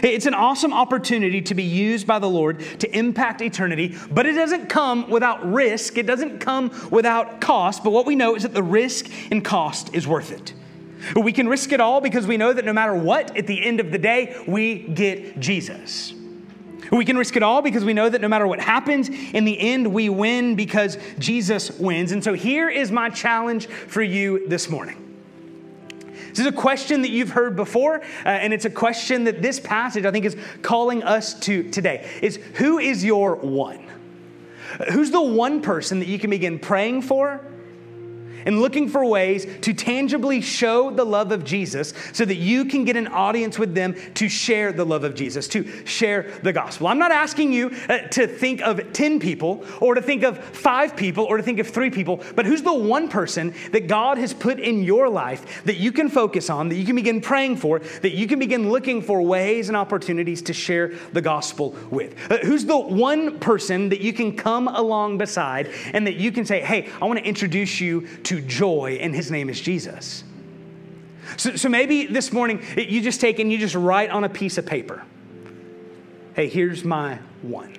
It's 0.03 0.27
an 0.27 0.35
awesome 0.35 0.73
opportunity 0.73 1.43
to 1.43 1.55
be 1.55 1.63
used 1.63 2.07
by 2.07 2.19
the 2.19 2.29
Lord 2.29 2.61
to 2.81 2.97
impact 2.97 3.41
eternity, 3.41 3.97
but 4.11 4.27
it 4.27 4.33
doesn't 4.33 4.69
come 4.69 5.11
without 5.11 5.51
risk. 5.51 5.99
It 5.99 6.07
doesn't 6.07 6.39
come 6.41 6.71
without 6.91 7.41
cost. 7.41 7.85
But 7.85 7.91
what 7.91 8.07
we 8.07 8.17
know 8.17 8.35
is 8.35 8.43
that 8.43 8.55
the 8.55 8.63
risk 8.63 9.11
and 9.31 9.45
cost 9.45 9.95
is 9.95 10.07
worth 10.07 10.33
it. 10.33 10.53
We 11.15 11.33
can 11.33 11.49
risk 11.49 11.73
it 11.73 11.81
all 11.81 12.01
because 12.01 12.27
we 12.27 12.37
know 12.37 12.53
that 12.53 12.65
no 12.65 12.73
matter 12.73 12.95
what, 12.95 13.37
at 13.37 13.47
the 13.47 13.63
end 13.65 13.81
of 13.81 13.91
the 13.91 13.99
day, 13.99 14.43
we 14.47 14.79
get 14.79 15.39
Jesus. 15.39 16.15
We 16.91 17.05
can 17.05 17.17
risk 17.17 17.37
it 17.37 17.43
all 17.43 17.63
because 17.63 17.85
we 17.85 17.93
know 17.93 18.09
that 18.09 18.21
no 18.21 18.29
matter 18.29 18.47
what 18.47 18.61
happens, 18.61 19.09
in 19.09 19.45
the 19.45 19.59
end, 19.59 19.93
we 19.93 20.09
win 20.09 20.55
because 20.55 20.99
Jesus 21.19 21.71
wins. 21.79 22.13
And 22.13 22.23
so 22.23 22.35
here 22.35 22.69
is 22.69 22.91
my 22.91 23.11
challenge 23.11 23.67
for 23.67 24.03
you 24.03 24.47
this 24.49 24.69
morning. 24.69 25.04
This 26.35 26.41
is 26.41 26.53
a 26.53 26.53
question 26.53 27.03
that 27.03 27.11
you've 27.11 27.31
heard 27.31 27.55
before, 27.55 28.01
uh, 28.01 28.29
and 28.29 28.53
it's 28.53 28.65
a 28.65 28.71
question 28.71 29.25
that 29.25 29.41
this 29.41 29.61
passage, 29.61 30.05
I 30.05 30.11
think, 30.11 30.25
is 30.25 30.37
calling 30.63 31.05
us 31.05 31.39
to 31.41 31.71
today. 31.71 32.09
Is 32.21 32.41
who 32.55 32.79
is 32.79 33.05
your 33.05 33.37
one? 33.37 33.87
Who's 34.91 35.13
the 35.13 35.23
one 35.23 35.63
person 35.63 36.01
that 36.01 36.09
you 36.09 36.19
can 36.19 36.31
begin 36.31 36.59
praying 36.59 37.03
for 37.03 37.41
and 38.45 38.61
looking 38.61 38.89
for 38.89 39.05
ways 39.05 39.47
to 39.63 39.73
tangibly 39.73 40.41
show 40.41 40.91
the 40.91 41.05
love 41.05 41.33
of 41.33 41.45
Jesus 41.45 41.95
so 42.13 42.25
that 42.25 42.37
you 42.37 42.65
can 42.65 42.85
get 42.85 42.97
an 42.97 43.09
audience 43.09 43.59
with 43.59 43.75
them 43.75 43.95
to 44.15 44.29
share 44.29 44.73
the 44.73 44.85
love 44.85 45.05
of 45.05 45.15
Jesus, 45.15 45.49
to 45.49 45.87
share 45.87 46.31
the 46.43 46.53
gospel. 46.53 46.89
I'm 46.89 46.99
not 46.99 47.13
asking 47.13 47.53
you 47.53 47.71
uh, 47.89 47.99
to 47.99 48.27
think 48.27 48.61
of 48.63 48.93
10 48.93 49.21
people 49.21 49.65
or 49.81 49.95
to 49.95 50.03
think 50.03 50.23
of 50.23 50.39
five 50.39 50.97
people 50.97 51.25
or 51.25 51.37
to 51.37 51.43
think 51.43 51.59
of 51.59 51.69
three 51.69 51.91
people, 51.91 52.23
but 52.35 52.47
who's 52.47 52.63
the 52.63 52.73
one 52.73 53.09
person 53.09 53.55
that 53.73 53.87
God 53.87 54.19
has 54.19 54.33
put 54.33 54.59
in 54.59 54.83
your 54.83 55.09
life 55.09 55.65
that 55.65 55.77
you 55.77 55.93
can 55.93 56.09
focus 56.09 56.51
on, 56.51 56.69
that 56.69 56.77
you 56.77 56.85
can 56.85 56.97
begin 56.97 57.21
praying 57.21 57.57
for, 57.57 57.79
that 57.79 58.13
you 58.13 58.27
can 58.27 58.39
begin 58.39 58.71
looking 58.71 59.03
for 59.03 59.23
ways 59.23 59.69
and 59.69 59.77
opportunities 59.77 60.43
to 60.43 60.53
share 60.53 60.95
the 61.13 61.23
gospel 61.23 61.77
with? 61.91 62.15
Uh, 62.31 62.39
who's 62.39 62.65
the 62.65 62.79
one 62.79 63.39
person 63.39 63.89
that 63.89 64.01
you 64.01 64.13
can 64.13 64.37
come 64.37 64.69
along 64.69 65.19
beside 65.19 65.71
and 65.93 66.07
that 66.07 66.17
you 66.17 66.33
can 66.33 66.45
say, 66.45 66.61
hey, 66.61 66.89
I 67.01 67.07
want 67.07 67.19
to 67.19 67.25
introduce 67.25 67.81
you 67.81 68.07
to 68.25 68.34
to 68.35 68.47
joy, 68.47 68.99
and 69.01 69.15
his 69.15 69.31
name 69.31 69.49
is 69.49 69.61
Jesus. 69.61 70.25
So, 71.37 71.57
so 71.57 71.69
maybe 71.69 72.07
this 72.07 72.33
morning 72.33 72.63
you 72.77 73.01
just 73.01 73.21
take 73.21 73.39
and 73.39 73.51
you 73.51 73.59
just 73.59 73.75
write 73.75 74.11
on 74.11 74.25
a 74.25 74.29
piece 74.29 74.59
of 74.59 74.67
paper 74.67 75.03
hey, 76.35 76.49
here's 76.49 76.85
my 76.85 77.15
one. 77.43 77.73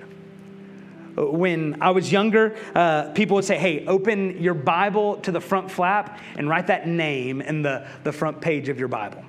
When 1.18 1.82
I 1.82 1.91
was 1.91 2.10
younger, 2.10 2.56
uh, 2.74 3.12
people 3.12 3.36
would 3.36 3.43
say, 3.43 3.58
hey, 3.58 3.86
open 3.86 4.41
your 4.41 4.53
Bible 4.53 5.18
to 5.18 5.32
the 5.34 5.41
front 5.41 5.70
flap 5.70 6.22
and 6.38 6.47
write 6.47 6.68
that 6.68 6.88
name 6.88 7.41
in 7.41 7.64
the, 7.64 7.86
the 8.06 8.14
front 8.14 8.39
page 8.39 8.70
of 8.70 8.80
your 8.80 8.88
Bible. 8.88 9.26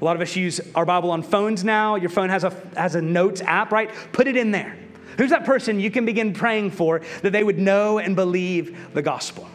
A 0.00 0.04
lot 0.04 0.16
of 0.16 0.22
us 0.22 0.34
use 0.34 0.62
our 0.74 0.86
Bible 0.86 1.10
on 1.10 1.22
phones 1.22 1.62
now. 1.62 1.96
Your 1.96 2.08
phone 2.08 2.30
has 2.30 2.44
a, 2.44 2.56
has 2.74 2.94
a 2.94 3.02
notes 3.02 3.42
app, 3.42 3.70
right? 3.70 3.90
Put 4.12 4.26
it 4.28 4.36
in 4.36 4.50
there. 4.50 4.74
Who's 5.18 5.28
that 5.28 5.44
person 5.44 5.78
you 5.78 5.90
can 5.90 6.06
begin 6.06 6.32
praying 6.32 6.70
for 6.70 7.02
that 7.20 7.32
they 7.32 7.44
would 7.44 7.58
know 7.58 7.98
and 7.98 8.16
believe 8.16 8.94
the 8.94 9.02
gospel? 9.02 9.46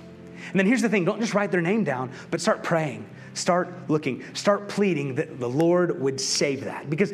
And 0.52 0.60
then 0.60 0.66
here's 0.66 0.82
the 0.82 0.89
thing 0.89 1.06
don't 1.06 1.20
just 1.20 1.34
write 1.34 1.52
their 1.52 1.62
name 1.62 1.84
down, 1.84 2.12
but 2.32 2.41
start 2.41 2.64
praying, 2.64 3.06
start 3.34 3.74
looking, 3.89 4.24
start 4.34 4.68
pleading 4.70 5.16
that 5.16 5.39
the 5.39 5.50
Lord 5.50 6.00
would 6.02 6.20
save 6.20 6.66
that. 6.66 6.89
Because 6.89 7.14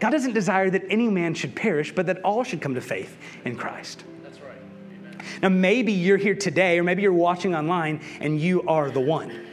God 0.00 0.10
doesn't 0.10 0.32
desire 0.32 0.70
that 0.70 0.84
any 0.90 1.08
man 1.08 1.34
should 1.34 1.54
perish, 1.54 1.94
but 1.94 2.06
that 2.06 2.22
all 2.22 2.44
should 2.44 2.60
come 2.60 2.74
to 2.74 2.80
faith 2.80 3.16
in 3.44 3.56
Christ. 3.56 4.04
That's 4.22 4.40
right. 4.40 4.58
Amen. 5.00 5.18
Now, 5.42 5.48
maybe 5.48 5.92
you're 5.92 6.18
here 6.18 6.36
today, 6.36 6.78
or 6.78 6.84
maybe 6.84 7.02
you're 7.02 7.12
watching 7.12 7.54
online 7.54 8.00
and 8.20 8.40
you 8.40 8.62
are 8.62 8.90
the 8.90 9.00
one. 9.00 9.46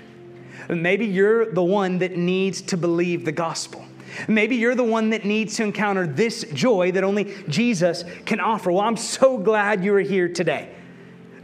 Maybe 0.69 1.05
you're 1.05 1.51
the 1.51 1.63
one 1.63 1.99
that 1.99 2.15
needs 2.15 2.61
to 2.63 2.77
believe 2.77 3.25
the 3.25 3.31
gospel. 3.31 3.85
Maybe 4.27 4.55
you're 4.55 4.75
the 4.75 4.83
one 4.83 5.09
that 5.09 5.25
needs 5.25 5.55
to 5.57 5.63
encounter 5.63 6.07
this 6.07 6.45
joy 6.53 6.91
that 6.93 7.03
only 7.03 7.35
Jesus 7.47 8.03
can 8.25 8.39
offer. 8.39 8.71
Well, 8.71 8.83
I'm 8.83 8.97
so 8.97 9.37
glad 9.37 9.83
you 9.83 9.93
are 9.95 9.99
here 9.99 10.29
today 10.29 10.69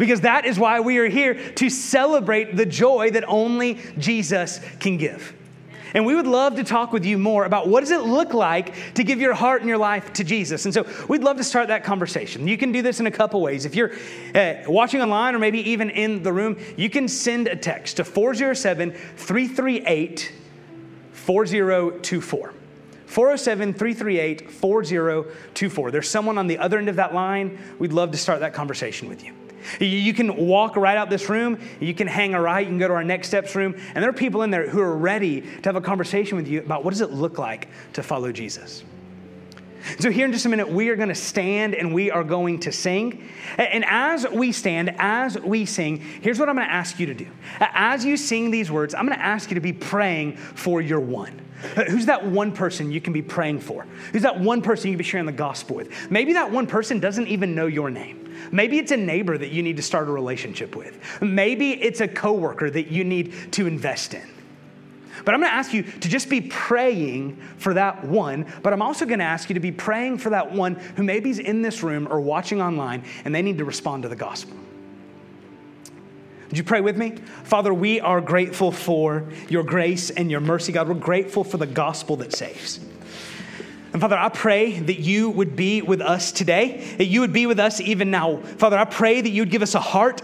because 0.02 0.22
that 0.22 0.46
is 0.46 0.58
why 0.58 0.80
we 0.80 0.98
are 0.98 1.08
here 1.08 1.36
to 1.36 1.70
celebrate 1.70 2.56
the 2.56 2.66
joy 2.66 3.12
that 3.12 3.24
only 3.28 3.78
Jesus 4.00 4.60
can 4.80 4.98
give. 4.98 5.32
And 5.94 6.08
we 6.08 6.16
would 6.16 6.26
love 6.26 6.56
to 6.56 6.64
talk 6.64 6.92
with 6.92 7.06
you 7.06 7.20
more 7.20 7.46
about 7.46 7.68
what 7.68 7.82
does 7.82 7.92
it 7.92 8.02
look 8.02 8.34
like 8.34 8.96
to 8.96 9.04
give 9.04 9.22
your 9.22 9.36
heart 9.36 9.62
and 9.62 9.70
your 9.70 9.78
life 9.78 10.12
to 10.14 10.24
Jesus. 10.24 10.66
And 10.66 10.74
so 10.74 10.88
we'd 11.08 11.22
love 11.22 11.38
to 11.38 11.44
start 11.44 11.68
that 11.68 11.84
conversation. 11.84 12.48
You 12.48 12.58
can 12.58 12.72
do 12.72 12.82
this 12.82 13.00
in 13.00 13.06
a 13.06 13.12
couple 13.12 13.42
ways. 13.42 13.64
If 13.64 13.76
you're 13.76 13.92
uh, 14.34 14.64
watching 14.66 15.04
online 15.04 15.36
or 15.36 15.40
maybe 15.40 15.70
even 15.70 15.92
in 15.92 16.24
the 16.24 16.34
room, 16.34 16.58
you 16.78 16.90
can 16.90 17.08
send 17.08 17.48
a 17.48 17.56
text 17.56 17.98
to 17.98 18.04
407 18.04 18.94
338 18.94 20.32
4024. 21.12 22.54
407 23.06 23.74
338 23.76 24.50
4024. 24.50 25.92
There's 25.92 26.10
someone 26.10 26.40
on 26.40 26.48
the 26.48 26.58
other 26.58 26.80
end 26.80 26.90
of 26.90 26.96
that 26.96 27.14
line. 27.14 27.60
We'd 27.78 27.94
love 27.94 28.10
to 28.14 28.18
start 28.18 28.40
that 28.40 28.56
conversation 28.56 29.08
with 29.08 29.24
you. 29.24 29.36
You 29.80 30.14
can 30.14 30.36
walk 30.36 30.76
right 30.76 30.98
out 30.98 31.10
this 31.10 31.30
room, 31.30 31.60
you 31.80 31.94
can 31.94 32.08
hang 32.08 32.34
a 32.34 32.42
right, 32.42 32.62
you 32.62 32.68
can 32.68 32.78
go 32.78 32.88
to 32.88 32.94
our 32.94 33.04
next 33.04 33.28
steps 33.28 33.56
room, 33.56 33.76
and 33.94 34.04
there 34.04 34.10
are 34.10 34.14
people 34.14 34.42
in 34.44 34.52
there 34.52 34.70
who 34.70 34.80
are 34.82 34.98
ready 34.98 35.42
to 35.42 35.64
have 35.64 35.76
a 35.76 35.82
conversation 35.82 36.38
with 36.38 36.48
you 36.48 36.60
about 36.60 36.84
what 36.84 36.92
does 36.92 37.02
it 37.02 37.12
look 37.12 37.38
like 37.38 37.68
to 37.94 38.04
follow 38.04 38.32
Jesus. 38.32 38.84
So, 40.00 40.12
here 40.12 40.26
in 40.26 40.32
just 40.32 40.46
a 40.46 40.50
minute, 40.50 40.70
we 40.70 40.90
are 40.90 40.96
going 40.96 41.10
to 41.10 41.16
stand 41.16 41.74
and 41.74 41.94
we 41.94 42.12
are 42.12 42.24
going 42.24 42.60
to 42.62 42.72
sing. 42.72 43.28
And 43.58 43.84
as 43.86 44.28
we 44.28 44.52
stand, 44.52 44.96
as 45.00 45.40
we 45.40 45.66
sing, 45.66 45.98
here's 45.98 46.40
what 46.40 46.50
I'm 46.50 46.56
going 46.56 46.68
to 46.68 46.74
ask 46.74 47.00
you 47.00 47.08
to 47.08 47.14
do. 47.14 47.28
As 47.60 48.06
you 48.06 48.16
sing 48.18 48.52
these 48.52 48.72
words, 48.72 48.94
I'm 48.94 49.06
going 49.06 49.18
to 49.18 49.24
ask 49.24 49.50
you 49.50 49.56
to 49.56 49.62
be 49.62 49.74
praying 49.74 50.38
for 50.38 50.82
your 50.82 51.00
one. 51.00 51.42
Uh, 51.76 51.84
who's 51.86 52.08
that 52.08 52.26
one 52.26 52.52
person 52.52 52.92
you 52.92 53.02
can 53.02 53.14
be 53.14 53.22
praying 53.22 53.60
for? 53.60 53.86
Who's 54.12 54.24
that 54.24 54.40
one 54.40 54.62
person 54.62 54.88
you 54.88 54.94
can 54.94 55.00
be 55.00 55.04
sharing 55.04 55.26
the 55.26 55.32
gospel 55.32 55.76
with? 55.76 56.12
Maybe 56.12 56.34
that 56.34 56.52
one 56.52 56.68
person 56.68 57.00
doesn't 57.00 57.28
even 57.28 57.56
know 57.56 57.68
your 57.68 57.90
name. 57.90 58.21
Maybe 58.52 58.78
it's 58.78 58.92
a 58.92 58.98
neighbor 58.98 59.38
that 59.38 59.52
you 59.52 59.64
need 59.64 59.78
to 59.78 59.84
start 59.84 60.08
a 60.08 60.12
relationship 60.12 60.76
with. 60.76 61.00
Maybe 61.22 61.72
it's 61.72 62.02
a 62.02 62.08
coworker 62.08 62.70
that 62.70 62.88
you 62.88 63.04
need 63.04 63.54
to 63.54 63.68
invest 63.68 64.14
in. 64.14 64.28
But 65.26 65.36
I'm 65.36 65.42
going 65.42 65.52
to 65.52 65.56
ask 65.56 65.74
you 65.74 65.84
to 65.84 66.10
just 66.10 66.30
be 66.30 66.42
praying 66.42 67.36
for 67.58 67.74
that 67.74 68.04
one, 68.04 68.46
but 68.64 68.74
I'm 68.74 68.82
also 68.82 69.06
going 69.06 69.20
to 69.20 69.26
ask 69.26 69.50
you 69.50 69.54
to 69.54 69.60
be 69.60 69.72
praying 69.72 70.18
for 70.18 70.32
that 70.32 70.52
one 70.52 70.76
who 70.96 71.04
maybe 71.04 71.30
is 71.30 71.40
in 71.40 71.62
this 71.62 71.84
room 71.84 72.08
or 72.10 72.20
watching 72.20 72.62
online 72.62 73.04
and 73.26 73.34
they 73.34 73.42
need 73.42 73.58
to 73.60 73.66
respond 73.66 74.04
to 74.04 74.10
the 74.10 74.16
gospel. 74.16 74.58
Would 76.48 76.58
you 76.58 76.64
pray 76.64 76.82
with 76.82 76.98
me? 76.98 77.16
Father, 77.44 77.74
we 77.74 78.02
are 78.02 78.20
grateful 78.20 78.72
for 78.72 79.30
your 79.48 79.64
grace 79.64 80.10
and 80.10 80.30
your 80.30 80.42
mercy, 80.42 80.74
God. 80.74 80.90
We're 80.90 80.96
grateful 80.96 81.46
for 81.46 81.58
the 81.58 81.68
gospel 81.68 82.18
that 82.18 82.34
saves. 82.34 82.80
And 83.94 84.02
Father, 84.02 84.18
I 84.18 84.30
pray 84.30 84.80
that 84.80 85.00
you 85.00 85.30
would 85.30 85.56
be 85.56 85.82
with 85.82 86.02
us 86.02 86.32
today, 86.32 86.96
that 86.98 87.06
you 87.06 87.20
would 87.22 87.34
be 87.34 87.46
with 87.46 87.60
us 87.60 87.82
even 87.82 88.10
now. 88.10 88.38
Father, 88.38 88.78
I 88.78 88.86
pray 88.86 89.20
that 89.20 89.30
you 89.30 89.42
would 89.42 89.52
give 89.52 89.62
us 89.62 89.76
a 89.76 89.80
heart 89.80 90.22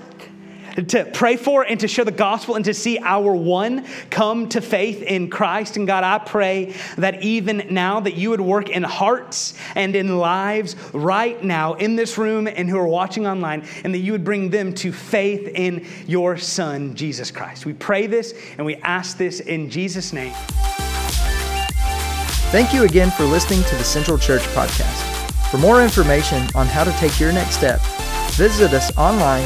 to 0.86 1.06
pray 1.06 1.38
for 1.38 1.64
and 1.64 1.80
to 1.80 1.88
share 1.88 2.06
the 2.06 2.12
gospel 2.12 2.56
and 2.56 2.64
to 2.66 2.74
see 2.74 3.00
our 3.00 3.36
one 3.36 3.86
come 4.10 4.48
to 4.50 4.62
faith 4.62 5.02
in 5.02 5.30
Christ. 5.30 5.76
And 5.76 5.88
God, 5.88 6.04
I 6.04 6.20
pray 6.20 6.76
that 6.98 7.24
even 7.24 7.68
now 7.72 8.00
that 8.00 8.16
you 8.16 8.30
would 8.30 8.42
work 8.42 8.70
in 8.70 8.84
hearts 8.84 9.56
and 9.76 9.96
in 9.96 10.18
lives 10.20 10.76
right 10.94 11.44
now 11.44 11.74
in 11.74 11.96
this 11.96 12.18
room 12.18 12.48
and 12.48 12.70
who 12.70 12.78
are 12.78 12.88
watching 12.88 13.26
online, 13.26 13.66
and 13.84 13.94
that 13.94 14.00
you 14.00 14.12
would 14.12 14.24
bring 14.24 14.50
them 14.50 14.74
to 14.76 14.92
faith 14.92 15.48
in 15.48 15.86
your 16.06 16.38
Son, 16.38 16.96
Jesus 16.96 17.32
Christ. 17.32 17.66
We 17.66 17.74
pray 17.74 18.08
this 18.08 18.34
and 18.58 18.66
we 18.66 18.76
ask 18.76 19.18
this 19.18 19.40
in 19.40 19.70
Jesus' 19.70 20.14
name. 20.14 20.34
Thank 22.50 22.74
you 22.74 22.84
again 22.84 23.12
for 23.12 23.26
listening 23.26 23.62
to 23.64 23.76
the 23.76 23.84
Central 23.84 24.18
Church 24.18 24.42
Podcast. 24.54 25.52
For 25.52 25.58
more 25.58 25.84
information 25.84 26.48
on 26.56 26.66
how 26.66 26.86
to 26.86 26.92
take 26.94 27.20
your 27.20 27.34
next 27.34 27.56
step, 27.56 27.82
visit 28.32 28.74
us 28.74 28.98
online 28.98 29.44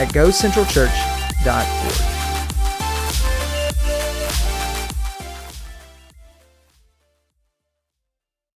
at 0.00 0.08
gocentralchurch.org. 0.14 2.17